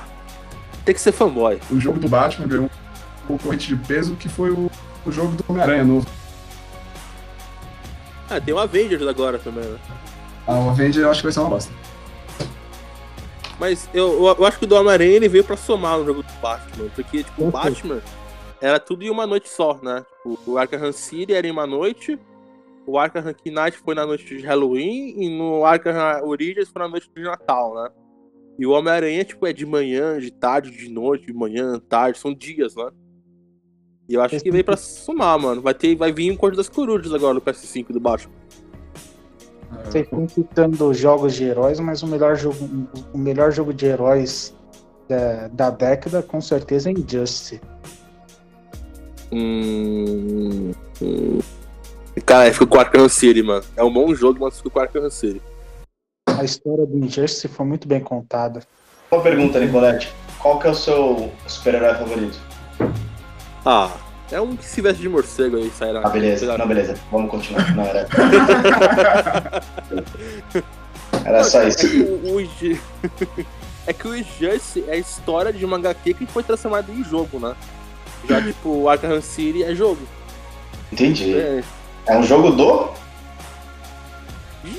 Tem 0.83 0.93
que 0.93 1.01
ser 1.01 1.11
fanboy. 1.11 1.59
O 1.71 1.79
jogo 1.79 1.99
do 1.99 2.09
Batman 2.09 2.47
ganhou 2.47 2.65
um 2.65 3.27
concorrente 3.27 3.67
de 3.67 3.75
peso 3.75 4.15
que 4.15 4.27
foi 4.27 4.51
o, 4.51 4.69
o 5.05 5.11
jogo 5.11 5.35
do 5.35 5.45
Homem-Aranha 5.47 5.83
novo. 5.83 6.05
Ah, 8.29 8.41
tem 8.41 8.53
o 8.53 8.59
Avengers 8.59 9.07
agora 9.07 9.39
também, 9.39 9.63
né? 9.63 9.77
O 10.47 10.69
Avenger 10.69 11.03
eu 11.03 11.09
acho 11.09 11.19
que 11.21 11.25
vai 11.25 11.33
ser 11.33 11.39
uma 11.39 11.49
bosta. 11.49 11.71
Mas 13.59 13.89
eu, 13.93 14.13
eu, 14.25 14.35
eu 14.37 14.45
acho 14.45 14.59
que 14.59 14.65
o 14.65 14.67
do 14.67 14.75
Homem-Aranha 14.75 15.11
ele 15.11 15.29
veio 15.29 15.43
pra 15.43 15.55
somar 15.55 15.97
no 15.97 16.05
jogo 16.05 16.23
do 16.23 16.33
Batman. 16.41 16.89
Porque, 16.93 17.23
tipo, 17.23 17.41
o 17.41 17.45
Uhum. 17.45 17.51
Batman 17.51 18.01
era 18.61 18.79
tudo 18.79 19.03
em 19.03 19.09
uma 19.09 19.25
noite 19.25 19.47
só, 19.49 19.79
né? 19.81 20.05
Tipo, 20.23 20.39
o 20.51 20.57
Arkham 20.57 20.91
City 20.91 21.33
era 21.33 21.47
em 21.47 21.51
uma 21.51 21.65
noite, 21.65 22.19
o 22.85 22.97
Arkham 22.99 23.23
Knight 23.45 23.77
foi 23.77 23.95
na 23.95 24.05
noite 24.05 24.25
de 24.25 24.45
Halloween, 24.45 25.15
e 25.17 25.29
no 25.37 25.63
Arkham 25.65 25.93
Origins 26.23 26.69
foi 26.69 26.81
na 26.81 26.87
noite 26.89 27.09
de 27.15 27.23
Natal, 27.23 27.73
né? 27.75 27.89
E 28.59 28.65
o 28.65 28.71
Homem-Aranha, 28.71 29.23
tipo, 29.23 29.45
é 29.47 29.53
de 29.53 29.65
manhã, 29.65 30.19
de 30.19 30.31
tarde, 30.31 30.71
de 30.71 30.89
noite, 30.89 31.25
de 31.25 31.33
manhã, 31.33 31.79
tarde, 31.89 32.17
são 32.19 32.33
dias, 32.33 32.75
né? 32.75 32.89
E 34.07 34.13
eu 34.13 34.21
acho 34.21 34.39
que 34.39 34.51
veio 34.51 34.63
pra 34.63 34.77
somar, 34.77 35.39
mano. 35.39 35.61
Vai, 35.61 35.73
ter, 35.73 35.95
vai 35.95 36.11
vir 36.11 36.31
o 36.31 36.37
Corte 36.37 36.55
das 36.55 36.69
Corujas 36.69 37.11
agora 37.13 37.33
no 37.33 37.41
PS5 37.41 37.87
do 37.91 37.99
Batman. 37.99 38.31
Vocês 39.83 40.05
estão 40.05 40.27
citando 40.27 40.93
jogos 40.93 41.35
de 41.35 41.45
heróis, 41.45 41.79
mas 41.79 42.01
o 42.03 42.07
melhor 42.07 42.35
jogo, 42.35 42.87
o 43.13 43.17
melhor 43.17 43.51
jogo 43.51 43.73
de 43.73 43.85
heróis 43.85 44.55
da, 45.07 45.47
da 45.49 45.69
década, 45.69 46.21
com 46.21 46.39
certeza, 46.41 46.89
é 46.89 46.93
Injustice. 46.93 47.61
Hum. 49.31 50.71
hum. 51.01 51.39
Cara, 52.25 52.51
fica 52.51 52.65
com 52.65 52.77
o 52.77 52.79
Arkham 52.79 53.09
City, 53.09 53.43
mano. 53.43 53.63
É 53.75 53.83
um 53.83 53.91
bom 53.91 54.13
jogo, 54.15 54.39
mas 54.39 54.57
fica 54.57 54.69
com 54.69 54.79
o 54.79 54.81
Arkham 54.81 55.09
City. 55.09 55.41
A 56.27 56.43
história 56.43 56.85
do 56.85 56.97
Injustice 56.97 57.47
foi 57.47 57.65
muito 57.65 57.87
bem 57.87 57.99
contada. 57.99 58.61
Uma 59.11 59.21
pergunta, 59.21 59.59
Nicolette. 59.59 60.13
Qual 60.39 60.59
que 60.59 60.67
é 60.67 60.71
o 60.71 60.75
seu 60.75 61.31
super-herói 61.47 61.95
favorito? 61.95 62.39
Ah, 63.65 63.91
é 64.31 64.41
um 64.41 64.55
que 64.55 64.65
se 64.65 64.81
veste 64.81 65.01
de 65.01 65.09
morcego 65.09 65.57
aí, 65.57 65.71
sai 65.77 65.91
lá. 65.91 66.01
Ah, 66.03 66.09
beleza. 66.09 66.57
Não, 66.57 66.67
beleza. 66.67 66.95
Vamos 67.11 67.29
continuar. 67.29 67.75
Não, 67.75 67.83
era... 67.83 68.07
era 71.25 71.43
só 71.43 71.61
É 71.61 71.67
isso. 71.67 71.87
é 73.87 73.93
que 73.93 74.07
o 74.07 74.15
Injustice 74.15 74.83
é 74.87 74.93
a 74.93 74.97
história 74.97 75.53
de 75.53 75.63
uma 75.63 75.77
HQ 75.77 76.13
que 76.15 76.25
foi 76.25 76.43
transformada 76.43 76.91
em 76.91 77.03
jogo, 77.03 77.39
né? 77.39 77.55
Já, 78.27 78.41
tipo, 78.41 78.69
o 78.69 78.89
Arkham 78.89 79.21
City 79.21 79.63
é 79.63 79.75
jogo. 79.75 80.01
Entendi. 80.91 81.35
É, 81.35 81.63
É 82.07 82.17
um 82.17 82.23
jogo 82.23 82.51
do? 82.51 82.89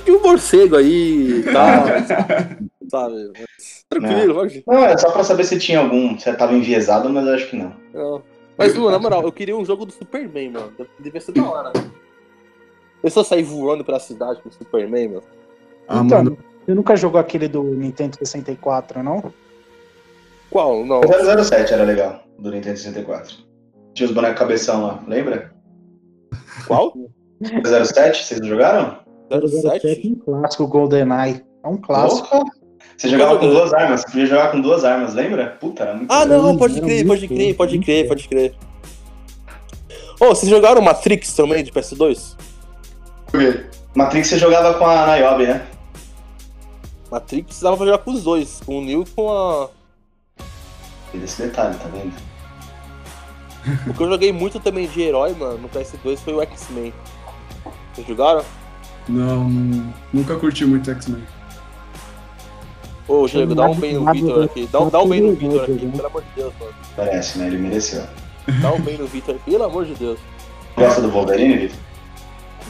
de 0.05 0.11
um 0.13 0.23
morcego 0.23 0.77
aí 0.77 1.41
e 1.41 1.43
tal. 1.45 1.85
sabe? 2.91 3.33
Tranquilo, 3.89 4.35
pode. 4.35 4.63
Não, 4.67 4.85
é 4.85 4.97
só 4.97 5.11
pra 5.11 5.25
saber 5.25 5.45
se 5.45 5.59
tinha 5.59 5.81
algum. 5.81 6.19
Se 6.19 6.33
tava 6.35 6.55
enviesado, 6.55 7.09
mas 7.09 7.27
eu 7.27 7.35
acho 7.35 7.51
que 7.51 7.57
não. 7.57 7.73
Não. 7.95 8.23
Mas, 8.57 8.75
mano, 8.75 8.91
na 8.91 8.99
moral, 8.99 9.23
eu 9.23 9.33
queria 9.33 9.57
um 9.57 9.65
jogo 9.65 9.85
do 9.85 9.93
Superman, 9.93 10.51
mano. 10.51 10.73
Devia 10.99 11.21
ser 11.21 11.33
da 11.33 11.49
hora. 11.49 11.73
Pessoa 13.03 13.25
sair 13.25 13.43
voando 13.43 13.85
pela 13.85 14.01
cidade 14.01 14.41
com 14.41 14.49
o 14.49 14.53
Superman, 14.53 15.09
mano. 15.09 15.23
Ah, 15.87 16.03
então, 16.05 16.25
mano. 16.25 16.39
você 16.65 16.75
nunca 16.75 16.97
jogou 16.97 17.21
aquele 17.21 17.49
do 17.49 17.63
Nintendo 17.63 18.17
64, 18.17 19.03
não? 19.03 19.33
Qual? 20.51 20.85
Não. 20.85 21.01
O 21.01 21.45
007 21.45 21.75
era 21.75 21.85
legal, 21.85 22.25
do 22.39 22.51
Nintendo 22.51 22.79
64. 22.79 23.37
Tinha 23.95 24.09
os 24.09 24.15
bonecos 24.15 24.39
cabeção 24.39 24.87
lá, 24.87 25.05
lembra? 25.07 25.55
Qual? 26.67 26.95
007, 27.43 28.25
vocês 28.25 28.41
não 28.41 28.49
jogaram? 28.49 28.99
07 29.31 29.87
é 29.87 29.95
07? 29.95 30.09
um 30.09 30.15
clássico 30.17 30.67
GoldenEye. 30.67 31.45
É 31.65 31.69
um 31.69 31.77
clássico. 31.77 32.29
Porra! 32.29 32.56
Você 32.97 33.09
jogava 33.11 33.39
com 33.39 33.49
duas 33.49 33.73
armas, 33.75 34.01
você 34.01 34.07
podia 34.07 34.27
jogar 34.27 34.51
com 34.51 34.61
duas 34.61 34.85
armas, 34.85 35.15
lembra? 35.15 35.49
Puta, 35.61 35.83
era 35.83 35.95
muito 35.95 36.11
Ah, 36.11 36.23
legal. 36.25 36.43
não, 36.43 36.57
pode 36.57 36.81
crer, 36.81 37.07
pode 37.07 37.29
crer, 37.29 37.55
pode 37.57 37.79
crer, 37.79 38.09
pode 38.09 38.29
crer. 38.29 38.55
Ô, 40.19 40.27
vocês 40.29 40.49
jogaram 40.49 40.81
Matrix 40.81 41.35
também 41.35 41.63
de 41.63 41.71
PS2? 41.71 42.37
Por 43.27 43.39
quê? 43.41 43.67
Matrix 43.95 44.29
você 44.29 44.39
jogava 44.39 44.75
com 44.79 44.87
a 44.87 45.07
Niobe, 45.15 45.47
né? 45.47 45.67
Matrix 47.11 47.61
dava 47.61 47.77
pra 47.77 47.87
jogar 47.87 47.99
com 47.99 48.13
os 48.13 48.23
dois, 48.25 48.61
com 48.65 48.79
o 48.79 48.85
Neo 48.85 49.03
e 49.03 49.11
com 49.11 49.31
a. 49.31 49.69
E 51.13 51.19
desse 51.19 51.43
detalhe, 51.43 51.77
tá 51.77 51.89
vendo? 51.93 52.13
O 53.91 53.95
que 53.95 54.03
eu 54.03 54.09
joguei 54.09 54.33
muito 54.33 54.59
também 54.59 54.87
de 54.89 55.03
herói, 55.03 55.35
mano, 55.35 55.59
no 55.59 55.69
PS2 55.69 56.19
foi 56.19 56.33
o 56.35 56.41
X-Men. 56.43 56.95
Vocês 57.95 58.07
jogaram? 58.07 58.43
Não, 59.09 59.49
não- 59.49 59.93
nunca 60.13 60.37
curti 60.37 60.65
muito 60.65 60.91
X-Men. 60.91 61.23
Ô, 63.09 63.27
Diego, 63.27 63.55
dá 63.55 63.67
um 63.67 63.75
bem 63.75 63.95
no 63.95 64.13
Vitor 64.13 64.45
aqui. 64.45 64.69
Dá, 64.71 64.81
um- 64.81 64.89
dá 64.91 65.01
um 65.01 65.09
bem 65.09 65.21
no 65.21 65.35
Vitor 65.35 65.63
aqui, 65.63 65.87
pelo 65.87 66.07
amor 66.07 66.23
de 66.23 66.29
Deus, 66.35 66.53
mano. 66.59 66.73
Parece, 66.97 67.39
né? 67.39 67.47
Ele 67.47 67.59
mereceu. 67.59 68.03
Dá 68.61 68.73
um 68.73 68.81
bem 68.81 68.99
no 68.99 69.07
Vitor, 69.07 69.37
pelo 69.45 69.65
amor 69.65 69.85
de 69.85 69.95
Deus. 69.95 70.19
Gosta 70.77 71.01
do 71.01 71.11
Wolverine, 71.11 71.57
Vitor? 71.57 71.77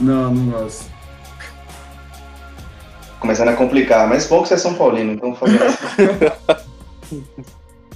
Não, 0.01 0.31
não 0.35 0.51
gosto. 0.61 0.85
Começando 3.19 3.49
a 3.49 3.55
complicar, 3.55 4.07
mas 4.09 4.27
bom 4.29 4.43
que 4.43 4.49
você 4.49 4.55
é 4.55 4.59
São 4.59 4.75
Paulino, 4.75 5.13
então 5.13 5.35
favorece. 5.35 5.79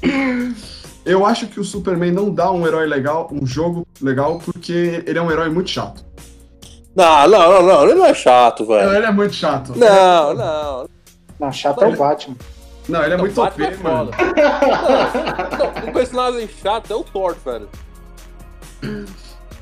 Eu 1.04 1.24
acho 1.26 1.46
que 1.46 1.58
o 1.58 1.64
Superman 1.64 2.12
não 2.12 2.30
dá 2.32 2.50
um 2.52 2.66
herói 2.66 2.86
legal, 2.86 3.28
um 3.32 3.46
jogo 3.46 3.86
legal, 4.00 4.38
porque 4.44 5.02
ele 5.06 5.18
é 5.18 5.22
um 5.22 5.30
herói 5.30 5.48
muito 5.50 5.70
chato. 5.70 6.04
Não, 6.94 7.28
não, 7.28 7.52
não, 7.52 7.62
não, 7.62 7.82
ele 7.84 7.94
não 7.94 8.06
é 8.06 8.14
chato, 8.14 8.66
velho. 8.66 8.92
Ele 8.94 9.06
é 9.06 9.12
muito 9.12 9.34
chato. 9.34 9.72
Não, 9.76 10.34
não. 10.34 10.88
Não, 11.40 11.50
chato 11.50 11.82
é 11.82 11.88
o 11.88 11.96
Batman. 11.96 12.36
Não, 12.86 13.02
ele 13.02 13.14
é 13.14 13.16
muito 13.16 13.42
OP, 13.42 13.62
é 13.62 13.76
mano. 13.78 14.10
Não, 14.10 15.58
não, 15.58 15.88
um 15.88 15.92
personagem 15.92 16.48
chato 16.48 16.92
é 16.92 16.96
o 16.96 17.02
Thor, 17.02 17.34
velho. 17.44 17.68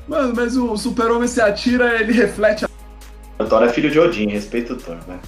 Mano, 0.07 0.33
mas 0.35 0.57
o 0.57 0.75
super-homem 0.75 1.27
se 1.27 1.39
atira, 1.39 2.01
ele 2.01 2.11
reflete 2.11 2.65
a... 2.65 3.45
Thor 3.45 3.63
é 3.63 3.69
filho 3.69 3.89
de 3.89 3.99
Odin, 3.99 4.27
respeita 4.27 4.73
o 4.73 4.75
Thor, 4.77 4.97
né? 5.07 5.19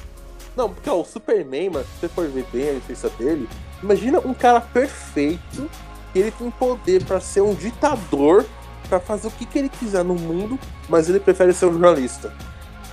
Não, 0.58 0.70
porque 0.70 0.89
ó, 0.89 0.99
o 0.99 1.06
Superman, 1.06 1.70
mano, 1.70 1.86
se 1.86 2.02
você 2.02 2.08
for 2.10 2.28
ver 2.28 2.45
bem 2.52 2.70
a 2.70 2.74
licença 2.74 3.10
dele, 3.18 3.47
imagina 3.82 4.20
um 4.20 4.34
cara 4.34 4.60
perfeito 4.60 5.70
que 6.12 6.20
ele 6.20 6.32
tem 6.32 6.52
poder 6.52 7.06
pra 7.06 7.22
ser 7.22 7.41
um 7.41 7.54
ditador, 7.54 8.45
pra 8.89 8.99
fazer 8.99 9.28
o 9.28 9.32
que, 9.32 9.45
que 9.45 9.60
ele 9.60 9.70
quiser 9.70 10.04
no 10.04 10.16
mundo, 10.16 10.60
mas 10.89 11.08
ele 11.08 11.20
prefere 11.20 11.54
ser 11.54 11.68
um 11.68 11.74
jornalista. 11.74 12.34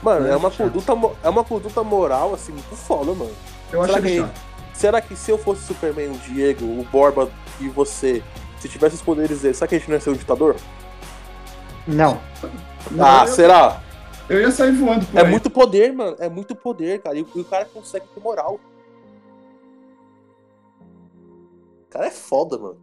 Mano, 0.03 0.27
é 0.29 0.37
uma 0.37 0.51
Chato. 0.51 0.71
conduta, 0.71 1.17
é 1.23 1.29
uma 1.29 1.45
conduta 1.45 1.83
moral, 1.83 2.35
assim, 2.35 2.53
muito 2.53 2.77
foda, 2.77 3.13
mano. 3.13 3.33
Eu 3.73 3.83
acho 3.83 3.93
Será 3.95 4.07
ele 4.09 4.17
que, 4.17 4.27
chato. 4.27 4.41
será 4.75 5.01
que 5.01 5.17
se 5.17 5.31
eu 5.31 5.39
fosse 5.39 5.63
Superman, 5.63 6.11
o 6.11 6.19
Diego, 6.19 6.65
o 6.65 6.85
Borba 6.91 7.29
e 7.61 7.69
você, 7.69 8.23
se 8.61 8.69
tivesse 8.69 8.95
os 8.97 9.03
poderes 9.03 9.41
dele, 9.43 9.55
será 9.55 9.67
que 9.67 9.75
a 9.75 9.79
gente 9.79 9.89
não 9.89 9.97
ia 9.97 10.01
ser 10.01 10.11
um 10.11 10.15
ditador? 10.15 10.55
Não. 11.87 12.21
Ah, 12.99 13.25
eu, 13.27 13.33
será? 13.35 13.83
eu 14.29 14.41
ia 14.41 14.51
sair 14.53 14.73
voando 14.73 15.05
por 15.07 15.19
É 15.19 15.25
aí. 15.25 15.31
muito 15.31 15.51
poder, 15.51 15.93
mano. 15.93 16.17
É 16.21 16.29
muito 16.29 16.55
poder, 16.55 17.01
cara. 17.03 17.17
E, 17.19 17.23
o- 17.23 17.45
cara 17.45 17.65
consegue 17.65 18.07
ter 18.15 18.21
moral. 18.21 18.61
O 21.83 21.91
cara 21.91 22.07
é 22.07 22.11
foda, 22.11 22.57
mano. 22.59 22.79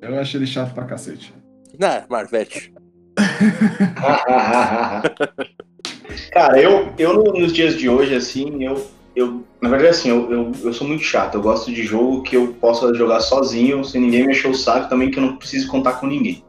Eu 0.00 0.18
acho 0.18 0.36
ele 0.36 0.46
chato 0.46 0.74
pra 0.74 0.84
cacete. 0.84 1.32
Não, 1.78 2.04
Marvete. 2.08 2.74
Cara, 6.32 6.60
eu, 6.60 6.92
eu 6.98 7.14
no- 7.14 7.32
nos 7.32 7.52
dias 7.52 7.76
de 7.76 7.88
hoje, 7.88 8.14
assim, 8.14 8.62
eu, 8.64 8.84
eu 9.14 9.42
na 9.60 9.68
verdade, 9.68 9.90
assim, 9.90 10.10
eu, 10.10 10.30
eu, 10.32 10.52
eu 10.62 10.72
sou 10.72 10.86
muito 10.86 11.02
chato. 11.02 11.34
Eu 11.34 11.42
gosto 11.42 11.72
de 11.72 11.82
jogo 11.82 12.22
que 12.22 12.36
eu 12.36 12.54
possa 12.60 12.94
jogar 12.94 13.20
sozinho, 13.20 13.84
sem 13.84 14.00
ninguém 14.00 14.26
me 14.26 14.32
encher 14.32 14.50
o 14.50 14.54
saco, 14.54 14.88
também 14.88 15.10
que 15.10 15.18
eu 15.18 15.22
não 15.22 15.36
preciso 15.36 15.68
contar 15.68 15.94
com 15.94 16.06
ninguém. 16.06 16.44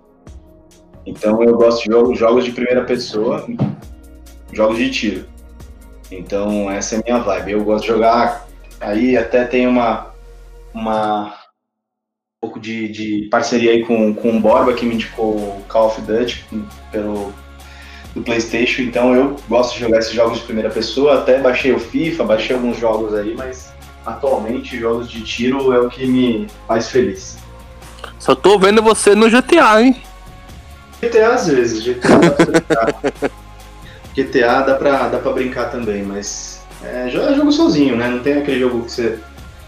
Então 1.05 1.41
eu 1.43 1.55
gosto 1.55 1.84
de 1.84 1.91
jogos, 1.91 2.18
jogos 2.18 2.45
de 2.45 2.51
primeira 2.51 2.84
pessoa, 2.84 3.45
jogos 4.53 4.78
de 4.78 4.89
tiro. 4.91 5.26
Então 6.12 6.70
essa 6.70 6.95
é 6.95 6.99
a 6.99 7.03
minha 7.03 7.20
vibe. 7.20 7.51
Eu 7.53 7.64
gosto 7.64 7.84
de 7.84 7.89
jogar. 7.89 8.47
Aí 8.80 9.18
até 9.18 9.45
tem 9.45 9.68
uma. 9.68 10.07
uma 10.74 11.26
um 11.26 11.32
pouco 12.42 12.60
de, 12.60 12.88
de 12.88 13.28
parceria 13.30 13.70
aí 13.70 13.86
com, 13.86 14.16
com 14.16 14.36
o 14.36 14.39
Borba, 14.39 14.74
que 14.74 14.84
me 14.84 14.96
indicou 14.96 15.36
o 15.36 15.64
Call 15.70 15.89
of 15.89 16.02
Duty 16.02 16.44
pelo, 16.92 17.32
do 18.16 18.24
PlayStation, 18.24 18.82
então 18.82 19.14
eu 19.14 19.36
gosto 19.48 19.76
de 19.76 19.82
jogar 19.82 20.00
esses 20.00 20.12
jogos 20.12 20.39
de 20.39 20.46
primeira 20.46 20.72
pessoa. 20.72 21.20
Até 21.20 21.39
baixei 21.39 21.72
o 21.72 21.80
FIFA, 21.80 22.24
baixei 22.24 22.56
alguns 22.56 22.80
jogos 22.80 23.14
aí, 23.14 23.36
mas 23.38 23.72
atualmente 24.04 24.80
jogos 24.80 25.08
de 25.08 25.22
tiro 25.22 25.72
é 25.72 25.80
o 25.80 25.88
que 25.88 26.08
me 26.08 26.48
faz 26.68 26.89
feliz. 26.89 27.38
Só 28.18 28.34
tô 28.34 28.58
vendo 28.58 28.82
você 28.82 29.14
no 29.14 29.30
GTA, 29.30 29.80
hein? 29.80 30.02
GTA 31.00 31.36
às 31.36 31.48
vezes, 31.48 31.84
GTA 31.84 32.18
dá 32.18 32.32
pra 32.32 32.46
brincar. 32.46 33.02
GTA 34.18 34.62
dá 34.62 34.74
pra, 34.74 35.08
dá 35.10 35.20
pra 35.20 35.32
brincar 35.32 35.70
também, 35.70 36.02
mas 36.02 36.64
é 36.84 37.08
jogo 37.08 37.52
sozinho, 37.52 37.96
né? 37.96 38.10
Não 38.10 38.20
tem 38.20 38.34
aquele 38.34 38.62
jogo 38.62 38.84
que 38.84 38.92
você 38.92 39.20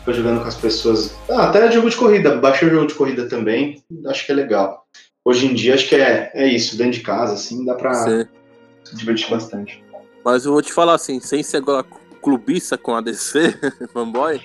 fica 0.04 0.14
jogando 0.14 0.42
com 0.42 0.48
as 0.48 0.56
pessoas. 0.56 1.16
Ah, 1.30 1.48
até 1.48 1.72
jogo 1.72 1.90
de 1.90 1.96
corrida, 1.96 2.36
baixei 2.36 2.68
o 2.68 2.72
jogo 2.72 2.88
de 2.88 2.94
corrida 2.94 3.28
também, 3.28 3.82
acho 4.08 4.26
que 4.26 4.32
é 4.32 4.36
legal. 4.36 4.86
Hoje 5.26 5.48
em 5.48 5.54
dia 5.54 5.74
acho 5.74 5.88
que 5.88 5.96
é, 5.96 6.30
é 6.34 6.46
isso, 6.46 6.78
dentro 6.78 6.94
de 6.94 7.02
casa, 7.02 7.34
assim, 7.34 7.66
dá 7.66 7.74
pra 7.76 7.94
Sim. 7.94 8.26
se 8.84 8.96
divertir 8.96 9.30
bastante. 9.30 9.84
Mas 10.24 10.46
eu 10.46 10.52
vou 10.52 10.62
te 10.62 10.74
falar 10.74 10.96
assim, 10.96 11.20
sem 11.20 11.42
ser 11.42 11.58
agora 11.58 11.86
clubista 12.22 12.78
com 12.78 12.96
a 12.96 13.02
DC, 13.02 13.58
fanboy, 13.94 14.42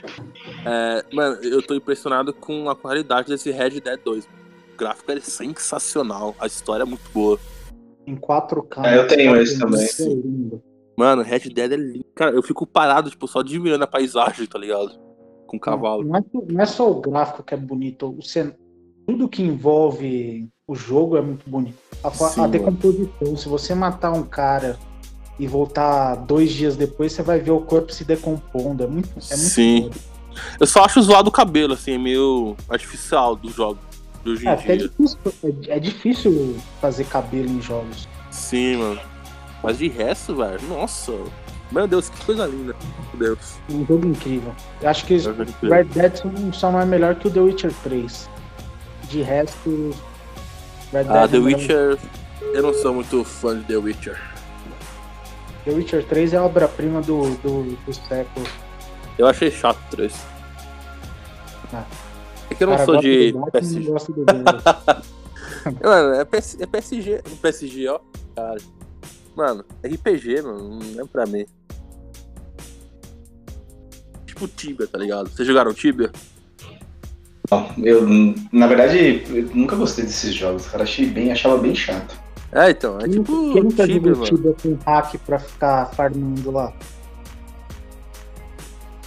é, 0.64 1.04
mano, 1.12 1.42
eu 1.42 1.60
tô 1.60 1.74
impressionado 1.74 2.32
com 2.32 2.70
a 2.70 2.76
qualidade 2.76 3.28
desse 3.28 3.50
Red 3.50 3.80
Dead 3.80 4.00
2. 4.04 4.24
O 4.24 4.78
gráfico 4.78 5.10
é 5.10 5.20
sensacional, 5.20 6.36
a 6.38 6.46
história 6.46 6.82
é 6.82 6.86
muito 6.86 7.08
boa. 7.12 7.38
Em 8.06 8.16
4K. 8.16 8.86
É, 8.86 8.96
eu 8.96 9.06
tenho 9.08 9.36
esse 9.36 9.58
também. 9.58 9.86
lindo. 9.98 10.62
Mano, 10.96 11.22
Red 11.22 11.50
Dead 11.50 11.72
é 11.72 11.76
lindo. 11.76 12.04
Cara, 12.14 12.32
eu 12.32 12.42
fico 12.42 12.66
parado, 12.66 13.10
tipo, 13.10 13.26
só 13.28 13.40
admirando 13.40 13.84
a 13.84 13.88
paisagem, 13.88 14.46
tá 14.46 14.58
ligado? 14.58 15.07
Com 15.48 15.56
o 15.56 15.60
cavalo. 15.60 16.04
Não 16.04 16.16
é, 16.16 16.22
não 16.52 16.60
é 16.60 16.66
só 16.66 16.88
o 16.88 17.00
gráfico 17.00 17.42
que 17.42 17.54
é 17.54 17.56
bonito, 17.56 18.14
o 18.16 18.22
cen... 18.22 18.52
tudo 19.06 19.28
que 19.28 19.42
envolve 19.42 20.48
o 20.68 20.74
jogo 20.76 21.16
é 21.16 21.22
muito 21.22 21.48
bonito. 21.48 21.78
A, 22.04 22.10
Sim, 22.10 22.42
a 22.42 22.46
decomposição, 22.46 23.36
se 23.36 23.48
você 23.48 23.74
matar 23.74 24.12
um 24.12 24.22
cara 24.22 24.78
e 25.38 25.46
voltar 25.46 26.14
dois 26.16 26.52
dias 26.52 26.76
depois, 26.76 27.12
você 27.12 27.22
vai 27.22 27.40
ver 27.40 27.50
o 27.50 27.60
corpo 27.62 27.90
se 27.92 28.04
decompondo. 28.04 28.84
É 28.84 28.86
muito, 28.86 29.08
é 29.08 29.12
muito 29.12 29.50
Sim. 29.50 29.82
foda. 29.84 29.96
Eu 30.60 30.66
só 30.66 30.84
acho 30.84 31.00
zoado 31.02 31.30
o 31.30 31.32
cabelo, 31.32 31.72
assim, 31.72 31.92
é 31.92 31.98
meio 31.98 32.54
artificial 32.68 33.34
do 33.34 33.50
jogo 33.50 33.78
de 34.22 34.30
hoje 34.30 34.44
em 34.44 34.48
É, 34.48 34.52
até 34.52 34.74
é 34.74 34.76
dia. 34.76 34.88
difícil, 34.88 35.18
é, 35.42 35.76
é 35.76 35.80
difícil 35.80 36.56
fazer 36.80 37.04
cabelo 37.06 37.48
em 37.48 37.60
jogos. 37.62 38.06
Sim, 38.30 38.76
mano. 38.76 39.00
Mas 39.62 39.78
de 39.78 39.88
resto, 39.88 40.36
velho, 40.36 40.60
nossa. 40.68 41.12
Meu 41.70 41.86
Deus, 41.86 42.08
que 42.08 42.24
coisa 42.24 42.46
linda. 42.46 42.74
Meu 43.14 43.34
Deus. 43.36 43.54
Um 43.70 43.84
jogo 43.86 44.06
incrível. 44.06 44.54
Eu 44.80 44.88
acho 44.88 45.04
que 45.04 45.14
É. 45.16 45.68
Red 45.68 45.84
Dead 45.84 46.12
só- 46.52 46.70
não 46.72 46.80
é 46.80 46.86
melhor 46.86 47.14
que 47.16 47.28
o 47.28 47.30
The 47.30 47.40
Witcher 47.40 47.72
3. 47.82 48.28
De 49.10 49.22
resto, 49.22 49.90
Red 50.92 51.06
Ah, 51.08 51.26
Dead 51.26 51.30
The 51.30 51.36
é. 51.36 51.40
Witcher. 51.40 51.98
Eu 52.54 52.62
não 52.62 52.72
sou 52.74 52.94
muito 52.94 53.22
fã 53.24 53.58
de 53.58 53.64
The 53.64 53.76
Witcher. 53.76 54.18
The 55.64 55.70
Witcher 55.72 56.04
3 56.06 56.32
é 56.32 56.36
a 56.38 56.44
obra-prima 56.44 57.02
do, 57.02 57.34
do, 57.36 57.76
do 57.84 57.92
século. 57.92 58.46
Eu 59.18 59.26
achei 59.26 59.50
chato 59.50 59.78
o 59.78 59.90
3. 59.90 60.14
Ah. 61.74 61.84
É 62.50 62.54
que 62.54 62.64
eu 62.64 62.68
não 62.68 62.76
Cara, 62.76 62.86
sou 62.86 62.96
de 63.00 63.34
PSG. 63.52 63.90
não 63.90 63.96
do 63.96 64.24
Deus. 64.24 64.62
Mano, 65.84 66.14
é, 66.14 66.24
PS, 66.24 66.56
é 66.60 66.66
PSG. 66.66 67.22
PSG, 67.42 67.88
ó. 67.88 68.00
Cara. 68.34 68.56
Mano, 69.36 69.64
RPG, 69.84 70.40
mano, 70.42 70.78
não 70.80 71.04
é 71.04 71.06
pra 71.06 71.26
mim. 71.26 71.44
Tipo 74.38 74.48
Tibia, 74.48 74.86
tá 74.86 74.96
ligado? 74.98 75.28
Vocês 75.28 75.46
jogaram 75.48 75.74
Tibia? 75.74 76.12
Não, 77.50 77.68
Eu, 77.78 78.06
na 78.52 78.66
verdade, 78.68 79.24
eu 79.28 79.50
nunca 79.54 79.74
gostei 79.74 80.04
desses 80.04 80.32
jogos, 80.32 80.66
cara. 80.66 80.84
Achei 80.84 81.06
bem, 81.06 81.32
achava 81.32 81.58
bem 81.58 81.74
chato. 81.74 82.16
É, 82.52 82.70
então, 82.70 82.98
é 82.98 83.02
Quem- 83.02 83.10
tipo 83.10 83.52
Quem 83.52 83.62
nunca 83.64 83.86
Tibia, 83.86 84.14
jogou. 84.14 84.26
Tibia 84.26 84.54
com 84.62 84.78
hack 84.86 85.16
pra 85.26 85.38
ficar 85.40 85.86
farmando 85.86 86.50
lá? 86.52 86.72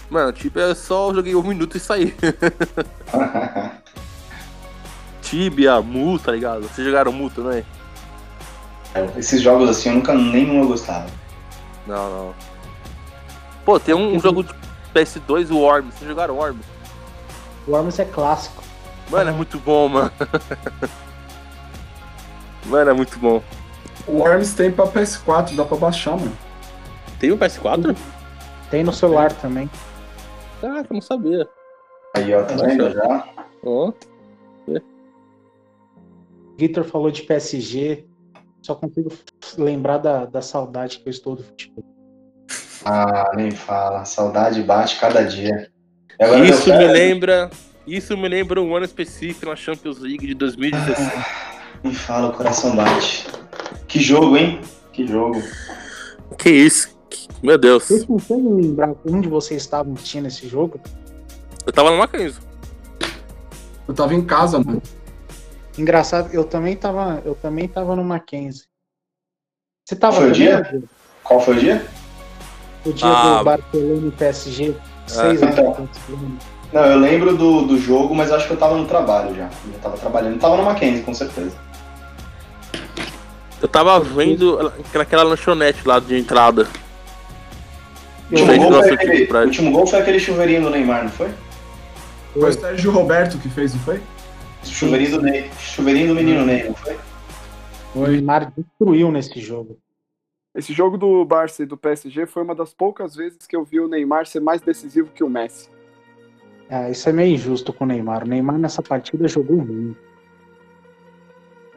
Mano, 0.10 0.34
Tibia 0.34 0.76
só 0.76 1.14
joguei 1.14 1.34
um 1.34 1.42
minuto 1.44 1.78
e 1.78 1.80
saí. 1.80 2.14
Tibia, 5.22 5.82
Mu, 5.82 6.20
tá 6.20 6.34
ligado? 6.34 6.64
Vocês 6.64 6.86
jogaram 6.86 7.14
Mu 7.14 7.30
também? 7.30 7.64
Esses 9.18 9.42
jogos 9.42 9.70
assim 9.70 9.88
eu 9.90 9.96
nunca 9.96 10.14
nenhum 10.14 10.62
eu 10.64 10.68
gostava. 10.68 11.08
Não, 11.88 12.10
não. 12.10 12.36
Pô, 13.64 13.80
tem 13.80 13.96
um, 13.96 14.20
jogo 14.20 14.44
de 14.44 14.54
PS2, 14.94 15.52
o 15.52 15.60
Worms. 15.60 15.94
Vocês 15.96 16.10
jogaram 16.10 16.36
Worms? 16.36 16.66
O 17.68 17.72
Worms 17.72 18.00
é 18.00 18.06
clássico. 18.06 18.64
Mano, 19.10 19.30
é 19.30 19.34
muito 19.34 19.60
bom, 19.60 19.90
mano. 19.90 20.12
Mano, 22.66 22.92
é 22.92 22.94
muito 22.94 23.18
bom. 23.20 23.44
O 24.08 24.20
Worms 24.20 24.54
tem 24.54 24.72
pra 24.72 24.88
PS4, 24.88 25.56
dá 25.56 25.66
pra 25.66 25.78
baixar, 25.78 26.18
mano. 26.18 26.38
Tem 27.20 27.32
um 27.32 27.38
PS4? 27.38 27.96
Tem 28.70 28.84
no 28.84 28.94
celular 28.94 29.32
também. 29.34 29.70
Caraca, 30.60 30.88
eu 30.90 30.94
não 30.94 31.02
sabia. 31.02 31.48
Aí, 32.16 32.34
ó, 32.34 32.44
tá 32.44 32.56
vendo 32.56 32.92
já? 32.92 33.30
Ó. 33.64 33.92
Victor 36.58 36.84
falou 36.84 37.12
de 37.12 37.24
PSG. 37.24 38.06
Só 38.62 38.76
consigo 38.76 39.12
lembrar 39.58 39.98
da, 39.98 40.26
da 40.26 40.42
saudade 40.42 41.00
que 41.00 41.10
eu 41.10 41.12
estou 41.12 41.36
do 41.36 41.44
futebol. 41.44 41.84
Ah, 42.86 43.32
nem 43.36 43.52
fala. 43.52 44.06
Saudade 44.06 44.62
bate 44.64 45.00
cada 45.00 45.24
dia. 45.24 45.70
Agora 46.20 46.46
Isso 46.46 46.70
me 46.70 46.88
lembra. 46.88 47.50
Isso 47.86 48.16
me 48.16 48.28
lembra 48.28 48.62
um 48.62 48.76
ano 48.76 48.86
específico 48.86 49.48
na 49.48 49.56
Champions 49.56 50.00
League 50.00 50.26
de 50.26 50.36
2016. 50.36 51.10
Nem 51.84 51.94
fala, 51.94 52.30
o 52.30 52.34
coração 52.34 52.76
bate. 52.76 53.28
Que 53.88 54.00
jogo, 54.00 54.38
hein? 54.38 54.62
Que 54.94 55.08
jogo. 55.08 55.42
que 56.38 56.50
isso? 56.50 56.96
Meu 57.42 57.58
Deus. 57.58 57.84
Vocês 57.84 58.06
conseguem 58.06 58.54
lembrar 58.54 58.94
onde 59.06 59.28
vocês 59.28 59.62
estavam 59.62 59.94
assistindo 59.94 60.28
esse 60.28 60.48
jogo? 60.48 60.80
Eu 61.66 61.74
tava 61.74 61.92
no 61.92 61.98
Mackenzie. 61.98 62.40
Eu 63.88 63.94
tava 63.94 64.14
em 64.14 64.24
casa, 64.24 64.60
mano. 64.60 64.82
Engraçado, 65.78 66.30
eu 66.34 66.44
também 66.44 66.76
tava, 66.76 67.22
eu 67.26 67.34
também 67.34 67.68
tava 67.68 67.96
no 67.96 68.04
Mackenzie. 68.04 68.66
Você 69.86 69.96
tava 69.96 70.18
Foi 70.18 70.30
o 70.30 70.34
também, 70.34 70.48
dia? 70.48 70.84
Qual 71.24 71.40
foi 71.40 71.56
o 71.56 71.60
dia? 71.60 71.86
O 72.86 72.92
dia 72.94 73.08
Ah. 73.08 73.38
do 73.40 73.44
Barcelona 73.46 74.08
e 74.08 74.12
PSG? 74.12 74.76
Seis 75.08 75.42
anos 75.44 75.58
então. 75.58 75.90
Não, 76.74 76.86
eu 76.86 77.00
lembro 77.00 77.36
do, 77.36 77.64
do 77.68 77.78
jogo, 77.78 78.16
mas 78.16 78.32
acho 78.32 78.48
que 78.48 78.54
eu 78.54 78.58
tava 78.58 78.78
no 78.78 78.86
trabalho 78.86 79.36
já. 79.36 79.50
Eu 79.72 79.80
tava 79.82 79.98
trabalhando. 79.98 80.40
Tava 80.40 80.58
no 80.58 80.64
Mackenzie, 80.64 81.04
com 81.04 81.14
certeza. 81.14 81.56
Eu 83.62 83.68
tava 83.68 84.00
vendo 84.00 84.72
naquela 84.94 85.24
lanchonete 85.24 85.86
lá 85.88 86.00
de 86.00 86.18
entrada. 86.18 86.68
O 88.32 88.36
Eu 88.38 88.46
último, 88.46 88.70
gol 88.72 88.82
foi 88.82 88.94
aquele, 88.94 89.34
último 89.46 89.72
gol 89.72 89.86
foi 89.88 90.00
aquele 90.00 90.20
chuveirinho 90.20 90.62
do 90.64 90.70
Neymar, 90.70 91.04
não 91.04 91.12
foi? 91.12 91.30
Foi 92.34 92.50
o 92.50 92.54
Sérgio 92.54 92.92
Roberto 92.92 93.38
que 93.38 93.50
fez, 93.50 93.74
não 93.74 93.82
foi? 93.82 94.02
Chuveirinho 94.64 95.12
do 95.18 95.22
Ney. 95.22 95.50
Chuveirinho 95.60 96.08
do 96.08 96.16
menino 96.16 96.46
Ney, 96.46 96.64
não 96.70 96.74
foi? 96.76 96.96
O 97.94 98.08
Neymar 98.08 98.52
destruiu 98.56 99.12
nesse 99.12 99.40
jogo. 99.42 99.78
Esse 100.54 100.74
jogo 100.74 100.98
do 100.98 101.24
Barça 101.24 101.64
e 101.64 101.66
do 101.66 101.78
PSG 101.78 102.26
foi 102.26 102.44
uma 102.44 102.54
das 102.54 102.74
poucas 102.74 103.16
vezes 103.16 103.48
que 103.48 103.56
eu 103.56 103.64
vi 103.64 103.80
o 103.80 103.88
Neymar 103.88 104.26
ser 104.26 104.42
mais 104.42 104.60
decisivo 104.62 105.10
que 105.14 105.24
o 105.24 105.30
Messi. 105.30 105.70
Ah, 106.70 106.90
isso 106.90 107.08
é 107.08 107.14
meio 107.14 107.34
injusto 107.34 107.72
com 107.72 107.84
o 107.86 107.88
Neymar. 107.88 108.24
O 108.24 108.28
Neymar 108.28 108.58
nessa 108.58 108.82
partida 108.82 109.28
jogou 109.28 109.58
ruim. 109.60 109.96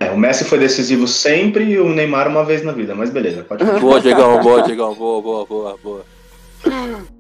É, 0.01 0.11
o 0.11 0.19
Messi 0.19 0.45
foi 0.45 0.59
decisivo 0.59 1.07
sempre 1.07 1.65
e 1.65 1.79
o 1.79 1.89
Neymar 1.89 2.27
uma 2.29 2.45
vez 2.45 2.65
na 2.65 2.73
vida, 2.73 2.95
mas 2.95 3.11
beleza, 3.11 3.45
pode 3.45 3.65
Boa, 3.81 4.01
Diegão, 4.01 4.41
boa, 4.43 4.63
Diegão, 4.63 4.95
boa, 4.95 5.23
boa, 5.23 5.47
boa, 5.47 5.77
boa. 5.83 6.05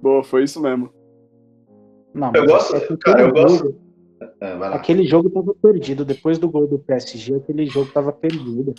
Boa, 0.02 0.24
foi 0.24 0.42
isso 0.44 0.60
mesmo. 0.60 0.90
Não, 2.12 2.32
Eu 2.34 2.46
gosto, 2.46 2.76
é 2.76 2.96
cara, 2.96 3.22
eu 3.22 3.32
gosto. 3.32 3.58
jogo- 3.58 3.80
É. 4.40 4.52
Aquele 4.74 5.04
jogo 5.04 5.30
tava 5.30 5.54
perdido. 5.54 6.04
Depois 6.04 6.38
do 6.38 6.48
gol 6.48 6.66
do 6.66 6.78
PSG, 6.78 7.34
aquele 7.36 7.66
jogo 7.66 7.90
tava 7.92 8.12
perdido. 8.12 8.74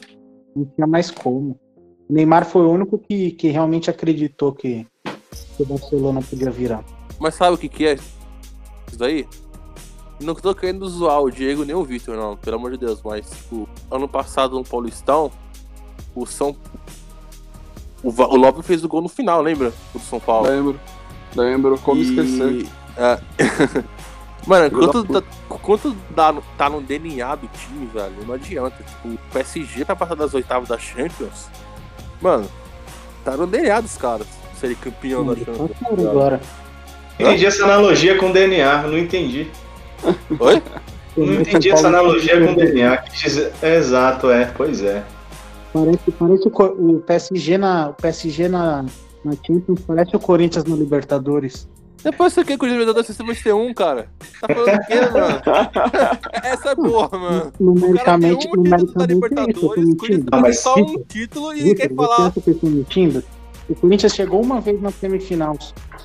Não 0.55 0.65
tinha 0.65 0.87
mais 0.87 1.11
como. 1.11 1.59
O 2.09 2.13
Neymar 2.13 2.45
foi 2.45 2.61
o 2.63 2.69
único 2.71 2.97
que, 2.97 3.31
que 3.31 3.49
realmente 3.49 3.89
acreditou 3.89 4.51
que, 4.53 4.85
que 5.57 5.63
o 5.63 5.65
Barcelona 5.65 6.21
podia 6.21 6.51
virar. 6.51 6.83
Mas 7.19 7.35
sabe 7.35 7.55
o 7.55 7.57
que 7.57 7.67
que 7.69 7.85
é 7.87 7.93
isso 7.95 8.97
daí? 8.97 9.27
Não 10.21 10.33
tô 10.35 10.53
querendo 10.55 10.87
zoar 10.87 11.21
o 11.21 11.29
Diego 11.31 11.65
nem 11.65 11.75
o 11.75 11.83
Vitor, 11.83 12.15
não, 12.15 12.37
pelo 12.37 12.55
amor 12.57 12.71
de 12.71 12.77
Deus, 12.77 13.01
mas, 13.03 13.29
tipo, 13.29 13.67
ano 13.91 14.07
passado 14.07 14.55
no 14.55 14.63
Paulistão, 14.63 15.31
o 16.15 16.25
São. 16.25 16.55
O, 18.03 18.11
Va- 18.11 18.27
o 18.27 18.35
Lopes 18.37 18.65
fez 18.65 18.83
o 18.83 18.87
gol 18.87 19.01
no 19.01 19.09
final, 19.09 19.41
lembra? 19.41 19.73
O 19.93 19.97
do 19.97 20.03
São 20.05 20.19
Paulo. 20.19 20.47
Lembro. 20.47 20.79
Lembro, 21.35 21.77
como 21.79 22.01
E- 22.01 22.03
esquecer. 22.03 22.67
é. 22.97 23.19
Mano, 24.47 24.69
Filho 24.69 24.85
da 24.87 24.93
quanto, 24.93 25.13
tá, 25.21 25.23
quanto 25.49 25.97
dá 26.11 26.31
no- 26.31 26.43
tá 26.55 26.69
no 26.69 26.79
DNA 26.79 27.35
do 27.35 27.47
time, 27.47 27.87
velho, 27.87 28.13
não 28.27 28.35
adianta. 28.35 28.83
Tipo, 28.83 29.07
o 29.09 29.17
PSG 29.33 29.83
pra 29.83 29.95
passar 29.95 30.15
das 30.15 30.33
oitavas 30.35 30.69
da 30.69 30.77
Champions, 30.77 31.49
mano, 32.25 32.45
tá 33.23 33.37
no 33.37 33.45
DNA 33.45 33.81
dos 33.81 33.95
caras 33.97 34.25
serem 34.59 34.75
campeão 34.75 35.23
da 35.23 35.35
Champions. 35.35 35.69
tá 35.79 35.87
agora. 36.09 36.41
Entendi 37.19 37.45
essa 37.45 37.63
analogia 37.63 38.17
com 38.17 38.31
DNA, 38.31 38.81
não 38.87 38.97
entendi. 38.97 39.47
Oi? 40.39 40.61
Não 41.15 41.33
entendi 41.35 41.69
essa 41.69 41.87
analogia 41.87 42.45
com 42.45 42.55
DNA. 42.55 42.97
Quis 42.97 43.19
dizer- 43.21 43.53
Exato, 43.61 44.29
é, 44.31 44.45
pois 44.57 44.81
é. 44.81 45.03
Parece, 45.71 46.11
parece 46.11 46.47
o, 46.47 46.95
o 46.95 46.99
PSG 47.01 47.57
na, 47.57 47.89
o 47.89 47.93
PSG 47.93 48.47
na, 48.47 48.85
na 49.23 49.31
Champions, 49.45 49.81
parece 49.85 50.15
o 50.15 50.19
Corinthians 50.19 50.65
na 50.65 50.75
Libertadores. 50.75 51.67
Depois 52.05 52.31
você 52.33 52.45
quer 52.45 52.55
que 52.57 52.63
o 52.63 52.67
Libertadores 52.69 53.07
Sistema 53.07 53.33
ter 53.33 53.51
um, 53.53 53.73
cara? 53.73 54.07
Tá 54.39 54.47
falando 54.53 54.75
o 54.75 54.85
quê, 54.85 54.95
mano? 55.11 55.41
Essa 56.43 56.69
é 56.69 56.75
boa, 56.75 57.09
mano. 57.11 57.51
O 57.59 57.93
cara 57.95 58.19
tem 58.19 58.31
um 58.31 58.37
Numericamente, 58.37 58.39
título 58.47 58.63
da 58.63 58.77
numericamente 58.77 59.49
é 59.49 59.51
isso, 59.51 59.65
eu 59.65 59.69
tô 59.69 59.73
Libertadores, 59.75 59.89
o 59.89 59.95
Corinthians 59.95 60.19
mentindo. 60.19 60.31
Tem 60.31 60.41
mas- 60.41 60.59
só 60.59 60.75
um 60.75 61.03
título 61.03 61.53
e 61.53 61.61
Vitor, 61.63 61.75
quer 61.77 61.89
você 61.89 61.95
falar. 61.95 62.33
eu 62.45 62.55
tô 62.59 62.67
mentindo? 62.67 63.23
O 63.67 63.75
Corinthians 63.75 64.13
chegou 64.13 64.41
uma 64.43 64.61
vez 64.61 64.79
na 64.79 64.91
semifinal, 64.91 65.57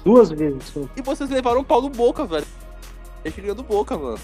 duas 0.02 0.30
vezes 0.30 0.64
só. 0.72 0.80
E 0.96 1.02
vocês 1.02 1.28
levaram 1.28 1.60
um 1.60 1.64
pau 1.64 1.82
no 1.82 1.90
Boca, 1.90 2.24
velho. 2.24 2.46
Gente 3.22 3.38
ganhou 3.42 3.54
do 3.54 3.62
Boca, 3.62 3.98
mano. 3.98 4.18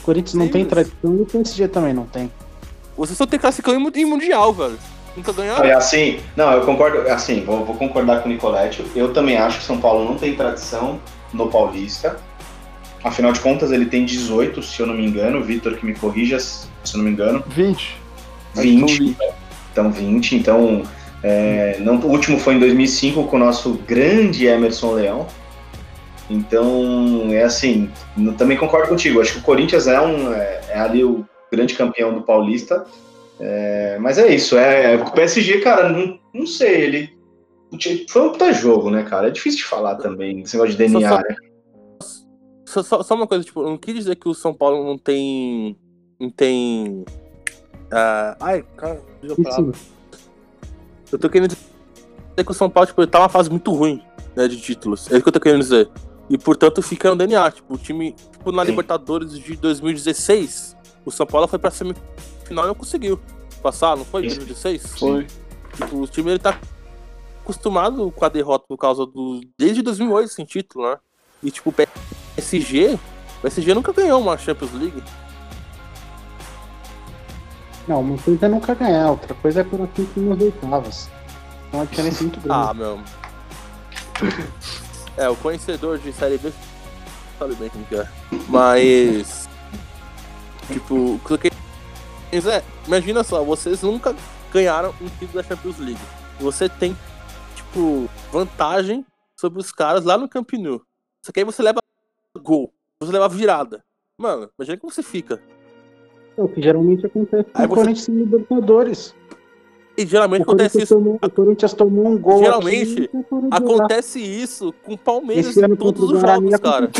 Corinthians 0.04 0.34
não 0.34 0.46
Sim, 0.46 0.50
tem 0.52 0.62
mas- 0.64 0.70
tradição 0.72 1.16
e 1.16 1.22
o 1.22 1.26
PSG 1.26 1.68
também 1.68 1.94
não 1.94 2.06
tem. 2.06 2.28
Vocês 2.96 3.16
só 3.16 3.24
tem 3.24 3.38
classificado 3.38 3.78
em 3.78 3.80
mu- 3.80 3.92
em 3.94 4.04
Mundial, 4.04 4.52
velho. 4.52 4.76
Nunca 5.16 5.32
ganharam? 5.32 5.64
É 5.64 5.72
assim, 5.72 6.20
não, 6.36 6.52
eu 6.52 6.62
concordo, 6.62 7.08
assim, 7.10 7.44
vou, 7.44 7.64
vou 7.64 7.76
concordar 7.76 8.22
com 8.22 8.28
o 8.28 8.32
Nicolete. 8.32 8.84
Eu 8.94 9.12
também 9.12 9.36
acho 9.36 9.58
que 9.58 9.64
São 9.64 9.78
Paulo 9.78 10.04
não 10.04 10.16
tem 10.16 10.34
tradição 10.34 11.00
no 11.32 11.48
Paulista. 11.48 12.16
Afinal 13.04 13.32
de 13.32 13.40
contas, 13.40 13.72
ele 13.72 13.86
tem 13.86 14.04
18, 14.04 14.62
se 14.62 14.80
eu 14.80 14.86
não 14.86 14.94
me 14.94 15.04
engano. 15.04 15.40
O 15.40 15.42
Vitor 15.42 15.76
que 15.76 15.84
me 15.84 15.94
corrija, 15.94 16.38
se 16.38 16.68
eu 16.92 16.98
não 16.98 17.04
me 17.04 17.10
engano. 17.10 17.42
20. 17.48 17.96
20. 18.54 19.16
Então, 19.72 19.90
20. 19.90 20.36
Então, 20.36 20.82
é, 21.22 21.78
não, 21.80 21.96
o 21.96 22.06
último 22.06 22.38
foi 22.38 22.54
em 22.54 22.58
2005 22.58 23.24
com 23.24 23.36
o 23.36 23.38
nosso 23.38 23.74
grande 23.86 24.46
Emerson 24.46 24.92
Leão. 24.92 25.26
Então, 26.30 27.28
é 27.30 27.42
assim, 27.42 27.90
eu 28.16 28.32
também 28.34 28.56
concordo 28.56 28.88
contigo. 28.88 29.20
Acho 29.20 29.32
que 29.34 29.38
o 29.38 29.42
Corinthians 29.42 29.86
é, 29.86 30.00
um, 30.00 30.32
é, 30.32 30.60
é 30.70 30.78
ali 30.78 31.04
o 31.04 31.26
grande 31.50 31.74
campeão 31.74 32.14
do 32.14 32.22
Paulista. 32.22 32.86
É, 33.40 33.98
mas 33.98 34.18
é 34.18 34.32
isso. 34.34 34.56
É, 34.56 34.96
o 34.96 35.10
PSG, 35.12 35.60
cara, 35.60 35.88
não, 35.88 36.18
não 36.32 36.46
sei. 36.46 36.82
Ele 36.84 37.18
foi 38.08 38.22
um 38.22 38.32
puta 38.32 38.52
jogo, 38.52 38.90
né, 38.90 39.02
cara? 39.02 39.28
É 39.28 39.30
difícil 39.30 39.60
de 39.60 39.64
falar 39.66 39.96
também, 39.96 40.40
esse 40.40 40.54
negócio 40.56 40.72
de 40.76 40.78
DNA, 40.78 41.08
Só- 41.08 41.16
só- 41.16 41.22
né? 41.22 41.36
Só, 42.66 42.82
só- 42.82 43.02
só 43.02 43.14
uma 43.14 43.26
coisa, 43.26 43.44
tipo, 43.44 43.62
eu 43.62 43.68
não 43.70 43.76
quis 43.78 43.94
dizer 43.94 44.16
que 44.16 44.28
o 44.28 44.34
São 44.34 44.54
Paulo 44.54 44.84
não 44.84 44.96
tem. 44.96 45.76
Não 46.20 46.30
tem. 46.30 47.04
ah, 47.90 48.36
ai, 48.40 48.64
cara, 48.76 49.00
palavra. 49.42 49.72
Eu 51.10 51.18
tô 51.18 51.28
querendo 51.28 51.48
dizer 51.50 52.44
que 52.44 52.50
o 52.50 52.54
São 52.54 52.70
Paulo, 52.70 52.86
tipo, 52.86 53.02
ele 53.02 53.10
tá 53.10 53.18
numa 53.18 53.28
fase 53.28 53.50
muito 53.50 53.70
ruim, 53.72 54.02
né, 54.34 54.48
de 54.48 54.58
títulos. 54.58 55.10
É 55.10 55.14
isso 55.14 55.22
que 55.22 55.28
eu 55.28 55.32
tô 55.32 55.40
querendo 55.40 55.60
dizer. 55.60 55.90
E, 56.30 56.38
portanto, 56.38 56.80
fica 56.80 57.10
no 57.10 57.16
DNA. 57.16 57.50
Tipo, 57.50 57.74
o 57.74 57.78
time, 57.78 58.12
tipo, 58.12 58.50
na 58.52 58.62
Sim. 58.64 58.70
Libertadores 58.70 59.38
de 59.38 59.56
2016, 59.56 60.74
o 61.04 61.10
São 61.10 61.26
Paulo 61.26 61.46
foi 61.46 61.58
pra 61.58 61.70
semifinal 61.70 62.08
e 62.52 62.66
não 62.66 62.74
conseguiu 62.74 63.18
passar, 63.62 63.96
não 63.96 64.04
foi? 64.04 64.24
Em 64.24 64.26
Isso. 64.26 64.36
2016? 64.36 64.98
Foi. 64.98 65.26
Tipo, 65.74 65.96
o 65.96 66.06
time, 66.06 66.30
ele 66.30 66.38
tá 66.38 66.58
acostumado 67.42 68.10
com 68.10 68.24
a 68.24 68.28
derrota 68.28 68.64
por 68.68 68.76
causa 68.76 69.06
do... 69.06 69.40
Desde 69.58 69.82
2008, 69.82 70.28
sem 70.28 70.44
título, 70.44 70.88
né? 70.90 70.98
E, 71.42 71.50
tipo, 71.50 71.70
o 71.70 71.72
PSG... 71.72 72.94
O 73.38 73.42
PSG 73.42 73.74
nunca 73.74 73.92
ganhou 73.92 74.20
uma 74.20 74.38
Champions 74.38 74.72
League. 74.72 75.02
Não, 77.88 78.00
uma 78.00 78.16
coisa 78.18 78.46
é 78.46 78.48
nunca 78.48 78.74
ganhar, 78.74 79.10
outra 79.10 79.34
coisa 79.34 79.60
é 79.60 79.64
por 79.64 79.82
aqui 79.82 80.08
nas 80.16 80.40
oitavas. 80.40 81.10
É 81.72 81.76
uma 81.76 81.86
diferença 81.86 82.22
muito 82.22 82.38
grande. 82.40 82.70
Ah, 82.70 82.74
meu. 82.74 83.00
É, 85.16 85.28
o 85.28 85.36
conhecedor 85.36 85.98
de 85.98 86.12
Série 86.12 86.38
B 86.38 86.52
sabe 87.38 87.54
bem 87.56 87.68
como 87.68 87.84
que 87.86 87.96
é. 87.96 88.08
Mas. 88.48 89.48
Tipo, 90.68 91.14
o 91.14 91.20
que 91.26 91.32
eu 91.32 91.38
queria 92.32 92.40
dizer 92.40 92.52
é, 92.52 92.62
imagina 92.86 93.22
só, 93.22 93.44
vocês 93.44 93.82
nunca 93.82 94.14
ganharam 94.52 94.90
um 95.00 95.08
título 95.18 95.34
da 95.34 95.42
Champions 95.42 95.78
League. 95.78 96.00
Você 96.40 96.68
tem, 96.68 96.96
tipo, 97.54 98.08
vantagem 98.30 99.04
sobre 99.38 99.60
os 99.60 99.70
caras 99.70 100.04
lá 100.04 100.16
no 100.16 100.28
Camp 100.28 100.50
Nou. 100.54 100.82
Só 101.24 101.30
que 101.32 101.40
aí 101.40 101.44
você 101.44 101.62
leva 101.62 101.80
gol, 102.42 102.72
você 103.00 103.12
leva 103.12 103.28
virada. 103.28 103.84
Mano, 104.18 104.48
imagina 104.58 104.78
como 104.78 104.92
você 104.92 105.02
fica. 105.02 105.42
É 106.36 106.42
o 106.42 106.48
que 106.48 106.62
geralmente 106.62 107.04
acontece 107.04 107.44
com 107.50 107.62
o 107.62 107.68
você- 107.68 107.74
Corinthians 107.74 108.08
em 108.08 108.16
Libertadores. 108.16 109.14
E 109.94 110.06
geralmente 110.06 110.42
acontece 110.42 110.82
isso. 110.82 110.94
tomou, 110.94 111.18
o 111.22 111.30
Corinthians 111.30 111.74
tomou 111.74 112.08
um 112.08 112.18
gol 112.18 112.38
Geralmente, 112.38 113.04
aqui. 113.04 113.26
Acontece 113.50 114.20
isso 114.20 114.72
com 114.82 114.94
o 114.94 114.98
Palmeiras 114.98 115.54
em 115.54 115.76
todos 115.76 116.10
os 116.10 116.18
jogos, 116.18 116.56
cara. 116.60 116.90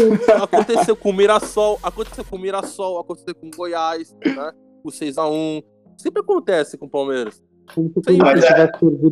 aconteceu 0.42 0.94
com 0.94 1.08
o 1.08 1.12
Mirassol, 1.14 1.80
aconteceu 1.82 2.22
com 2.22 2.36
o 2.36 2.38
Mirassol, 2.38 3.00
aconteceu 3.00 3.34
com 3.34 3.46
o 3.46 3.50
Goiás, 3.50 4.14
né? 4.22 4.52
O 4.84 4.90
6x1. 4.90 5.62
Sempre 5.96 6.20
acontece 6.22 6.76
com 6.78 6.86
o 6.86 6.88
Palmeiras. 6.90 7.42
Como 7.74 7.88
se 7.88 7.98
o 7.98 8.02
Sim, 8.02 8.18
Corinthians 8.18 8.34
mas 8.34 8.44
é- 8.44 8.48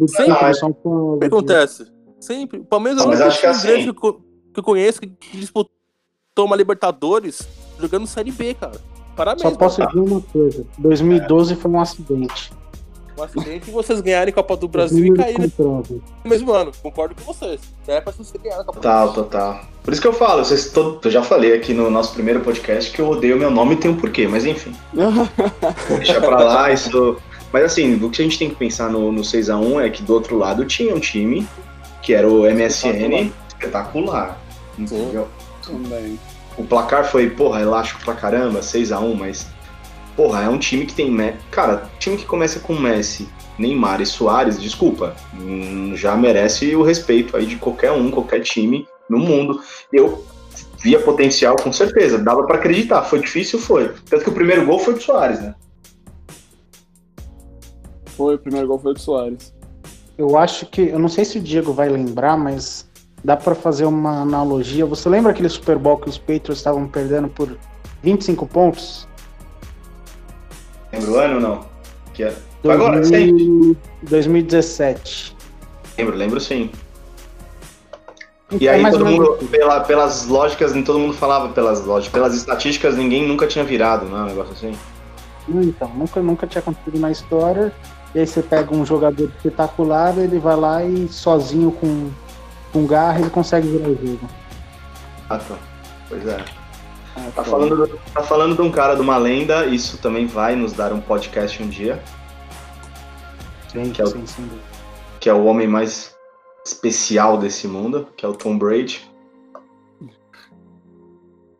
Sempre. 0.09 0.35
Sempre 1.15 1.27
acontece. 1.27 1.87
Sempre. 2.21 2.59
O 2.61 2.65
Palmeiras 2.65 3.01
é 3.01 3.05
o 3.05 3.09
Mas 3.09 3.21
único 3.21 3.29
acho 3.29 3.41
que 3.41 3.47
time 3.47 3.57
assim- 3.57 3.67
grande 3.69 3.93
que 4.53 4.59
eu, 4.59 4.63
conheço 4.63 5.01
que, 5.01 5.07
que 5.07 5.37
disputou 5.39 5.71
uma 6.39 6.57
Libertadores 6.57 7.47
jogando 7.79 8.07
Série 8.07 8.33
B, 8.33 8.55
cara. 8.55 8.79
Parabéns. 9.17 9.43
Só 9.43 9.51
posso 9.57 9.87
dizer 9.87 10.01
uma 10.01 10.21
coisa: 10.21 10.67
2012 10.79 11.55
foi 11.55 11.71
um 11.71 11.81
acidente. 11.81 12.53
Um 13.21 13.25
acidente 13.25 13.69
e 13.69 13.73
vocês 13.73 14.01
ganharem 14.01 14.33
Copa 14.33 14.57
do 14.57 14.67
Brasil 14.67 15.05
e 15.05 15.17
caírem 15.17 15.53
no 15.59 15.85
mesmo 16.25 16.53
ano. 16.53 16.73
Concordo 16.83 17.15
com 17.15 17.33
vocês. 17.33 17.61
É 17.87 18.01
pra 18.01 18.13
vocês 18.13 18.33
ganharem 18.33 18.63
a 18.63 18.65
Copa 18.65 18.79
do 18.79 18.83
Total, 18.83 19.07
Brasil. 19.07 19.25
total. 19.25 19.61
Por 19.83 19.93
isso 19.93 20.01
que 20.01 20.09
eu 20.09 20.13
falo, 20.13 20.45
vocês 20.45 20.71
todo, 20.71 21.01
eu 21.05 21.11
já 21.11 21.23
falei 21.23 21.55
aqui 21.55 21.75
no 21.75 21.91
nosso 21.91 22.15
primeiro 22.15 22.41
podcast 22.41 22.91
que 22.91 23.01
eu 23.01 23.11
odeio 23.11 23.37
meu 23.37 23.51
nome 23.51 23.75
e 23.75 23.77
tem 23.77 23.91
um 23.91 23.97
porquê, 23.97 24.27
mas 24.27 24.47
enfim. 24.47 24.75
Deixa 25.99 26.21
pra 26.21 26.39
lá, 26.39 26.73
isso. 26.73 27.19
Mas 27.53 27.65
assim, 27.65 27.95
o 28.03 28.09
que 28.09 28.23
a 28.23 28.25
gente 28.25 28.39
tem 28.39 28.49
que 28.49 28.57
pensar 28.57 28.89
no, 28.89 29.13
no 29.13 29.23
6x1 29.23 29.85
é 29.85 29.91
que 29.91 30.03
do 30.03 30.15
outro 30.15 30.39
lado 30.39 30.65
tinha 30.65 30.95
um 30.95 31.01
time 31.01 31.47
que 32.01 32.15
era 32.15 32.27
o 32.29 32.43
MSN 32.43 33.31
espetacular. 33.49 34.41
Entendeu? 34.79 35.29
Também. 35.67 36.19
O 36.57 36.65
placar 36.65 37.05
foi, 37.05 37.29
porra, 37.29 37.61
elástico 37.61 38.03
pra 38.05 38.15
caramba, 38.15 38.61
6x1, 38.61 39.15
mas. 39.15 39.47
Porra, 40.17 40.43
é 40.43 40.49
um 40.49 40.59
time 40.59 40.87
que 40.87 40.95
tem. 40.95 41.15
Cara, 41.51 41.91
time 41.99 42.17
que 42.17 42.27
começa 42.27 42.61
com 42.61 42.75
Messi, 42.75 43.29
Neymar 43.59 44.01
e 44.01 44.07
Soares, 44.07 44.61
desculpa, 44.61 45.15
hum, 45.35 45.95
já 45.95 46.17
merece 46.17 46.75
o 46.75 46.83
respeito 46.83 47.37
aí 47.37 47.47
de 47.47 47.57
qualquer 47.57 47.93
um, 47.93 48.11
qualquer 48.11 48.41
time 48.41 48.87
no 49.09 49.19
mundo. 49.19 49.61
Eu 49.93 50.25
via 50.83 51.01
potencial 51.01 51.57
com 51.57 51.73
certeza, 51.73 52.19
dava 52.19 52.45
pra 52.45 52.57
acreditar. 52.57 53.03
Foi 53.03 53.21
difícil, 53.21 53.59
foi. 53.59 53.93
Tanto 54.09 54.25
que 54.25 54.31
o 54.31 54.35
primeiro 54.35 54.65
gol 54.67 54.79
foi 54.79 54.95
do 54.95 55.03
Soares, 55.03 55.41
né? 55.41 55.55
Foi, 58.07 58.35
o 58.35 58.39
primeiro 58.39 58.67
gol 58.67 58.79
foi 58.79 58.95
do 58.95 59.01
Soares. 59.01 59.55
Eu 60.17 60.37
acho 60.37 60.67
que. 60.67 60.83
Eu 60.83 60.99
não 60.99 61.09
sei 61.09 61.25
se 61.25 61.39
o 61.39 61.41
Diego 61.41 61.73
vai 61.73 61.89
lembrar, 61.89 62.37
mas 62.37 62.89
dá 63.25 63.37
pra 63.37 63.55
fazer 63.55 63.85
uma 63.85 64.23
analogia. 64.23 64.85
Você 64.87 65.09
lembra 65.09 65.33
aquele 65.33 65.49
Super 65.49 65.79
Bowl 65.79 65.99
que 65.99 66.09
os 66.09 66.19
Patriots 66.19 66.59
estavam 66.59 66.87
perdendo 66.89 67.29
por 67.29 67.57
25 68.03 68.47
pontos? 68.47 69.07
Lembra 71.01 71.11
o 71.11 71.19
ano 71.25 71.35
ou 71.37 71.41
não? 71.41 71.61
Que 72.15 72.25
é... 72.25 72.35
Agora, 72.69 72.97
2000 73.01 73.77
2017. 74.03 75.37
Lembro, 75.97 76.17
lembro 76.17 76.41
sim. 76.41 76.71
E 78.51 78.57
Então, 78.67 78.75
aí 78.75 78.91
todo 78.91 79.07
mundo, 79.07 79.39
pela- 79.51 79.81
pelas 79.81 80.27
lógicas, 80.27 80.73
nem 80.75 80.83
todo 80.83 80.99
mundo 80.99 81.15
falava 81.15 81.51
pelas 81.51 81.85
lógicas, 81.85 82.13
pelas 82.13 82.35
estatísticas, 82.35 82.97
ninguém 82.97 83.27
nunca 83.27 83.47
tinha 83.47 83.65
virado, 83.65 84.07
não 84.07 84.19
é 84.19 84.23
um 84.23 84.27
negócio 84.27 84.53
assim? 84.53 84.73
Não, 85.49 85.63
Então, 85.63 85.89
nunca, 85.95 86.21
nunca 86.21 86.47
tinha 86.47 86.61
acontecido 86.61 86.99
na 86.99 87.11
história. 87.11 87.73
E 88.15 88.19
aí 88.19 88.27
você 88.27 88.43
pega 88.43 88.75
um 88.75 88.85
jogador 88.85 89.31
espetacular, 89.37 90.19
ele 90.19 90.39
vai 90.41 90.57
lá 90.57 90.85
e 90.85 91.07
sozinho 91.09 91.71
com, 91.71 92.11
com 92.73 92.85
garra 92.87 93.21
ele 93.21 93.31
consegue 93.31 93.69
virar 93.69 93.89
o 93.89 93.95
jogo. 94.05 94.29
Ah, 95.29 95.39
tá. 95.39 95.57
Pois 96.09 96.27
é. 96.27 96.45
É, 97.17 97.31
Tá 97.31 97.43
foda. 97.45 97.67
falando, 97.67 98.01
tá 98.15 98.23
falando 98.23 98.55
de 98.57 98.63
um 98.63 98.71
cara, 98.71 98.95
de 98.95 99.01
uma 99.01 99.17
lenda, 99.17 99.67
isso 99.67 99.99
também 99.99 100.27
vai 100.27 100.55
nos 100.57 100.73
dar 100.73 100.93
um 100.93 101.01
podcast 101.01 101.63
um 101.63 101.69
dia, 101.69 102.03
Sim, 103.69 103.91
Que 103.93 104.01
é 104.03 104.05
o- 104.05 104.09
sim, 104.09 104.27
sim. 104.27 104.51
que 105.21 105.29
é 105.29 105.33
o 105.35 105.45
homem 105.45 105.67
mais 105.69 106.15
especial 106.67 107.39
desse 107.39 107.69
mundo, 107.69 108.09
que 108.17 108.25
é 108.27 108.29
o 108.29 108.33
Tom 108.33 108.59
Brady. 108.59 109.09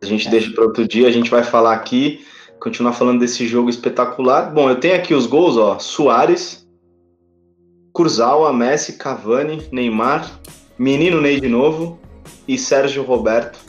A 0.01 0.05
gente 0.05 0.29
deixa 0.29 0.51
para 0.51 0.63
outro 0.65 0.87
dia, 0.87 1.07
a 1.07 1.11
gente 1.11 1.29
vai 1.29 1.43
falar 1.43 1.73
aqui, 1.73 2.25
continuar 2.59 2.93
falando 2.93 3.19
desse 3.19 3.47
jogo 3.47 3.69
espetacular. 3.69 4.51
Bom, 4.51 4.69
eu 4.69 4.79
tenho 4.79 4.95
aqui 4.95 5.13
os 5.13 5.25
gols, 5.25 5.57
ó, 5.57 5.79
Soares, 5.79 6.67
Kurzawa, 7.93 8.51
Messi, 8.51 8.93
Cavani, 8.97 9.67
Neymar, 9.71 10.29
Menino 10.77 11.21
Ney 11.21 11.39
de 11.39 11.47
novo 11.47 11.99
e 12.47 12.57
Sérgio 12.57 13.03
Roberto. 13.03 13.59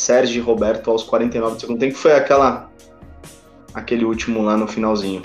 Sérgio 0.00 0.44
Roberto 0.44 0.90
aos 0.90 1.02
49 1.02 1.54
do 1.54 1.60
segundo 1.60 1.78
tempo, 1.80 1.94
que 1.94 1.98
foi 1.98 2.12
aquela 2.12 2.70
aquele 3.72 4.04
último 4.04 4.42
lá 4.42 4.54
no 4.54 4.68
finalzinho. 4.68 5.22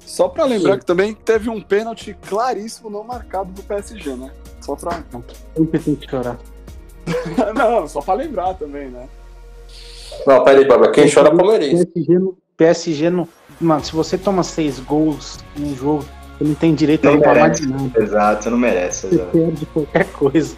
Só 0.00 0.28
pra 0.28 0.44
lembrar 0.44 0.72
Sim. 0.74 0.78
que 0.80 0.84
também 0.84 1.14
teve 1.14 1.48
um 1.48 1.60
pênalti 1.60 2.16
claríssimo 2.28 2.90
não 2.90 3.04
marcado 3.04 3.52
do 3.52 3.62
PSG, 3.62 4.14
né? 4.16 4.32
Só 4.60 4.74
pra. 4.74 5.02
Sempre 5.56 5.78
tem 5.78 5.94
que 5.94 6.10
chorar. 6.10 6.38
não, 7.54 7.86
só 7.86 8.00
pra 8.02 8.14
lembrar 8.14 8.54
também, 8.54 8.88
né? 8.88 9.08
Não, 10.26 10.42
pera 10.42 10.58
aí, 10.58 10.66
Bárbara. 10.66 10.90
Quem 10.90 11.08
chora 11.08 11.28
é 11.28 11.34
palmeirense. 11.36 11.86
PSG 11.86 12.18
no, 12.18 12.36
PSG 12.56 13.10
no. 13.10 13.28
Mano, 13.60 13.84
se 13.84 13.92
você 13.92 14.18
toma 14.18 14.42
seis 14.42 14.80
gols 14.80 15.38
em 15.56 15.72
um 15.72 15.76
jogo, 15.76 16.04
você 16.36 16.44
não 16.44 16.54
tem 16.56 16.74
direito 16.74 17.06
a 17.06 17.10
Não 17.12 17.18
reclamar 17.18 17.42
merece. 17.44 17.62
de 17.62 17.68
nada. 17.68 18.02
Exato, 18.02 18.42
você 18.42 18.50
não 18.50 18.58
merece. 18.58 19.06
Você 19.06 19.14
Exato. 19.14 19.30
perde 19.30 19.66
qualquer 19.66 20.12
coisa. 20.12 20.56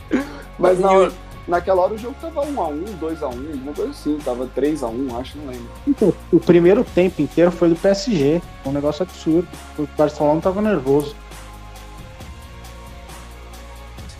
Mas 0.58 0.78
E 0.78 0.82
na 0.82 0.90
hora- 0.92 1.12
naquela 1.48 1.82
hora 1.82 1.94
o 1.94 1.98
jogo 1.98 2.14
tava 2.20 2.46
1x1, 2.46 2.98
2x1, 3.00 3.22
alguma 3.22 3.72
coisa 3.72 3.90
assim. 3.90 4.18
Tava 4.18 4.46
3x1, 4.48 5.18
acho, 5.18 5.38
não 5.38 5.46
lembro. 5.50 5.70
Então, 5.86 6.14
o 6.32 6.38
primeiro 6.38 6.84
tempo 6.84 7.22
inteiro 7.22 7.50
foi 7.50 7.70
do 7.70 7.76
PSG. 7.76 8.40
Foi 8.62 8.70
um 8.70 8.74
negócio 8.74 9.02
absurdo. 9.02 9.48
O 9.78 9.86
Barcelona 9.96 10.40
tava 10.40 10.60
nervoso. 10.60 11.16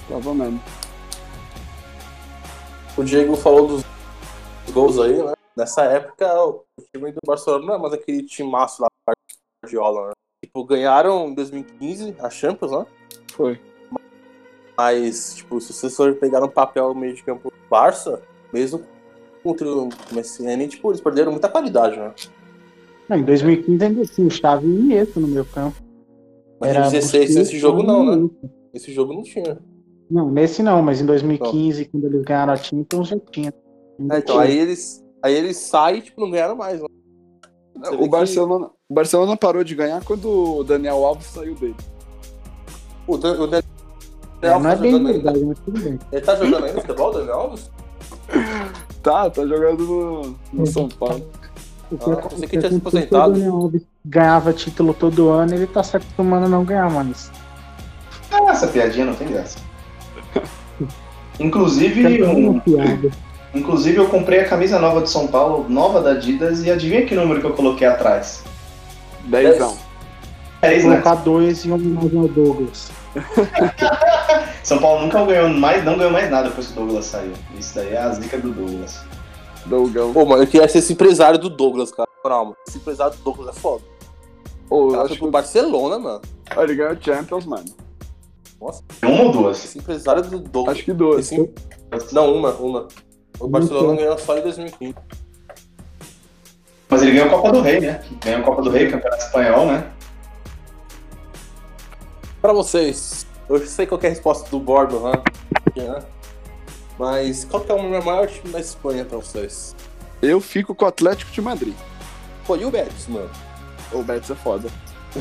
Tava 0.08 0.34
mesmo. 0.34 0.60
O 2.96 3.04
Diego 3.04 3.36
falou 3.36 3.68
dos 3.68 3.84
gols 4.72 4.98
aí, 4.98 5.22
né? 5.22 5.34
Nessa 5.56 5.82
época, 5.84 6.26
o 6.42 6.64
time 6.92 7.12
do 7.12 7.18
Barcelona 7.26 7.66
não 7.66 7.74
é 7.74 7.78
mais 7.78 7.92
aquele 7.92 8.22
timaço 8.22 8.82
lá 8.82 8.88
do 8.88 9.12
Guardiola, 9.62 10.08
né? 10.08 10.12
Tipo, 10.44 10.64
ganharam 10.64 11.28
em 11.28 11.34
2015 11.34 12.16
a 12.20 12.30
Champions, 12.30 12.72
né? 12.72 12.86
Foi. 13.32 13.60
Mas, 14.78 15.34
tipo, 15.34 15.60
se 15.60 15.72
vocês 15.72 15.96
forem 15.96 16.14
pegar 16.14 16.40
no 16.40 16.48
papel 16.48 16.94
meio 16.94 17.12
de 17.12 17.24
campo 17.24 17.50
do 17.50 17.56
Barça, 17.68 18.22
mesmo 18.52 18.80
com 19.42 19.50
o 19.50 19.54
trio 19.54 19.88
Messiani, 20.12 20.68
tipo, 20.68 20.88
eles 20.90 21.00
perderam 21.00 21.32
muita 21.32 21.48
qualidade, 21.48 21.96
né? 21.98 22.14
Não, 23.08 23.16
em 23.16 23.24
2015 23.24 23.84
ainda 23.84 24.04
tinha 24.04 24.26
o 24.26 24.30
Xavi 24.30 24.68
e 24.68 24.78
Iniesta 24.80 25.18
no 25.18 25.26
meu 25.26 25.44
campo. 25.44 25.76
Mas 26.60 26.70
Era 26.70 26.86
em 26.86 26.90
16, 26.92 27.02
Busquets, 27.26 27.36
esse 27.48 27.58
jogo 27.58 27.82
não, 27.82 28.04
né? 28.04 28.30
Esse 28.72 28.92
jogo 28.92 29.14
não 29.14 29.22
tinha. 29.24 29.58
Não, 30.08 30.30
nesse 30.30 30.62
não, 30.62 30.80
mas 30.80 31.00
em 31.00 31.06
2015, 31.06 31.84
quando 31.86 32.04
eles 32.06 32.22
ganharam 32.22 32.52
a 32.52 32.56
Champions, 32.56 33.08
já 33.08 33.18
tinha. 33.18 33.48
É, 33.50 34.02
então, 34.18 34.20
tinha. 34.36 34.40
aí 34.42 34.58
eles, 34.58 35.04
aí 35.22 35.34
eles 35.34 35.56
saem 35.56 35.98
e, 35.98 36.02
tipo, 36.02 36.20
não 36.20 36.30
ganharam 36.30 36.54
mais, 36.54 36.80
né? 36.80 36.86
O 37.92 37.98
que- 37.98 38.08
Barcelona, 38.08 38.70
o 38.88 38.94
Barcelona 38.94 39.36
parou 39.36 39.64
de 39.64 39.74
ganhar 39.74 40.04
quando 40.04 40.28
o 40.58 40.62
Daniel 40.64 41.04
Alves 41.04 41.26
saiu 41.26 41.54
dele. 41.56 41.74
O, 43.06 43.16
Dan- 43.16 43.40
o 43.40 43.46
Daniel 43.46 43.64
É, 44.40 44.50
não 44.50 44.70
é 44.70 44.74
tá 44.74 44.80
bem 44.82 44.90
jogando 44.92 45.06
ainda. 45.08 45.22
verdade, 45.22 45.44
mas 45.46 45.58
tudo 45.60 45.80
bem. 45.80 45.98
Ele 46.12 46.20
tá 46.22 46.36
jogando 46.36 46.64
ainda 46.64 46.80
futebol, 46.80 47.12
Daniel 47.12 47.34
Alves? 47.34 47.70
Tá, 49.02 49.30
tá 49.30 49.46
jogando 49.46 49.84
no, 49.84 50.36
no 50.52 50.66
São 50.66 50.88
Paulo. 50.88 51.24
O 51.90 51.96
que 51.96 52.10
Ah, 52.10 52.16
pensei 52.16 52.48
que 52.48 52.58
tinha 52.58 52.70
se 52.70 52.76
aposentado. 52.76 53.30
O 53.30 53.34
Daniel 53.34 53.54
Alves 53.56 53.82
ganhava 54.04 54.52
título 54.52 54.94
todo 54.94 55.28
ano, 55.30 55.54
ele 55.54 55.66
tá 55.66 55.82
se 55.82 55.96
acostumando 55.96 56.46
a 56.46 56.48
não 56.48 56.64
ganhar 56.64 56.90
mais. 56.90 57.30
Ah, 58.30 58.50
essa 58.50 58.66
piadinha 58.68 59.06
não 59.06 59.14
tem 59.14 59.28
graça. 59.28 59.58
Inclusive, 61.40 62.02
Sempre 62.02 62.24
um- 62.24 62.60
inclusive, 63.54 63.96
eu 63.96 64.08
comprei 64.08 64.40
a 64.40 64.48
camisa 64.48 64.78
nova 64.78 65.00
de 65.02 65.10
São 65.10 65.26
Paulo, 65.28 65.66
nova 65.68 66.00
da 66.02 66.10
Adidas, 66.10 66.64
e 66.64 66.70
adivinha 66.70 67.06
que 67.06 67.14
número 67.14 67.40
que 67.40 67.46
eu 67.46 67.52
coloquei 67.54 67.86
atrás? 67.86 68.42
Dezão. 69.24 69.76
10, 70.60 70.84
né? 70.84 71.00
Colocar 71.00 71.14
dois 71.22 71.64
em 71.64 71.70
homenagem 71.70 72.18
ao 72.18 72.28
Douglas. 72.28 72.90
São 74.62 74.78
Paulo 74.78 75.02
nunca 75.02 75.24
ganhou 75.24 75.48
mais, 75.48 75.84
não 75.84 75.96
ganhou 75.96 76.12
mais 76.12 76.30
nada 76.30 76.48
depois 76.48 76.66
que 76.66 76.72
o 76.72 76.76
Douglas 76.76 77.06
saiu. 77.06 77.32
Isso 77.58 77.74
daí 77.74 77.92
é 77.94 77.98
a 77.98 78.10
zica 78.10 78.38
do 78.38 78.50
Douglas. 78.52 79.00
Dougão. 79.66 80.12
Pô, 80.12 80.24
mano, 80.24 80.42
eu 80.42 80.46
queria 80.46 80.68
ser 80.68 80.78
esse 80.78 80.92
empresário 80.92 81.38
do 81.38 81.48
Douglas, 81.50 81.90
cara. 81.90 82.08
Mano. 82.24 82.56
Esse 82.66 82.78
empresário 82.78 83.16
do 83.16 83.22
Douglas 83.22 83.56
é 83.56 83.60
foda. 83.60 83.82
Ô, 84.68 84.86
O 84.86 84.90
cara 84.90 84.98
acho 85.02 85.08
foi 85.08 85.16
que 85.16 85.22
pro 85.22 85.30
Barcelona, 85.30 85.98
mano. 85.98 86.20
o- 86.56 86.60
ele 86.62 86.74
ganhou 86.74 86.96
Champions, 87.00 87.44
mano. 87.46 87.64
Uma 88.60 89.22
ou 89.22 89.30
duas? 89.32 89.64
Esse 89.64 89.78
empresário 89.78 90.22
do 90.22 90.38
Douglas. 90.40 90.76
Acho 90.76 90.84
que 90.84 90.92
dois. 90.92 91.30
Esse... 91.32 91.50
Não, 92.12 92.34
uma, 92.34 92.50
uma. 92.54 92.88
O 93.38 93.46
Barcelona 93.48 93.96
ganhou 93.96 94.18
só 94.18 94.36
em 94.36 94.42
2015. 94.42 94.94
Mas 96.90 97.02
ele 97.02 97.12
ganhou 97.12 97.26
a 97.28 97.30
Copa 97.30 97.52
do 97.52 97.60
Rei, 97.60 97.80
né? 97.80 98.00
Ganhou 98.24 98.40
a 98.40 98.44
Copa 98.44 98.62
do 98.62 98.70
Rei, 98.70 98.90
Campeonato 98.90 99.22
Espanhol, 99.22 99.66
né? 99.66 99.92
Pra 102.40 102.52
vocês, 102.52 103.26
eu 103.48 103.66
sei 103.66 103.86
qual 103.86 103.98
que 103.98 104.06
é 104.06 104.10
a 104.10 104.12
resposta 104.12 104.48
do 104.48 104.60
Bordo, 104.60 105.00
né? 105.00 105.12
Né? 105.76 106.02
Mas 106.98 107.44
qual 107.44 107.62
que 107.62 107.70
é 107.70 107.74
o 107.74 108.04
maior 108.04 108.26
time 108.28 108.52
da 108.52 108.60
Espanha 108.60 109.04
pra 109.04 109.18
vocês? 109.18 109.74
Eu 110.22 110.40
fico 110.40 110.74
com 110.74 110.84
o 110.84 110.88
Atlético 110.88 111.30
de 111.30 111.40
Madrid. 111.40 111.74
Pô, 112.46 112.56
e 112.56 112.64
o 112.64 112.70
Betis, 112.70 113.06
mano? 113.08 113.30
O 113.92 114.02
Betis 114.02 114.30
é 114.30 114.34
foda. 114.34 114.68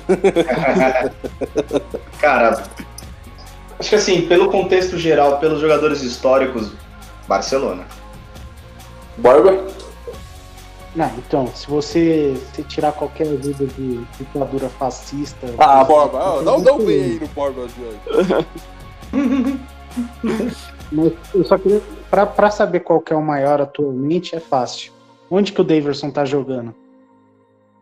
Cara, 2.20 2.64
acho 3.80 3.90
que 3.90 3.96
assim, 3.96 4.28
pelo 4.28 4.52
contexto 4.52 4.98
geral, 4.98 5.40
pelos 5.40 5.60
jogadores 5.60 6.02
históricos, 6.02 6.72
Barcelona. 7.28 7.86
Borba? 9.18 9.66
Não, 10.98 11.12
então, 11.20 11.46
se 11.48 11.68
você 11.70 12.36
se 12.54 12.64
tirar 12.64 12.92
qualquer 12.92 13.28
ajuda 13.28 13.68
de 13.68 14.04
ditadura 14.18 14.68
fascista. 14.68 15.46
Ah, 15.60 15.84
você- 15.84 15.94
Borba, 15.94 16.40
um 16.40 16.64
dá 16.64 16.74
um 16.74 16.78
bem 16.86 17.04
aí 17.04 17.20
no 17.20 17.28
Borba. 17.28 17.68
Mas 20.92 21.14
eu 21.36 21.44
só 21.46 21.58
queria. 21.58 21.82
Pra, 22.10 22.26
pra 22.26 22.50
saber 22.50 22.80
qual 22.80 23.00
que 23.00 23.14
é 23.14 23.16
o 23.16 23.22
maior 23.22 23.62
atualmente, 23.62 24.36
é 24.36 24.40
fácil. 24.40 24.92
Onde 25.30 25.52
que 25.54 25.62
o 25.62 25.64
Daverson 25.64 26.10
tá 26.10 26.26
jogando? 26.26 26.74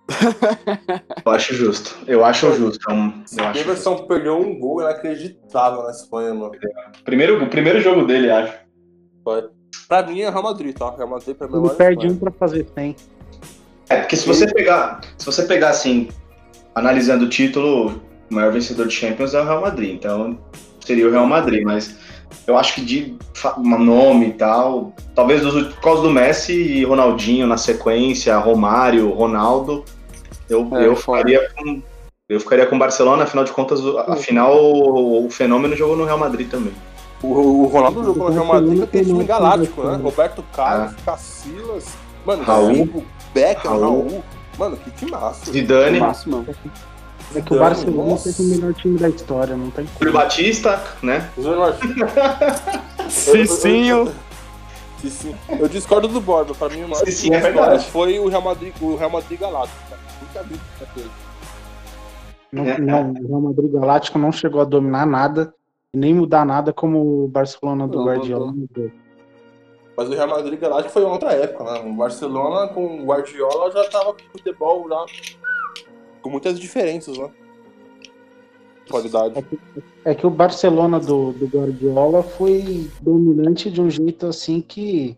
Eu 1.26 1.32
acho 1.32 1.54
justo. 1.56 1.96
Eu 2.08 2.24
acho 2.26 2.52
justo. 2.54 2.92
um- 2.92 3.24
O 3.40 3.44
acho 3.44 3.64
justo. 3.64 4.04
Perdeu 4.08 4.38
um 4.38 4.60
gol 4.60 4.82
inacreditável 4.82 5.84
na 5.84 5.90
Espanha, 5.92 6.34
mano. 6.34 6.52
Primeiro, 7.04 7.44
o 7.44 7.50
primeiro 7.50 7.80
jogo 7.82 8.06
dele, 8.06 8.30
acho. 8.30 8.54
Pra 9.88 10.04
mim 10.04 10.22
é 10.22 10.30
Real 10.30 10.44
Madrid, 10.44 10.76
tá? 10.78 10.94
Real 10.96 11.10
Madrid 11.10 11.36
pra 11.36 11.48
mim 11.48 11.56
é 11.56 11.60
Ele 11.60 11.70
perde 11.72 12.08
um 12.08 12.18
pra 12.18 12.32
fazer 12.32 12.66
100. 12.74 12.96
É, 13.90 13.98
porque 13.98 14.16
se 14.16 14.28
você 14.28 14.52
pegar, 14.52 15.02
se 15.18 15.26
você 15.26 15.44
pegar 15.44 15.70
assim, 15.70 16.10
analisando 16.74 17.26
o 17.26 17.30
título, 17.30 18.02
o 18.32 18.34
maior 18.34 18.52
vencedor 18.52 18.88
de 18.88 18.94
Champions 18.94 19.34
é 19.34 19.42
o 19.42 19.44
Real 19.46 19.62
Madrid, 19.62 19.94
então 19.94 20.38
seria 20.84 21.08
o 21.08 21.12
Real 21.12 21.28
Madrid, 21.28 21.64
mas 21.64 21.96
eu 22.48 22.58
acho 22.58 22.74
que 22.76 22.82
de 22.82 23.16
um 23.58 23.78
nome 23.78 24.30
e 24.30 24.34
tal, 24.34 24.94
talvez 25.14 25.42
dos- 25.42 25.68
por 25.74 25.82
causa 25.82 26.02
do 26.02 26.10
Messi 26.10 26.54
e 26.54 26.84
Ronaldinho 26.84 27.46
na 27.46 27.58
sequência, 27.58 28.36
Romário, 28.38 29.10
Ronaldo, 29.12 29.86
eu, 30.50 30.68
É, 30.74 30.88
eu 30.88 30.96
ficaria 30.96 31.48
com 31.56 31.82
eu 32.28 32.40
ficaria 32.40 32.66
com 32.66 32.76
o 32.76 32.80
Barcelona, 32.80 33.24
afinal 33.24 33.46
de 33.46 33.52
contas, 33.52 33.80
afinal 34.08 34.56
o, 34.58 35.28
o 35.28 35.30
fenômeno 35.30 35.76
jogou 35.76 35.96
no 35.96 36.06
Real 36.06 36.18
Madrid 36.18 36.50
também. 36.50 36.74
O, 37.34 37.64
o 37.64 37.68
Ronaldo 37.68 38.04
jogou 38.04 38.30
no 38.30 38.34
Real 38.34 38.46
Madrid 38.46 38.78
com 38.78 38.84
aquele 38.84 39.06
time 39.06 39.18
tem 39.20 39.28
galáctico, 39.28 39.84
né? 39.84 39.96
Roberto 39.98 40.44
Carlos, 40.54 40.96
Cacilas, 41.06 41.86
mano, 42.26 42.44
Raul. 42.44 42.76
Figo, 42.76 43.04
Beckham, 43.34 43.72
Raul. 43.72 44.10
Raul. 44.10 44.24
Mano, 44.58 44.78
que 44.78 44.92
timaço. 44.92 45.52
Zidane, 45.52 46.00
Máximo. 46.00 46.46
É 47.36 47.42
que 47.42 47.54
o 47.54 47.60
Barcelona 47.60 48.18
teve 48.18 48.42
o 48.42 48.46
melhor 48.46 48.74
time 48.74 48.98
da 48.98 49.10
história, 49.10 49.58
não 49.58 49.70
tem 49.72 49.86
como. 49.98 50.12
Batista, 50.12 50.82
né? 51.02 51.30
Cicinho. 53.10 54.14
Sim, 55.02 55.10
sim. 55.10 55.36
Eu 55.60 55.68
discordo 55.68 56.08
do 56.08 56.22
Borba. 56.22 56.54
Pra 56.54 56.70
mim, 56.70 56.84
o 56.84 56.90
maior 56.90 57.04
time 57.06 57.36
é 57.36 57.40
verdade. 57.40 57.86
foi 57.86 58.20
o 58.20 58.28
Real 58.28 58.42
Madrid, 58.42 58.74
o 58.80 58.96
Real 58.96 59.10
Madrid 59.10 59.40
Galáctico. 59.40 59.80
Nunca 60.22 60.44
vi 60.44 60.60
aquele. 60.82 61.10
Não, 62.52 62.64
não, 62.64 63.12
o 63.12 63.28
Real 63.28 63.42
Madrid 63.42 63.72
Galáctico 63.72 64.18
não 64.18 64.32
chegou 64.32 64.62
a 64.62 64.66
dominar 64.66 65.06
nada 65.06 65.54
e 65.96 65.98
nem 65.98 66.14
mudar 66.14 66.46
nada 66.46 66.74
como 66.74 67.24
o 67.24 67.28
Barcelona 67.30 67.88
do 67.88 68.00
Não, 68.00 68.06
Guardiola 68.06 68.52
mudou. 68.52 68.92
Mas 69.96 70.10
o 70.10 70.12
Real 70.12 70.28
Madrid 70.28 70.60
Galáctico 70.60 70.94
foi 70.94 71.04
outra 71.04 71.32
época, 71.32 71.64
né? 71.64 71.90
O 71.90 71.94
Barcelona 71.94 72.68
com 72.68 73.02
o 73.02 73.06
Guardiola 73.06 73.72
já 73.72 73.90
tava 73.90 74.14
com 74.14 74.20
futebol 74.34 74.90
já 74.90 75.06
com 76.22 76.30
muitas 76.30 76.60
diferenças, 76.60 77.18
né? 77.18 77.32
Qualidade. 78.90 79.48
É 80.04 80.14
que 80.14 80.28
o 80.28 80.30
Barcelona 80.30 81.00
do, 81.00 81.32
do 81.32 81.48
Guardiola 81.48 82.22
foi 82.22 82.90
dominante 83.02 83.72
de 83.72 83.82
um 83.82 83.90
jeito 83.90 84.28
assim 84.28 84.60
que, 84.60 85.18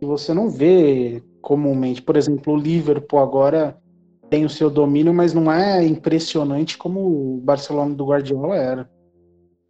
que 0.00 0.06
você 0.06 0.32
não 0.32 0.48
vê 0.48 1.22
comumente. 1.42 2.00
Por 2.00 2.16
exemplo, 2.16 2.54
o 2.54 2.56
Liverpool 2.56 3.20
agora 3.20 3.78
tem 4.30 4.44
o 4.44 4.50
seu 4.50 4.70
domínio, 4.70 5.12
mas 5.12 5.34
não 5.34 5.52
é 5.52 5.84
impressionante 5.84 6.78
como 6.78 7.00
o 7.36 7.40
Barcelona 7.42 7.94
do 7.94 8.06
Guardiola 8.06 8.56
era. 8.56 8.97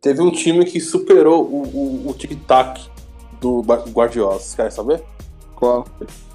Teve 0.00 0.22
um 0.22 0.30
time 0.30 0.64
que 0.64 0.80
superou 0.80 1.42
o, 1.44 1.62
o, 1.64 2.10
o 2.10 2.14
tic-tac 2.14 2.88
do 3.40 3.62
Guardiola. 3.62 4.34
Vocês 4.34 4.54
querem 4.54 4.70
saber? 4.70 5.02
Qual? 5.56 5.86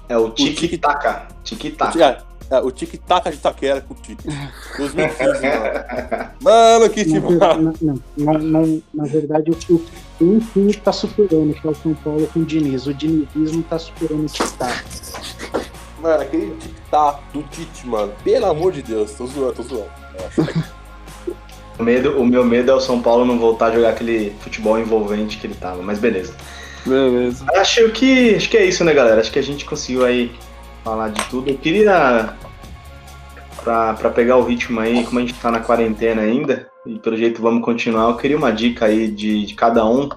É 0.06 0.18
o 0.18 0.30
tic-tac. 0.30 1.32
Tic-tac. 1.42 1.98
É, 1.98 2.18
é, 2.50 2.58
o 2.60 2.70
tic-tac 2.70 3.30
de 3.30 3.38
Taquera 3.38 3.80
com 3.80 3.94
o 3.94 3.96
Tite. 3.96 4.22
2015, 4.76 5.40
mano. 5.46 6.30
Mano, 6.42 6.90
que 6.90 7.04
Na, 7.06 7.20
time. 7.20 7.98
na- 8.18 8.38
não, 8.38 8.82
na 8.92 9.04
verdade, 9.04 9.50
o, 9.50 9.74
o 9.74 9.84
um 10.20 10.38
time 10.40 10.70
está 10.70 10.92
superando, 10.92 11.54
que 11.54 11.66
é 11.66 11.70
o 11.70 11.74
São 11.74 11.94
Paulo 11.94 12.26
com 12.34 12.40
o 12.40 12.44
Diniz. 12.44 12.86
O 12.86 12.92
dinizismo 12.92 13.60
está 13.60 13.78
superando 13.78 14.26
o 14.26 14.28
tic-tac. 14.28 14.84
Mano, 16.02 16.22
aquele 16.22 16.54
tic-tac 16.56 17.22
do 17.32 17.42
Tite, 17.44 17.86
mano. 17.86 18.12
Pelo 18.22 18.44
amor 18.44 18.72
de 18.72 18.82
Deus, 18.82 19.12
tô 19.12 19.26
zoando, 19.26 19.54
tô 19.54 19.62
zoando. 19.62 19.90
O, 21.78 21.82
medo, 21.82 22.20
o 22.20 22.26
meu 22.26 22.44
medo 22.44 22.70
é 22.70 22.74
o 22.74 22.80
São 22.80 23.02
Paulo 23.02 23.24
não 23.24 23.38
voltar 23.38 23.66
a 23.66 23.74
jogar 23.74 23.90
aquele 23.90 24.32
futebol 24.40 24.78
envolvente 24.78 25.38
que 25.38 25.46
ele 25.46 25.54
tava, 25.54 25.82
mas 25.82 25.98
beleza. 25.98 26.34
Beleza. 26.86 27.44
Acho 27.54 27.88
que, 27.90 28.34
acho 28.34 28.48
que 28.48 28.56
é 28.56 28.64
isso, 28.64 28.84
né, 28.84 28.92
galera? 28.92 29.20
Acho 29.20 29.32
que 29.32 29.38
a 29.38 29.42
gente 29.42 29.64
conseguiu 29.64 30.04
aí 30.04 30.30
falar 30.84 31.08
de 31.08 31.22
tudo. 31.24 31.50
Eu 31.50 31.56
queria, 31.56 32.34
pra, 33.62 33.94
pra 33.94 34.10
pegar 34.10 34.36
o 34.36 34.44
ritmo 34.44 34.78
aí, 34.80 35.02
como 35.04 35.18
a 35.18 35.22
gente 35.22 35.34
tá 35.34 35.50
na 35.50 35.60
quarentena 35.60 36.22
ainda, 36.22 36.68
e 36.86 36.98
pelo 36.98 37.16
jeito 37.16 37.40
vamos 37.40 37.64
continuar, 37.64 38.10
eu 38.10 38.16
queria 38.16 38.36
uma 38.36 38.52
dica 38.52 38.84
aí 38.84 39.08
de, 39.10 39.46
de 39.46 39.54
cada 39.54 39.84
um. 39.86 40.08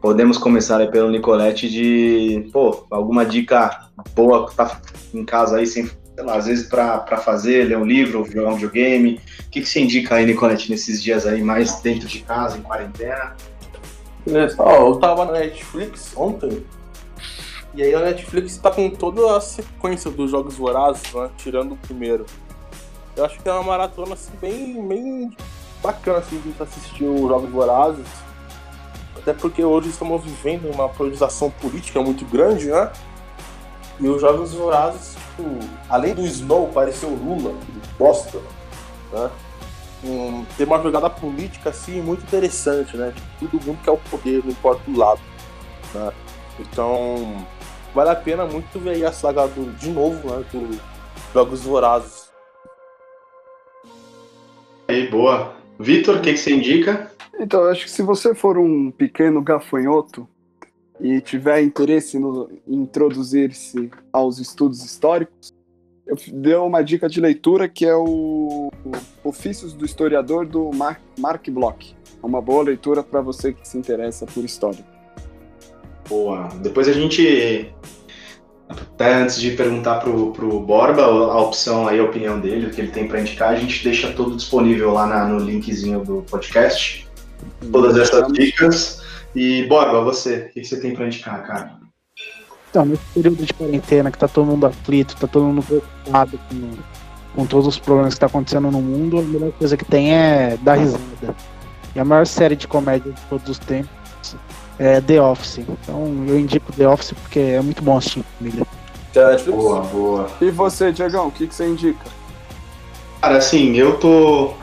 Podemos 0.00 0.38
começar 0.38 0.80
aí 0.80 0.90
pelo 0.90 1.10
Nicolete 1.10 1.68
de, 1.68 2.48
pô, 2.52 2.86
alguma 2.90 3.24
dica 3.24 3.88
boa 4.14 4.48
que 4.48 4.54
tá 4.54 4.80
em 5.12 5.24
casa 5.24 5.58
aí, 5.58 5.66
sem, 5.66 5.88
sei 6.22 6.24
lá, 6.24 6.36
às 6.36 6.46
vezes 6.46 6.68
pra 6.68 7.16
fazer, 7.18 7.64
ler 7.64 7.76
um 7.76 7.84
livro, 7.84 8.24
jogar 8.30 8.50
um 8.50 8.54
videogame. 8.54 9.20
O 9.40 9.50
que, 9.50 9.60
que 9.60 9.68
você 9.68 9.80
indica 9.80 10.14
aí, 10.14 10.24
Nicolete, 10.24 10.70
nesses 10.70 11.02
dias 11.02 11.26
aí, 11.26 11.42
mais 11.42 11.80
dentro 11.80 12.06
de 12.06 12.20
casa, 12.20 12.56
em 12.56 12.62
quarentena? 12.62 13.34
Beleza. 14.24 14.56
Ó, 14.58 14.88
eu 14.88 14.96
tava 14.96 15.24
na 15.24 15.32
Netflix 15.32 16.12
ontem. 16.16 16.64
E 17.74 17.82
aí 17.82 17.94
a 17.94 18.00
Netflix 18.00 18.56
tá 18.56 18.70
com 18.70 18.88
toda 18.90 19.36
a 19.36 19.40
sequência 19.40 20.10
dos 20.10 20.30
jogos 20.30 20.54
vorazes, 20.56 21.02
né? 21.12 21.28
Tirando 21.36 21.72
o 21.72 21.76
primeiro. 21.76 22.24
Eu 23.16 23.24
acho 23.24 23.40
que 23.40 23.48
é 23.48 23.52
uma 23.52 23.62
maratona 23.62 24.14
assim, 24.14 24.32
bem, 24.40 24.86
bem 24.86 25.36
bacana 25.82 26.18
assim, 26.18 26.38
de 26.38 26.62
assistir 26.62 27.04
os 27.04 27.20
jogos 27.20 27.50
vorazes. 27.50 28.06
Até 29.16 29.32
porque 29.32 29.64
hoje 29.64 29.88
estamos 29.88 30.22
vivendo 30.22 30.70
uma 30.70 30.88
polarização 30.88 31.50
política 31.50 32.00
muito 32.00 32.24
grande, 32.26 32.66
né? 32.66 32.90
E 34.00 34.08
os 34.08 34.20
jogos 34.20 34.52
vorazes, 34.52 35.16
além 35.88 36.14
do 36.14 36.22
Snow 36.22 36.68
parecer 36.68 37.06
o 37.06 37.14
Lula, 37.14 37.54
bosta, 37.98 38.38
né? 39.12 39.30
um, 40.04 40.44
tem 40.56 40.66
uma 40.66 40.82
jogada 40.82 41.08
política 41.08 41.70
assim 41.70 42.00
muito 42.00 42.22
interessante, 42.24 42.96
né? 42.96 43.12
Tipo, 43.38 43.50
todo 43.56 43.66
mundo 43.66 43.78
quer 43.84 43.90
o 43.92 43.96
poder, 43.96 44.42
não 44.44 44.50
importa 44.50 44.90
o 44.90 44.96
lado. 44.96 45.20
Né? 45.94 46.12
Então, 46.58 47.46
vale 47.94 48.10
a 48.10 48.16
pena 48.16 48.44
muito 48.44 48.78
ver 48.78 48.90
aí 48.90 49.04
a 49.04 49.12
saga 49.12 49.46
do, 49.46 49.72
de 49.76 49.90
novo, 49.90 50.28
né? 50.28 50.44
Do 50.52 50.80
Jogos 51.32 51.62
Vorazes. 51.62 52.30
Aí, 54.88 55.08
boa. 55.08 55.54
Vitor, 55.78 56.16
o 56.16 56.20
que, 56.20 56.32
que 56.32 56.38
você 56.38 56.54
indica? 56.54 57.10
Então, 57.38 57.62
eu 57.62 57.70
acho 57.70 57.84
que 57.84 57.90
se 57.90 58.02
você 58.02 58.34
for 58.34 58.58
um 58.58 58.90
pequeno 58.90 59.40
gafanhoto 59.40 60.28
e 61.02 61.20
tiver 61.20 61.60
interesse 61.62 62.16
no, 62.18 62.48
em 62.66 62.76
introduzir-se 62.76 63.90
aos 64.12 64.38
estudos 64.38 64.84
históricos, 64.84 65.52
eu 66.06 66.16
dou 66.32 66.66
uma 66.66 66.80
dica 66.82 67.08
de 67.08 67.20
leitura 67.20 67.68
que 67.68 67.84
é 67.84 67.94
o 67.94 68.70
o 69.24 69.28
Ofícios 69.28 69.72
do 69.74 69.84
Historiador 69.84 70.46
do 70.46 70.70
Mark, 70.74 71.00
Mark 71.18 71.48
Bloch. 71.50 71.96
É 72.22 72.26
uma 72.26 72.40
boa 72.40 72.62
leitura 72.62 73.02
para 73.02 73.20
você 73.20 73.52
que 73.52 73.66
se 73.66 73.76
interessa 73.78 74.26
por 74.26 74.44
história. 74.44 74.84
Boa. 76.08 76.48
Depois 76.60 76.88
a 76.88 76.92
gente, 76.92 77.72
até 78.68 79.14
antes 79.14 79.40
de 79.40 79.52
perguntar 79.52 80.00
pro, 80.00 80.32
pro 80.32 80.60
Borba 80.60 81.02
a 81.02 81.40
opção 81.40 81.86
aí, 81.88 81.98
a 81.98 82.04
opinião 82.04 82.40
dele, 82.40 82.66
o 82.66 82.70
que 82.70 82.80
ele 82.80 82.90
tem 82.90 83.06
para 83.08 83.20
indicar, 83.20 83.50
a 83.50 83.56
gente 83.56 83.82
deixa 83.82 84.12
tudo 84.12 84.36
disponível 84.36 84.92
lá 84.92 85.06
na- 85.06 85.26
no 85.26 85.38
linkzinho 85.38 86.04
do 86.04 86.22
podcast. 86.22 87.08
Todas 87.70 87.96
essas 87.96 88.32
dicas. 88.32 89.01
E 89.34 89.64
Borba, 89.66 90.02
você, 90.02 90.48
o 90.50 90.52
que 90.52 90.64
você 90.64 90.80
tem 90.80 90.94
para 90.94 91.06
indicar, 91.06 91.46
cara? 91.46 91.76
Então, 92.70 92.84
nesse 92.84 93.02
período 93.14 93.44
de 93.44 93.52
quarentena 93.52 94.10
que 94.10 94.18
tá 94.18 94.28
todo 94.28 94.46
mundo 94.46 94.66
aflito, 94.66 95.16
tá 95.16 95.26
todo 95.26 95.44
mundo 95.44 95.62
preocupado 95.62 96.38
com, 96.48 96.70
com 97.34 97.46
todos 97.46 97.66
os 97.66 97.78
problemas 97.78 98.14
que 98.14 98.20
tá 98.20 98.26
acontecendo 98.26 98.70
no 98.70 98.80
mundo, 98.80 99.18
a 99.18 99.22
melhor 99.22 99.52
coisa 99.52 99.76
que 99.76 99.84
tem 99.84 100.14
é 100.14 100.56
dar 100.62 100.74
risada. 100.74 101.34
E 101.94 102.00
a 102.00 102.04
maior 102.04 102.26
série 102.26 102.56
de 102.56 102.66
comédia 102.66 103.12
de 103.12 103.20
todos 103.22 103.48
os 103.48 103.58
tempos 103.58 104.36
é 104.78 105.00
The 105.00 105.20
Office. 105.20 105.58
Então 105.58 106.24
eu 106.26 106.38
indico 106.38 106.72
The 106.72 106.88
Office 106.88 107.12
porque 107.12 107.38
é 107.38 107.60
muito 107.60 107.82
bom 107.82 107.98
assistir 107.98 108.20
em 108.20 108.24
família. 108.38 108.66
Boa, 109.46 109.80
boa. 109.82 110.30
E 110.40 110.50
você, 110.50 110.90
Diegão, 110.90 111.28
o 111.28 111.30
que, 111.30 111.46
que 111.46 111.54
você 111.54 111.68
indica? 111.68 112.04
Cara, 113.20 113.36
assim, 113.36 113.76
eu 113.76 113.98
tô, 113.98 114.54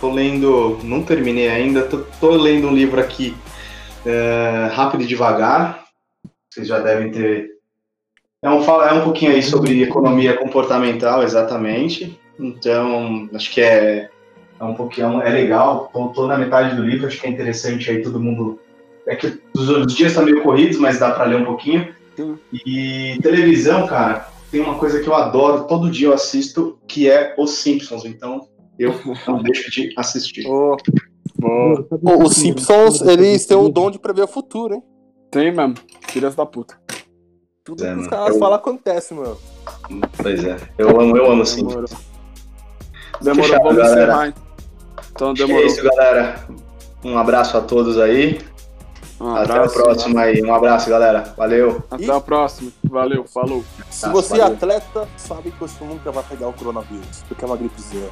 tô 0.00 0.10
lendo, 0.10 0.78
não 0.82 1.02
terminei 1.02 1.48
ainda, 1.48 1.82
tô, 1.82 1.98
tô 2.20 2.30
lendo 2.30 2.66
um 2.66 2.74
livro 2.74 3.00
aqui, 3.00 3.36
é, 4.06 4.70
Rápido 4.72 5.02
e 5.02 5.06
Devagar, 5.06 5.84
vocês 6.50 6.66
já 6.68 6.78
devem 6.78 7.10
ter... 7.10 7.50
É 8.40 8.48
um, 8.48 8.62
é 8.62 8.92
um 8.92 9.04
pouquinho 9.04 9.32
aí 9.32 9.42
sobre 9.42 9.82
economia 9.82 10.36
comportamental, 10.36 11.22
exatamente, 11.22 12.18
então 12.38 13.28
acho 13.34 13.50
que 13.50 13.60
é, 13.60 14.08
é 14.58 14.64
um 14.64 14.74
pouquinho, 14.74 15.20
é 15.20 15.30
legal, 15.30 15.90
tô, 15.92 16.08
tô 16.08 16.26
na 16.26 16.38
metade 16.38 16.76
do 16.76 16.82
livro, 16.82 17.06
acho 17.06 17.20
que 17.20 17.26
é 17.26 17.30
interessante 17.30 17.90
aí 17.90 18.02
todo 18.02 18.20
mundo... 18.20 18.60
É 19.08 19.14
que 19.14 19.40
os, 19.54 19.68
os 19.68 19.94
dias 19.94 20.10
estão 20.10 20.24
meio 20.24 20.42
corridos, 20.42 20.78
mas 20.78 20.98
dá 20.98 21.12
pra 21.12 21.24
ler 21.26 21.36
um 21.36 21.44
pouquinho. 21.44 21.94
E 22.52 23.16
televisão, 23.22 23.86
cara, 23.86 24.28
tem 24.50 24.60
uma 24.60 24.78
coisa 24.78 25.00
que 25.00 25.08
eu 25.08 25.14
adoro, 25.14 25.64
todo 25.68 25.90
dia 25.90 26.08
eu 26.08 26.12
assisto, 26.12 26.76
que 26.88 27.08
é 27.08 27.32
Os 27.38 27.52
Simpsons. 27.52 28.04
Então, 28.04 28.48
eu 28.76 28.94
não 29.28 29.42
deixo 29.42 29.70
de 29.70 29.94
assistir. 29.96 30.44
Ô, 30.48 30.76
boa. 31.38 31.82
Pô, 31.84 32.22
os 32.24 32.34
Simpsons, 32.34 33.00
eles 33.02 33.46
têm 33.46 33.56
o 33.56 33.68
dom 33.68 33.90
de 33.90 33.98
prever 33.98 34.22
o 34.22 34.28
futuro, 34.28 34.74
hein? 34.74 34.82
Tem 35.30 35.52
mesmo. 35.54 35.74
Filhas 36.08 36.34
da 36.34 36.46
puta. 36.46 36.78
Tudo 37.64 37.84
É, 37.84 37.94
que 37.94 38.00
os 38.00 38.06
caras 38.06 38.34
Eu- 38.34 38.38
falam 38.40 38.54
acontece, 38.56 39.12
mano. 39.14 39.36
Pois 40.22 40.44
é, 40.44 40.56
eu 40.78 40.88
amo, 41.00 41.16
eu 41.16 41.30
amo 41.30 41.44
Simpsons. 41.44 41.90
Demorou. 41.90 41.98
Demorou, 43.20 43.44
Fechado, 43.44 43.62
vamos 43.64 43.76
galera. 43.82 44.02
encerrar. 44.02 44.34
Então 45.12 45.34
demorou. 45.34 45.62
É 45.62 45.66
isso, 45.66 45.82
galera. 45.82 46.46
Um 47.04 47.18
abraço 47.18 47.56
a 47.56 47.60
todos 47.60 47.98
aí. 47.98 48.38
Um 49.18 49.30
Até 49.34 49.52
o 49.52 49.54
abraço, 49.56 49.74
próximo 49.74 50.18
aí. 50.18 50.42
Um 50.42 50.54
abraço, 50.54 50.90
galera. 50.90 51.34
Valeu. 51.36 51.82
Até 51.90 52.10
a 52.12 52.20
próxima. 52.20 52.70
Valeu, 52.84 53.24
falou. 53.24 53.64
Se 53.90 54.02
Tá, 54.02 54.12
você 54.12 54.38
é 54.38 54.42
atleta, 54.44 55.08
sabe 55.16 55.50
que 55.50 55.58
você 55.58 55.82
nunca 55.84 56.12
vai 56.12 56.22
pegar 56.24 56.48
o 56.48 56.52
coronavírus, 56.52 57.24
porque 57.26 57.42
é 57.42 57.48
uma 57.48 57.56
gripezinha. 57.56 58.08